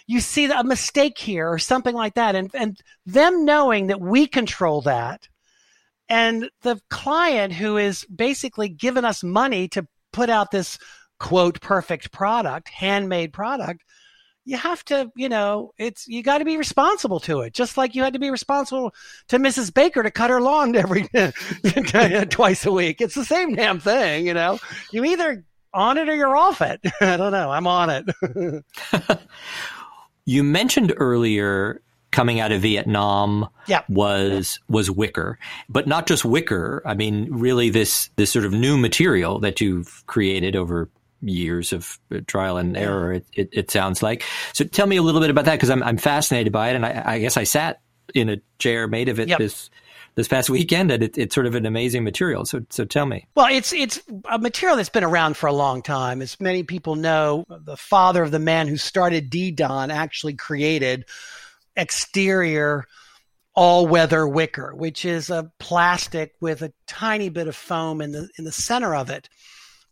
You 0.07 0.19
see 0.19 0.45
a 0.45 0.63
mistake 0.63 1.17
here 1.17 1.47
or 1.49 1.59
something 1.59 1.93
like 1.95 2.15
that, 2.15 2.35
and 2.35 2.49
and 2.53 2.79
them 3.05 3.45
knowing 3.45 3.87
that 3.87 4.01
we 4.01 4.25
control 4.27 4.81
that, 4.83 5.27
and 6.09 6.49
the 6.61 6.79
client 6.89 7.53
who 7.53 7.77
is 7.77 8.05
basically 8.05 8.69
given 8.69 9.05
us 9.05 9.23
money 9.23 9.67
to 9.69 9.87
put 10.11 10.29
out 10.29 10.51
this 10.51 10.77
quote 11.19 11.59
perfect 11.61 12.11
product, 12.11 12.69
handmade 12.69 13.33
product 13.33 13.83
you 14.47 14.55
have 14.55 14.83
to, 14.85 15.11
you 15.13 15.27
know, 15.27 15.73
it's 15.77 16.07
you 16.07 16.23
got 16.23 16.37
to 16.37 16.45
be 16.45 16.55
responsible 16.55 17.19
to 17.19 17.41
it, 17.41 17.53
just 17.53 17.75
like 17.75 17.95
you 17.95 18.01
had 18.01 18.13
to 18.13 18.19
be 18.19 18.31
responsible 18.31 18.95
to 19.27 19.39
Mrs. 19.39 19.73
Baker 19.73 20.01
to 20.01 20.09
cut 20.09 20.29
her 20.29 20.39
lawn 20.39 20.73
every 20.73 21.05
twice 22.29 22.65
a 22.65 22.71
week. 22.71 23.01
It's 23.01 23.13
the 23.13 23.25
same 23.25 23.55
damn 23.55 23.81
thing, 23.81 24.25
you 24.25 24.33
know. 24.33 24.57
You 24.93 25.03
either 25.03 25.43
on 25.73 25.97
it 25.97 26.07
or 26.07 26.15
you're 26.15 26.37
off 26.37 26.61
it. 26.61 26.79
I 27.01 27.17
don't 27.17 27.33
know. 27.33 27.51
I'm 27.51 27.67
on 27.67 27.89
it. 27.89 29.19
You 30.29 30.43
mentioned 30.43 30.93
earlier 30.97 31.81
coming 32.17 32.39
out 32.39 32.51
of 32.51 32.61
Vietnam 32.63 33.47
Yeah. 33.67 33.83
was 33.87 34.59
was 34.67 34.89
wicker, 34.89 35.37
but 35.69 35.87
not 35.87 36.07
just 36.07 36.25
wicker. 36.25 36.81
I 36.83 36.95
mean, 36.95 37.27
really 37.29 37.69
this 37.69 38.09
this 38.15 38.31
sort 38.31 38.43
of 38.45 38.51
new 38.53 38.75
material 38.75 39.37
that 39.41 39.61
you've 39.61 40.03
created 40.07 40.55
over 40.55 40.89
years 41.21 41.73
of 41.73 41.99
uh, 42.11 42.19
trial 42.25 42.57
and 42.57 42.75
error. 42.75 43.13
It, 43.13 43.25
it, 43.33 43.49
it 43.51 43.71
sounds 43.71 44.01
like. 44.01 44.23
So 44.53 44.65
tell 44.65 44.87
me 44.87 44.97
a 44.97 45.01
little 45.03 45.21
bit 45.21 45.29
about 45.29 45.45
that 45.45 45.55
because 45.55 45.69
I'm 45.69 45.83
I'm 45.83 45.97
fascinated 45.97 46.51
by 46.51 46.69
it, 46.71 46.75
and 46.75 46.85
I, 46.85 47.03
I 47.05 47.19
guess 47.19 47.37
I 47.37 47.43
sat 47.43 47.81
in 48.15 48.29
a 48.29 48.37
chair 48.57 48.87
made 48.87 49.09
of 49.09 49.19
it 49.19 49.27
Yep. 49.29 49.37
this 49.39 49.69
this 50.15 50.27
past 50.27 50.49
weekend, 50.49 50.89
and 50.89 51.03
it, 51.03 51.15
it's 51.17 51.35
sort 51.35 51.45
of 51.45 51.53
an 51.53 51.67
amazing 51.67 52.03
material. 52.03 52.45
So 52.45 52.65
so 52.71 52.83
tell 52.85 53.05
me. 53.05 53.27
Well, 53.35 53.47
it's 53.51 53.71
it's 53.73 54.01
a 54.31 54.39
material 54.39 54.75
that's 54.77 54.89
been 54.89 55.03
around 55.03 55.37
for 55.37 55.45
a 55.45 55.53
long 55.53 55.83
time. 55.83 56.23
As 56.23 56.39
many 56.39 56.63
people 56.63 56.95
know, 56.95 57.45
the 57.47 57.77
father 57.77 58.23
of 58.23 58.31
the 58.31 58.39
man 58.39 58.67
who 58.67 58.77
started 58.77 59.29
Dedon 59.29 59.91
actually 59.91 60.33
created 60.33 61.05
exterior 61.77 62.85
all-weather 63.55 64.27
wicker, 64.27 64.75
which 64.75 65.05
is 65.05 65.29
a 65.29 65.51
plastic 65.59 66.33
with 66.41 66.61
a 66.61 66.73
tiny 66.85 67.29
bit 67.29 67.47
of 67.47 67.55
foam 67.55 68.01
in 68.01 68.11
the 68.11 68.29
in 68.37 68.43
the 68.43 68.51
center 68.51 68.93
of 68.95 69.09
it. 69.09 69.29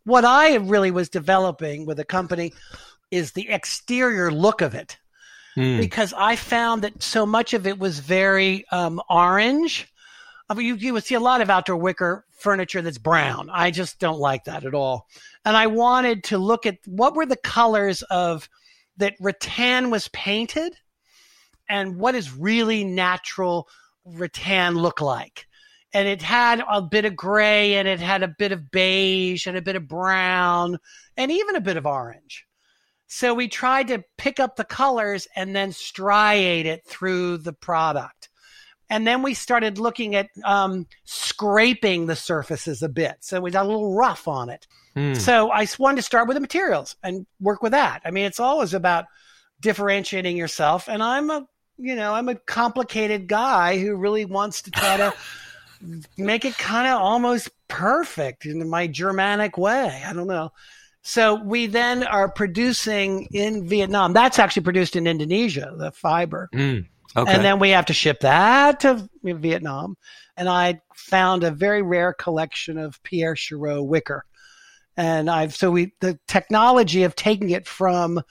What 0.03 0.25
I 0.25 0.55
really 0.55 0.91
was 0.91 1.09
developing 1.09 1.85
with 1.85 1.99
a 1.99 2.05
company 2.05 2.53
is 3.09 3.31
the 3.31 3.49
exterior 3.49 4.31
look 4.31 4.61
of 4.61 4.75
it 4.75 4.97
Hmm. 5.55 5.79
because 5.79 6.13
I 6.15 6.35
found 6.35 6.81
that 6.83 7.01
so 7.01 7.25
much 7.25 7.53
of 7.53 7.65
it 7.65 7.79
was 7.79 7.99
very 7.99 8.65
um, 8.71 9.01
orange. 9.09 9.91
I 10.49 10.53
mean, 10.53 10.67
you, 10.67 10.75
you 10.75 10.93
would 10.93 11.05
see 11.05 11.15
a 11.15 11.19
lot 11.19 11.41
of 11.41 11.49
outdoor 11.49 11.77
wicker 11.77 12.25
furniture 12.31 12.81
that's 12.81 12.97
brown. 12.97 13.49
I 13.49 13.71
just 13.71 13.97
don't 13.97 14.19
like 14.19 14.43
that 14.43 14.65
at 14.65 14.73
all. 14.73 15.07
And 15.45 15.55
I 15.55 15.67
wanted 15.67 16.25
to 16.25 16.37
look 16.37 16.65
at 16.65 16.79
what 16.85 17.15
were 17.15 17.25
the 17.25 17.37
colors 17.37 18.01
of 18.03 18.49
that 18.97 19.15
rattan 19.19 19.91
was 19.91 20.09
painted 20.09 20.75
and 21.69 21.97
what 21.97 22.13
does 22.13 22.33
really 22.33 22.83
natural 22.83 23.67
rattan 24.05 24.75
look 24.75 25.01
like. 25.01 25.47
And 25.93 26.07
it 26.07 26.21
had 26.21 26.63
a 26.69 26.81
bit 26.81 27.05
of 27.05 27.15
gray 27.15 27.75
and 27.75 27.87
it 27.87 27.99
had 27.99 28.21
a 28.21 28.27
bit 28.27 28.51
of 28.51 28.69
beige 28.69 29.47
and 29.47 29.57
a 29.57 29.61
bit 29.61 29.75
of 29.75 29.87
brown 29.87 30.77
and 31.15 31.31
even 31.31 31.55
a 31.55 31.61
bit 31.61 31.77
of 31.77 31.85
orange. 31.85 32.45
So 33.07 33.33
we 33.33 33.47
tried 33.47 33.87
to 33.89 34.03
pick 34.17 34.39
up 34.39 34.55
the 34.55 34.63
colors 34.63 35.27
and 35.35 35.55
then 35.55 35.69
striate 35.69 36.65
it 36.65 36.85
through 36.85 37.37
the 37.37 37.53
product. 37.53 38.29
And 38.89 39.07
then 39.07 39.21
we 39.21 39.33
started 39.33 39.77
looking 39.77 40.15
at 40.15 40.29
um, 40.43 40.85
scraping 41.05 42.05
the 42.05 42.15
surfaces 42.15 42.83
a 42.83 42.89
bit. 42.89 43.17
So 43.21 43.41
we 43.41 43.51
got 43.51 43.65
a 43.65 43.69
little 43.69 43.95
rough 43.95 44.27
on 44.27 44.49
it. 44.49 44.67
Hmm. 44.95 45.13
So 45.13 45.49
I 45.49 45.67
wanted 45.79 45.97
to 45.97 46.01
start 46.03 46.27
with 46.27 46.35
the 46.35 46.41
materials 46.41 46.95
and 47.03 47.25
work 47.39 47.63
with 47.63 47.71
that. 47.71 48.01
I 48.05 48.11
mean, 48.11 48.25
it's 48.25 48.39
always 48.39 48.73
about 48.73 49.05
differentiating 49.59 50.37
yourself. 50.37 50.87
And 50.87 51.01
I'm 51.01 51.29
a, 51.29 51.47
you 51.77 51.95
know, 51.95 52.13
I'm 52.13 52.29
a 52.29 52.35
complicated 52.35 53.27
guy 53.27 53.79
who 53.79 53.95
really 53.95 54.25
wants 54.25 54.61
to 54.63 54.71
try 54.71 54.97
to 54.97 55.13
make 56.17 56.45
it 56.45 56.57
kind 56.57 56.87
of 56.87 57.01
almost 57.01 57.49
perfect 57.67 58.45
in 58.45 58.67
my 58.69 58.87
Germanic 58.87 59.57
way. 59.57 60.03
I 60.05 60.13
don't 60.13 60.27
know. 60.27 60.51
So 61.01 61.35
we 61.35 61.67
then 61.67 62.03
are 62.03 62.29
producing 62.29 63.27
in 63.31 63.67
Vietnam. 63.67 64.13
That's 64.13 64.39
actually 64.39 64.63
produced 64.63 64.95
in 64.95 65.05
Indonesia, 65.05 65.73
the 65.77 65.91
fiber. 65.91 66.49
Hmm. 66.51 66.79
Okay. 67.15 67.31
And 67.31 67.45
then 67.45 67.59
we 67.59 67.69
have 67.69 67.85
to 67.85 67.93
ship 67.93 68.21
that 68.21 68.79
to 68.81 69.07
Vietnam. 69.23 69.97
And 70.35 70.49
I 70.49 70.81
found 70.95 71.43
a 71.43 71.51
very 71.51 71.81
rare 71.81 72.11
collection 72.13 72.77
of 72.77 73.01
Pierre 73.03 73.35
Chareau 73.35 73.85
wicker. 73.85 74.25
And 74.97 75.29
I've 75.29 75.53
so 75.53 75.71
we 75.71 75.93
the 76.01 76.19
technology 76.27 77.03
of 77.03 77.15
taking 77.15 77.51
it 77.51 77.67
from 77.67 78.21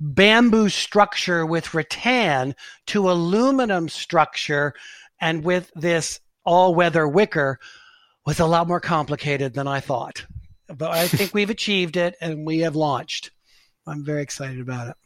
bamboo 0.00 0.68
structure 0.68 1.46
with 1.46 1.74
rattan 1.74 2.54
to 2.86 3.10
aluminum 3.10 3.88
structure 3.88 4.74
and 5.20 5.44
with 5.44 5.70
this 5.74 6.20
all-weather 6.44 7.08
wicker 7.08 7.58
was 8.24 8.40
a 8.40 8.46
lot 8.46 8.68
more 8.68 8.80
complicated 8.80 9.54
than 9.54 9.66
I 9.66 9.80
thought. 9.80 10.26
But 10.68 10.90
I 10.90 11.06
think 11.06 11.32
we've 11.32 11.50
achieved 11.58 11.96
it 11.96 12.16
and 12.20 12.46
we 12.46 12.60
have 12.60 12.76
launched. 12.76 13.30
I'm 13.86 14.04
very 14.04 14.22
excited 14.22 14.60
about 14.60 14.88
it. 14.88 14.96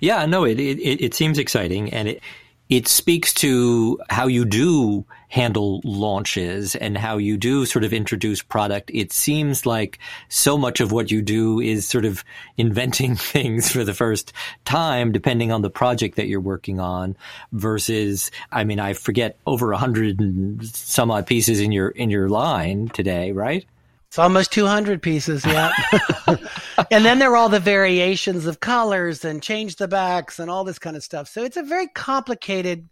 Yeah, 0.00 0.26
no, 0.26 0.44
it 0.44 0.58
it 0.58 1.00
it 1.00 1.14
seems 1.14 1.38
exciting, 1.38 1.92
and 1.92 2.08
it 2.08 2.22
it 2.68 2.86
speaks 2.86 3.32
to 3.34 3.98
how 4.10 4.26
you 4.26 4.44
do 4.44 5.04
handle 5.28 5.80
launches 5.84 6.74
and 6.74 6.96
how 6.96 7.18
you 7.18 7.36
do 7.36 7.66
sort 7.66 7.84
of 7.84 7.92
introduce 7.92 8.42
product. 8.42 8.90
It 8.92 9.12
seems 9.12 9.66
like 9.66 9.98
so 10.28 10.56
much 10.56 10.80
of 10.80 10.90
what 10.90 11.10
you 11.10 11.22
do 11.22 11.60
is 11.60 11.88
sort 11.88 12.04
of 12.04 12.24
inventing 12.56 13.16
things 13.16 13.70
for 13.70 13.84
the 13.84 13.94
first 13.94 14.32
time, 14.64 15.12
depending 15.12 15.52
on 15.52 15.62
the 15.62 15.70
project 15.70 16.16
that 16.16 16.28
you're 16.28 16.40
working 16.40 16.80
on. 16.80 17.16
Versus, 17.52 18.30
I 18.52 18.64
mean, 18.64 18.80
I 18.80 18.92
forget 18.92 19.36
over 19.46 19.72
a 19.72 19.78
hundred 19.78 20.20
and 20.20 20.64
some 20.66 21.10
odd 21.10 21.26
pieces 21.26 21.60
in 21.60 21.72
your 21.72 21.88
in 21.90 22.10
your 22.10 22.28
line 22.28 22.88
today, 22.88 23.32
right? 23.32 23.66
It's 24.08 24.18
almost 24.18 24.52
200 24.52 25.02
pieces, 25.02 25.44
yeah. 25.44 25.70
and 26.90 27.04
then 27.04 27.18
there 27.18 27.30
are 27.32 27.36
all 27.36 27.50
the 27.50 27.60
variations 27.60 28.46
of 28.46 28.60
colors 28.60 29.24
and 29.24 29.42
change 29.42 29.76
the 29.76 29.88
backs 29.88 30.38
and 30.38 30.50
all 30.50 30.64
this 30.64 30.78
kind 30.78 30.96
of 30.96 31.04
stuff. 31.04 31.28
So 31.28 31.44
it's 31.44 31.58
a 31.58 31.62
very 31.62 31.88
complicated 31.88 32.88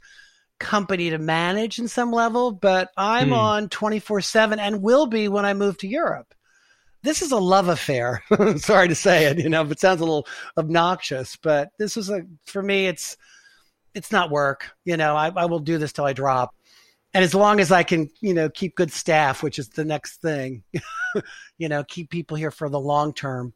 company 0.58 1.10
to 1.10 1.18
manage 1.18 1.78
in 1.78 1.88
some 1.88 2.12
level, 2.12 2.52
but 2.52 2.90
I'm 2.96 3.28
Hmm. 3.28 3.32
on 3.32 3.68
24 3.70 4.20
7 4.20 4.58
and 4.58 4.82
will 4.82 5.06
be 5.06 5.28
when 5.28 5.44
I 5.46 5.54
move 5.54 5.78
to 5.78 5.88
Europe. 5.88 6.34
This 7.02 7.22
is 7.22 7.32
a 7.32 7.38
love 7.38 7.68
affair. 7.68 8.22
Sorry 8.56 8.88
to 8.88 8.94
say 8.94 9.26
it, 9.26 9.38
you 9.38 9.48
know, 9.48 9.64
it 9.64 9.80
sounds 9.80 10.00
a 10.00 10.04
little 10.04 10.26
obnoxious, 10.58 11.36
but 11.36 11.70
this 11.78 11.96
is 11.96 12.10
a, 12.10 12.22
for 12.46 12.62
me, 12.62 12.86
it's, 12.88 13.16
it's 13.94 14.12
not 14.12 14.30
work. 14.30 14.70
You 14.84 14.96
know, 14.96 15.16
I, 15.16 15.30
I 15.34 15.46
will 15.46 15.60
do 15.60 15.78
this 15.78 15.92
till 15.92 16.04
I 16.04 16.12
drop. 16.12 16.54
And 17.16 17.24
as 17.24 17.34
long 17.34 17.60
as 17.60 17.72
I 17.72 17.82
can, 17.82 18.10
you 18.20 18.34
know, 18.34 18.50
keep 18.50 18.76
good 18.76 18.92
staff, 18.92 19.42
which 19.42 19.58
is 19.58 19.70
the 19.70 19.86
next 19.86 20.20
thing, 20.20 20.64
you 21.56 21.66
know, 21.66 21.82
keep 21.82 22.10
people 22.10 22.36
here 22.36 22.50
for 22.50 22.68
the 22.68 22.78
long 22.78 23.14
term. 23.14 23.54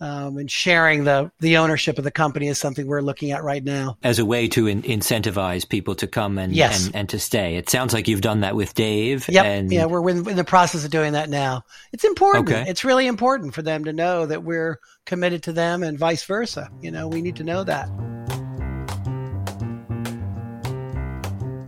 Um, 0.00 0.36
and 0.38 0.48
sharing 0.50 1.02
the 1.04 1.30
the 1.40 1.56
ownership 1.58 1.98
of 1.98 2.04
the 2.04 2.10
company 2.12 2.46
is 2.48 2.58
something 2.58 2.86
we're 2.86 3.02
looking 3.02 3.32
at 3.32 3.42
right 3.42 3.62
now. 3.62 3.98
As 4.04 4.18
a 4.20 4.24
way 4.24 4.46
to 4.48 4.68
in- 4.68 4.82
incentivize 4.82 5.68
people 5.68 5.94
to 5.96 6.06
come 6.06 6.38
and, 6.38 6.52
Yes. 6.52 6.86
and 6.86 6.94
and 6.96 7.08
to 7.08 7.18
stay. 7.18 7.56
It 7.56 7.68
sounds 7.68 7.92
like 7.92 8.06
you've 8.06 8.20
done 8.20 8.40
that 8.40 8.54
with 8.54 8.74
Dave. 8.74 9.28
Yep. 9.28 9.44
And 9.44 9.72
yeah, 9.72 9.86
we're 9.86 10.08
in, 10.08 10.28
in 10.28 10.36
the 10.36 10.44
process 10.44 10.84
of 10.84 10.90
doing 10.92 11.12
that 11.12 11.28
now. 11.28 11.64
It's 11.92 12.04
important. 12.04 12.48
Okay. 12.48 12.64
It's 12.68 12.84
really 12.84 13.06
important 13.08 13.52
for 13.54 13.62
them 13.62 13.84
to 13.84 13.92
know 13.92 14.26
that 14.26 14.42
we're 14.44 14.78
committed 15.06 15.42
to 15.44 15.52
them 15.52 15.82
and 15.84 15.98
vice 15.98 16.24
versa. 16.24 16.68
You 16.80 16.92
know, 16.92 17.06
we 17.08 17.20
need 17.22 17.36
to 17.36 17.44
know 17.44 17.62
that. 17.64 17.88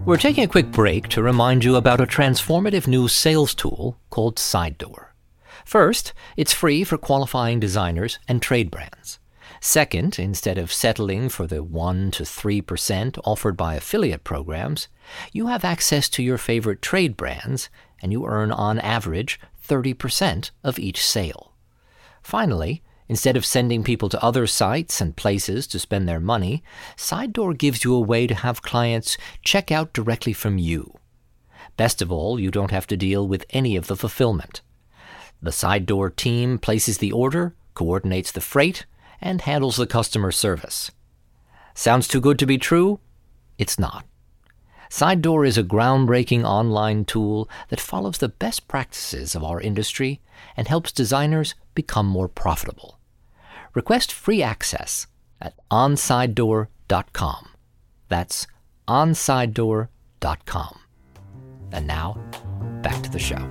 We're 0.07 0.19
taking 0.19 0.45
a 0.45 0.49
quick 0.49 0.71
break 0.71 1.09
to 1.09 1.23
remind 1.23 1.65
you 1.65 1.77
about 1.77 2.03
a 2.03 2.07
transformative 2.07 2.87
new 2.87 3.09
sales 3.09 3.55
tool 3.55 3.97
called 4.11 4.37
SideDoor. 4.37 5.07
First, 5.65 6.13
it's 6.37 6.53
free 6.53 6.85
for 6.85 6.99
qualifying 6.99 7.59
designers 7.59 8.19
and 8.29 8.43
trade 8.43 8.71
brands. 8.71 9.19
Second, 9.63 10.19
instead 10.19 10.59
of 10.59 10.71
settling 10.71 11.31
for 11.31 11.47
the 11.47 11.63
1 11.63 12.11
to 12.11 12.25
3% 12.25 13.19
offered 13.25 13.57
by 13.57 13.77
affiliate 13.77 14.25
programs, 14.25 14.89
you 15.33 15.47
have 15.47 15.65
access 15.65 16.11
to 16.11 16.23
your 16.23 16.37
favorite 16.37 16.83
trade 16.83 17.17
brands 17.17 17.71
and 18.03 18.13
you 18.13 18.27
earn 18.27 18.53
on 18.53 18.79
average 18.81 19.41
30% 19.67 20.51
of 20.63 20.79
each 20.79 21.03
sale. 21.03 21.55
Finally, 22.23 22.83
instead 23.09 23.37
of 23.37 23.45
sending 23.45 23.85
people 23.85 24.09
to 24.09 24.23
other 24.23 24.47
sites 24.47 25.01
and 25.01 25.17
places 25.17 25.67
to 25.67 25.79
spend 25.79 26.09
their 26.09 26.21
money, 26.21 26.63
SideDoor 26.97 27.57
gives 27.57 27.85
you 27.85 27.95
a 27.95 28.01
way 28.01 28.27
to 28.27 28.35
have 28.35 28.63
clients 28.63 29.17
check 29.43 29.71
out 29.71 29.93
directly 29.93 30.33
from 30.33 30.59
you. 30.59 30.95
Best 31.77 32.01
of 32.01 32.13
all, 32.13 32.39
you 32.39 32.51
don't 32.51 32.71
have 32.71 32.87
to 32.87 32.97
deal 32.97 33.27
with 33.27 33.45
any 33.51 33.77
of 33.77 33.87
the 33.87 33.97
fulfillment. 33.97 34.61
The 35.43 35.51
SideDoor 35.51 36.15
team 36.17 36.59
places 36.59 36.99
the 36.99 37.13
order, 37.13 37.55
coordinates 37.75 38.33
the 38.33 38.41
freight, 38.41 38.87
and 39.21 39.41
handles 39.43 39.77
the 39.77 39.87
customer 39.87 40.33
service. 40.33 40.91
Sounds 41.75 42.07
too 42.07 42.21
good 42.21 42.39
to 42.39 42.47
be 42.47 42.59
true? 42.59 43.01
It's 43.59 43.79
not. 43.79 44.05
SideDoor 44.91 45.47
is 45.47 45.59
a 45.59 45.65
groundbreaking 45.65 46.45
online 46.45 47.05
tool 47.05 47.49
that 47.69 47.81
follows 47.81 48.19
the 48.19 48.29
best 48.29 48.69
practices 48.69 49.35
of 49.35 49.43
our 49.43 49.61
industry 49.61 50.21
and 50.57 50.69
helps 50.69 50.93
designers 50.93 51.55
become 51.75 52.07
more 52.07 52.29
profitable. 52.29 52.99
Request 53.75 54.13
free 54.13 54.43
access 54.43 55.07
at 55.41 55.55
onsidedoor.com. 55.71 57.49
That's 58.09 58.47
onsidedoor.com. 58.87 60.81
And 61.73 61.87
now, 61.87 62.19
back 62.83 63.03
to 63.03 63.11
the 63.11 63.19
show. 63.19 63.49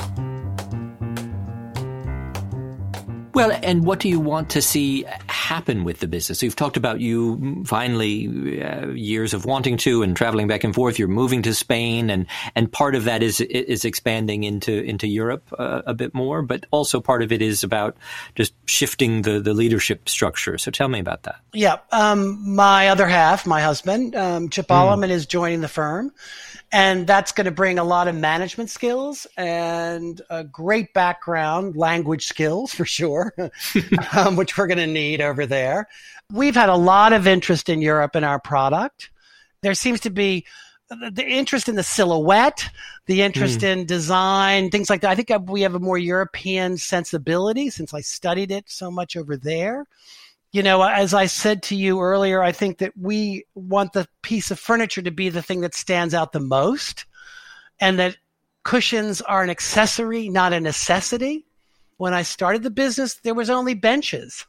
Well, 3.34 3.52
and 3.64 3.84
what 3.84 4.00
do 4.00 4.10
you 4.10 4.20
want 4.20 4.52
to 4.52 4.62
see 4.62 5.06
happen 5.28 5.84
with 5.84 6.00
the 6.00 6.08
business? 6.08 6.40
So 6.40 6.46
you've 6.46 6.56
talked 6.56 6.78
about 6.78 7.00
you 7.00 7.64
finally 7.66 8.62
uh, 8.62 8.90
years 8.90 9.34
of 9.34 9.46
wanting 9.46 9.78
to 9.78 10.04
and 10.04 10.16
traveling 10.16 10.48
back 10.48 10.64
and 10.64 10.74
forth. 10.74 11.00
You're 11.00 11.08
moving 11.08 11.42
to 11.44 11.54
Spain, 11.56 12.12
and 12.12 12.28
and 12.56 12.72
part 12.72 12.94
of 12.94 13.06
that 13.06 13.24
is 13.24 13.42
is 13.42 13.86
expanding 13.86 14.44
into 14.44 14.84
into 14.84 15.08
Europe 15.08 15.52
uh, 15.58 15.82
a 15.88 15.96
bit 15.96 16.14
more, 16.14 16.44
but 16.44 16.66
also 16.70 17.02
part 17.02 17.24
of 17.24 17.32
it 17.32 17.42
is 17.42 17.64
about 17.64 17.98
just 18.36 18.54
shifting 18.66 19.24
the 19.24 19.40
the 19.40 19.54
leadership 19.54 20.08
structure. 20.08 20.60
So 20.60 20.70
tell 20.70 20.88
me 20.88 21.00
about 21.00 21.24
that. 21.24 21.40
Yeah, 21.54 21.78
um, 21.92 22.56
my 22.56 22.90
other 22.90 23.08
half, 23.08 23.48
my 23.48 23.62
husband, 23.62 24.16
um, 24.16 24.50
Chip 24.50 24.68
mm. 24.68 25.10
is 25.10 25.26
joining 25.26 25.62
the 25.62 25.68
firm 25.68 26.12
and 26.74 27.06
that's 27.06 27.32
going 27.32 27.46
to 27.46 27.52
bring 27.52 27.78
a 27.78 27.84
lot 27.84 28.08
of 28.08 28.16
management 28.16 28.68
skills 28.68 29.28
and 29.38 30.24
a 30.32 30.44
great 30.44 30.92
background, 30.94 31.78
language 31.78 32.26
skills 32.26 32.74
for 32.74 32.84
sure, 32.84 33.32
um, 34.18 34.36
which 34.36 34.58
we're 34.58 34.66
going 34.66 34.80
to 34.80 34.88
need 34.88 35.22
over 35.22 35.46
there. 35.46 35.88
We've 36.32 36.56
had 36.56 36.70
a 36.70 36.76
lot 36.76 37.14
of 37.14 37.28
interest 37.28 37.70
in 37.70 37.84
Europe 37.84 38.16
in 38.16 38.24
our 38.24 38.40
product. 38.40 39.12
There 39.62 39.76
seems 39.76 40.00
to 40.02 40.10
be 40.10 40.46
the 40.90 41.26
interest 41.26 41.70
in 41.70 41.76
the 41.76 41.84
silhouette, 41.84 42.68
the 43.06 43.22
interest 43.22 43.60
mm. 43.60 43.72
in 43.72 43.86
design, 43.86 44.72
things 44.72 44.90
like 44.90 45.02
that. 45.02 45.12
I 45.12 45.16
think 45.16 45.30
we 45.50 45.62
have 45.62 45.76
a 45.76 45.80
more 45.80 46.00
European 46.00 46.78
sensibility 46.78 47.70
since 47.70 47.94
I 47.94 48.02
studied 48.02 48.52
it 48.52 48.66
so 48.68 48.90
much 48.90 49.16
over 49.16 49.38
there 49.38 49.86
you 50.54 50.62
know, 50.62 50.84
as 50.84 51.16
I 51.16 51.26
said 51.26 51.64
to 51.64 51.76
you 51.76 52.00
earlier, 52.00 52.42
I 52.42 52.52
think 52.52 52.78
that 52.78 52.94
we 52.96 53.44
want 53.56 53.94
the 53.94 54.08
piece 54.22 54.52
of 54.52 54.60
furniture 54.60 55.02
to 55.02 55.12
be 55.12 55.30
the 55.30 55.42
thing 55.42 55.62
that 55.62 55.74
stands 55.74 56.14
out 56.14 56.32
the 56.32 56.40
most 56.40 57.06
and 57.82 57.98
that 57.98 58.18
cushions 58.64 59.20
are 59.22 59.44
an 59.44 59.50
accessory, 59.50 60.30
not 60.30 60.54
a 60.54 60.60
necessity. 60.60 61.44
When 61.98 62.14
I 62.14 62.22
started 62.22 62.62
the 62.62 62.70
business, 62.70 63.16
there 63.16 63.34
was 63.34 63.50
only 63.50 63.74
benches 63.74 64.46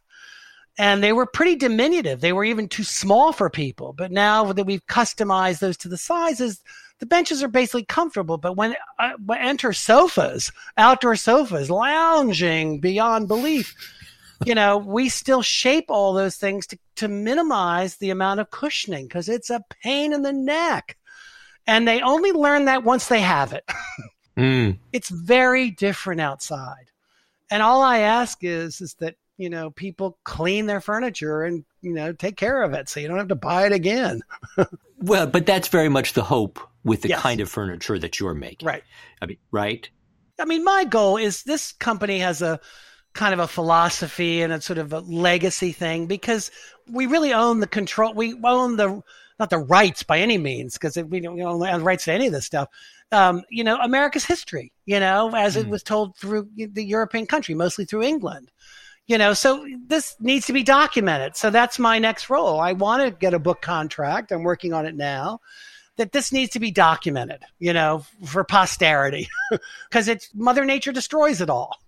and 0.76 1.02
they 1.02 1.12
were 1.12 1.24
pretty 1.24 1.56
diminutive. 1.56 2.20
They 2.20 2.34
were 2.34 2.44
even 2.44 2.68
too 2.68 2.84
small 2.84 3.32
for 3.32 3.48
people. 3.48 3.94
But 3.94 4.12
now 4.12 4.52
that 4.52 4.66
we've 4.66 4.86
customized 4.86 5.60
those 5.60 5.76
to 5.78 5.88
the 5.88 5.96
sizes, 5.96 6.62
the 6.98 7.06
benches 7.06 7.42
are 7.42 7.48
basically 7.48 7.84
comfortable. 7.84 8.36
But 8.36 8.56
when, 8.56 8.74
uh, 8.98 9.12
enter 9.38 9.72
sofas, 9.72 10.52
outdoor 10.76 11.16
sofas, 11.16 11.70
lounging 11.70 12.80
beyond 12.80 13.28
belief, 13.28 13.74
you 14.44 14.54
know, 14.54 14.78
we 14.78 15.08
still 15.08 15.42
shape 15.42 15.86
all 15.88 16.12
those 16.12 16.36
things 16.36 16.66
to, 16.68 16.78
to 16.96 17.08
minimize 17.08 17.96
the 17.96 18.10
amount 18.10 18.40
of 18.40 18.50
cushioning 18.50 19.06
because 19.06 19.28
it's 19.28 19.50
a 19.50 19.64
pain 19.82 20.12
in 20.12 20.22
the 20.22 20.32
neck. 20.32 20.96
And 21.66 21.88
they 21.88 22.00
only 22.02 22.32
learn 22.32 22.66
that 22.66 22.84
once 22.84 23.08
they 23.08 23.20
have 23.20 23.52
it. 23.52 23.64
mm. 24.36 24.78
It's 24.92 25.08
very 25.08 25.70
different 25.70 26.20
outside. 26.20 26.90
And 27.50 27.62
all 27.62 27.82
I 27.82 28.00
ask 28.00 28.42
is, 28.42 28.80
is 28.80 28.94
that, 28.94 29.16
you 29.38 29.48
know, 29.48 29.70
people 29.70 30.18
clean 30.24 30.66
their 30.66 30.80
furniture 30.80 31.42
and, 31.42 31.64
you 31.80 31.92
know, 31.92 32.12
take 32.12 32.36
care 32.36 32.62
of 32.62 32.74
it 32.74 32.88
so 32.88 33.00
you 33.00 33.08
don't 33.08 33.18
have 33.18 33.28
to 33.28 33.34
buy 33.34 33.66
it 33.66 33.72
again. 33.72 34.20
well, 34.98 35.26
but 35.26 35.46
that's 35.46 35.68
very 35.68 35.88
much 35.88 36.12
the 36.12 36.22
hope 36.22 36.60
with 36.84 37.02
the 37.02 37.08
yes. 37.08 37.20
kind 37.20 37.40
of 37.40 37.50
furniture 37.50 37.98
that 37.98 38.20
you're 38.20 38.34
making. 38.34 38.66
Right. 38.66 38.84
I 39.22 39.26
mean, 39.26 39.38
right? 39.50 39.88
I 40.38 40.44
mean, 40.44 40.64
my 40.64 40.84
goal 40.84 41.16
is 41.16 41.42
this 41.44 41.72
company 41.72 42.18
has 42.18 42.42
a 42.42 42.60
kind 43.14 43.32
of 43.32 43.40
a 43.40 43.48
philosophy 43.48 44.42
and 44.42 44.52
a 44.52 44.60
sort 44.60 44.78
of 44.78 44.92
a 44.92 45.00
legacy 45.00 45.72
thing 45.72 46.06
because 46.06 46.50
we 46.90 47.06
really 47.06 47.32
own 47.32 47.60
the 47.60 47.66
control. 47.66 48.12
We 48.12 48.38
own 48.44 48.76
the 48.76 49.02
not 49.38 49.50
the 49.50 49.58
rights 49.58 50.02
by 50.02 50.18
any 50.18 50.38
means 50.38 50.74
because 50.74 50.96
we 50.96 51.20
don't 51.20 51.40
own 51.40 51.60
the 51.60 51.80
rights 51.80 52.04
to 52.04 52.12
any 52.12 52.26
of 52.26 52.32
this 52.32 52.46
stuff. 52.46 52.68
Um, 53.10 53.42
you 53.48 53.64
know, 53.64 53.78
America's 53.80 54.24
history. 54.24 54.72
You 54.84 55.00
know, 55.00 55.34
as 55.34 55.56
mm. 55.56 55.62
it 55.62 55.68
was 55.68 55.82
told 55.82 56.16
through 56.16 56.48
the 56.56 56.84
European 56.84 57.26
country, 57.26 57.54
mostly 57.54 57.84
through 57.84 58.02
England. 58.02 58.50
You 59.06 59.18
know, 59.18 59.34
so 59.34 59.66
this 59.86 60.16
needs 60.18 60.46
to 60.46 60.52
be 60.52 60.62
documented. 60.62 61.36
So 61.36 61.50
that's 61.50 61.78
my 61.78 61.98
next 61.98 62.30
role. 62.30 62.58
I 62.58 62.72
want 62.72 63.02
to 63.04 63.10
get 63.10 63.34
a 63.34 63.38
book 63.38 63.60
contract. 63.60 64.32
I'm 64.32 64.42
working 64.42 64.72
on 64.72 64.86
it 64.86 64.94
now 64.94 65.40
that 65.96 66.12
this 66.12 66.32
needs 66.32 66.52
to 66.52 66.58
be 66.58 66.70
documented, 66.70 67.42
you 67.58 67.72
know, 67.72 68.04
for 68.24 68.44
posterity 68.44 69.28
because 69.88 70.08
it's 70.08 70.30
Mother 70.34 70.64
Nature 70.64 70.90
destroys 70.90 71.40
it 71.40 71.50
all 71.50 71.78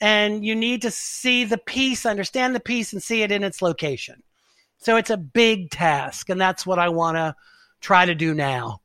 and 0.00 0.44
you 0.44 0.54
need 0.54 0.82
to 0.82 0.90
see 0.90 1.44
the 1.44 1.58
piece, 1.58 2.06
understand 2.06 2.54
the 2.54 2.60
piece, 2.60 2.92
and 2.92 3.02
see 3.02 3.22
it 3.22 3.30
in 3.30 3.44
its 3.44 3.62
location. 3.62 4.22
So 4.78 4.96
it's 4.96 5.10
a 5.10 5.16
big 5.16 5.70
task, 5.70 6.30
and 6.30 6.40
that's 6.40 6.64
what 6.64 6.78
I 6.78 6.88
want 6.88 7.16
to 7.16 7.34
try 7.80 8.06
to 8.06 8.14
do 8.14 8.34
now. 8.34 8.80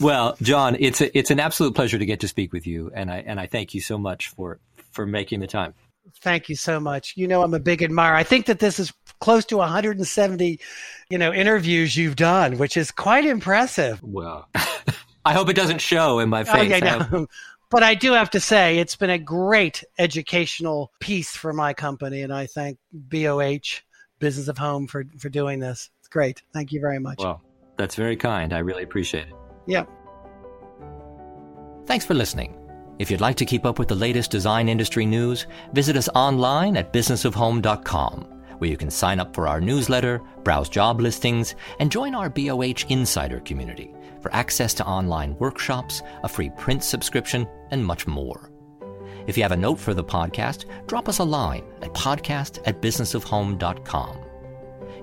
Well, 0.00 0.36
John, 0.40 0.76
it's 0.78 1.00
a, 1.00 1.16
it's 1.16 1.30
an 1.30 1.40
absolute 1.40 1.74
pleasure 1.74 1.98
to 1.98 2.06
get 2.06 2.20
to 2.20 2.28
speak 2.28 2.52
with 2.52 2.66
you, 2.66 2.90
and 2.94 3.10
I 3.10 3.18
and 3.18 3.38
I 3.38 3.46
thank 3.46 3.74
you 3.74 3.80
so 3.80 3.98
much 3.98 4.28
for 4.28 4.60
for 4.92 5.06
making 5.06 5.40
the 5.40 5.46
time. 5.46 5.74
Thank 6.20 6.48
you 6.48 6.56
so 6.56 6.80
much. 6.80 7.14
You 7.16 7.28
know, 7.28 7.42
I'm 7.42 7.54
a 7.54 7.60
big 7.60 7.82
admirer. 7.82 8.14
I 8.14 8.22
think 8.22 8.46
that 8.46 8.60
this 8.60 8.78
is 8.78 8.92
close 9.20 9.44
to 9.46 9.58
170, 9.58 10.58
you 11.10 11.18
know, 11.18 11.32
interviews 11.32 11.96
you've 11.96 12.16
done, 12.16 12.58
which 12.58 12.76
is 12.76 12.90
quite 12.90 13.26
impressive. 13.26 14.02
Well, 14.02 14.48
I 15.24 15.34
hope 15.34 15.48
it 15.48 15.56
doesn't 15.56 15.80
show 15.80 16.18
in 16.18 16.28
my 16.28 16.40
oh, 16.40 16.44
face. 16.44 16.54
Oh, 16.56 16.62
yeah, 16.62 17.08
no. 17.12 17.26
But 17.70 17.82
I 17.82 17.94
do 17.94 18.12
have 18.12 18.30
to 18.30 18.40
say, 18.40 18.78
it's 18.78 18.96
been 18.96 19.10
a 19.10 19.18
great 19.18 19.84
educational 19.98 20.90
piece 21.00 21.36
for 21.36 21.52
my 21.52 21.74
company, 21.74 22.22
and 22.22 22.32
I 22.32 22.46
thank 22.46 22.78
BOH 22.92 23.82
Business 24.18 24.48
of 24.48 24.56
Home 24.58 24.86
for 24.86 25.04
for 25.18 25.28
doing 25.28 25.60
this. 25.60 25.90
It's 26.00 26.08
great. 26.08 26.42
Thank 26.52 26.72
you 26.72 26.80
very 26.80 26.98
much. 26.98 27.18
Well, 27.18 27.42
that's 27.76 27.94
very 27.94 28.16
kind. 28.16 28.52
I 28.52 28.60
really 28.60 28.82
appreciate 28.82 29.28
it. 29.28 29.34
Yeah. 29.66 29.84
Thanks 31.84 32.06
for 32.06 32.14
listening. 32.14 32.54
If 32.98 33.10
you'd 33.10 33.20
like 33.20 33.36
to 33.36 33.44
keep 33.44 33.64
up 33.64 33.78
with 33.78 33.88
the 33.88 33.94
latest 33.94 34.30
design 34.30 34.68
industry 34.68 35.06
news, 35.06 35.46
visit 35.72 35.96
us 35.96 36.08
online 36.14 36.76
at 36.76 36.92
businessofhome.com, 36.92 38.24
where 38.58 38.70
you 38.70 38.76
can 38.76 38.90
sign 38.90 39.20
up 39.20 39.34
for 39.34 39.46
our 39.46 39.60
newsletter, 39.60 40.20
browse 40.42 40.68
job 40.68 41.00
listings, 41.00 41.54
and 41.78 41.92
join 41.92 42.14
our 42.14 42.28
BOH 42.28 42.86
Insider 42.88 43.40
community 43.40 43.94
for 44.22 44.34
access 44.34 44.74
to 44.74 44.86
online 44.86 45.36
workshops, 45.38 46.02
a 46.22 46.28
free 46.28 46.50
print 46.50 46.82
subscription, 46.82 47.46
and 47.70 47.84
much 47.84 48.06
more. 48.06 48.50
If 49.26 49.36
you 49.36 49.42
have 49.42 49.52
a 49.52 49.56
note 49.56 49.78
for 49.78 49.94
the 49.94 50.04
podcast, 50.04 50.64
drop 50.86 51.08
us 51.08 51.18
a 51.18 51.24
line 51.24 51.64
at 51.82 51.92
podcast 51.92 52.60
at 52.66 52.80
businessofhome.com. 52.80 54.18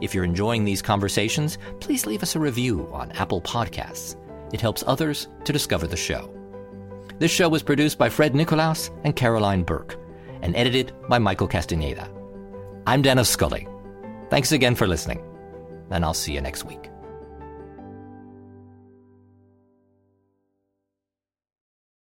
If 0.02 0.14
you're 0.14 0.24
enjoying 0.24 0.66
these 0.66 0.82
conversations, 0.82 1.58
please 1.80 2.06
leave 2.06 2.24
us 2.24 2.36
a 2.36 2.40
review 2.40 2.90
on 2.92 3.12
Apple 3.12 3.42
Podcasts. 3.42 4.16
It 4.54 4.62
helps 4.62 4.84
others 4.88 5.28
to 5.44 5.54
discover 5.54 5.88
the 5.88 5.96
show. 5.96 6.32
This 7.20 7.32
show 7.32 7.48
was 7.48 7.64
produced 7.64 7.98
by 7.98 8.10
Fred 8.10 8.36
Nicolaus 8.36 8.92
and 9.04 9.16
Caroline 9.16 9.64
Burke 9.64 9.98
and 10.42 10.56
edited 10.56 10.92
by 11.08 11.18
Michael 11.18 11.48
Castaneda. 11.48 12.10
I'm 12.86 13.02
Dennis 13.02 13.30
Scully. 13.30 13.68
Thanks 14.30 14.52
again 14.52 14.76
for 14.76 14.88
listening, 14.88 15.24
and 15.92 16.04
I'll 16.04 16.14
see 16.14 16.34
you 16.34 16.42
next 16.42 16.66
week. 16.66 16.95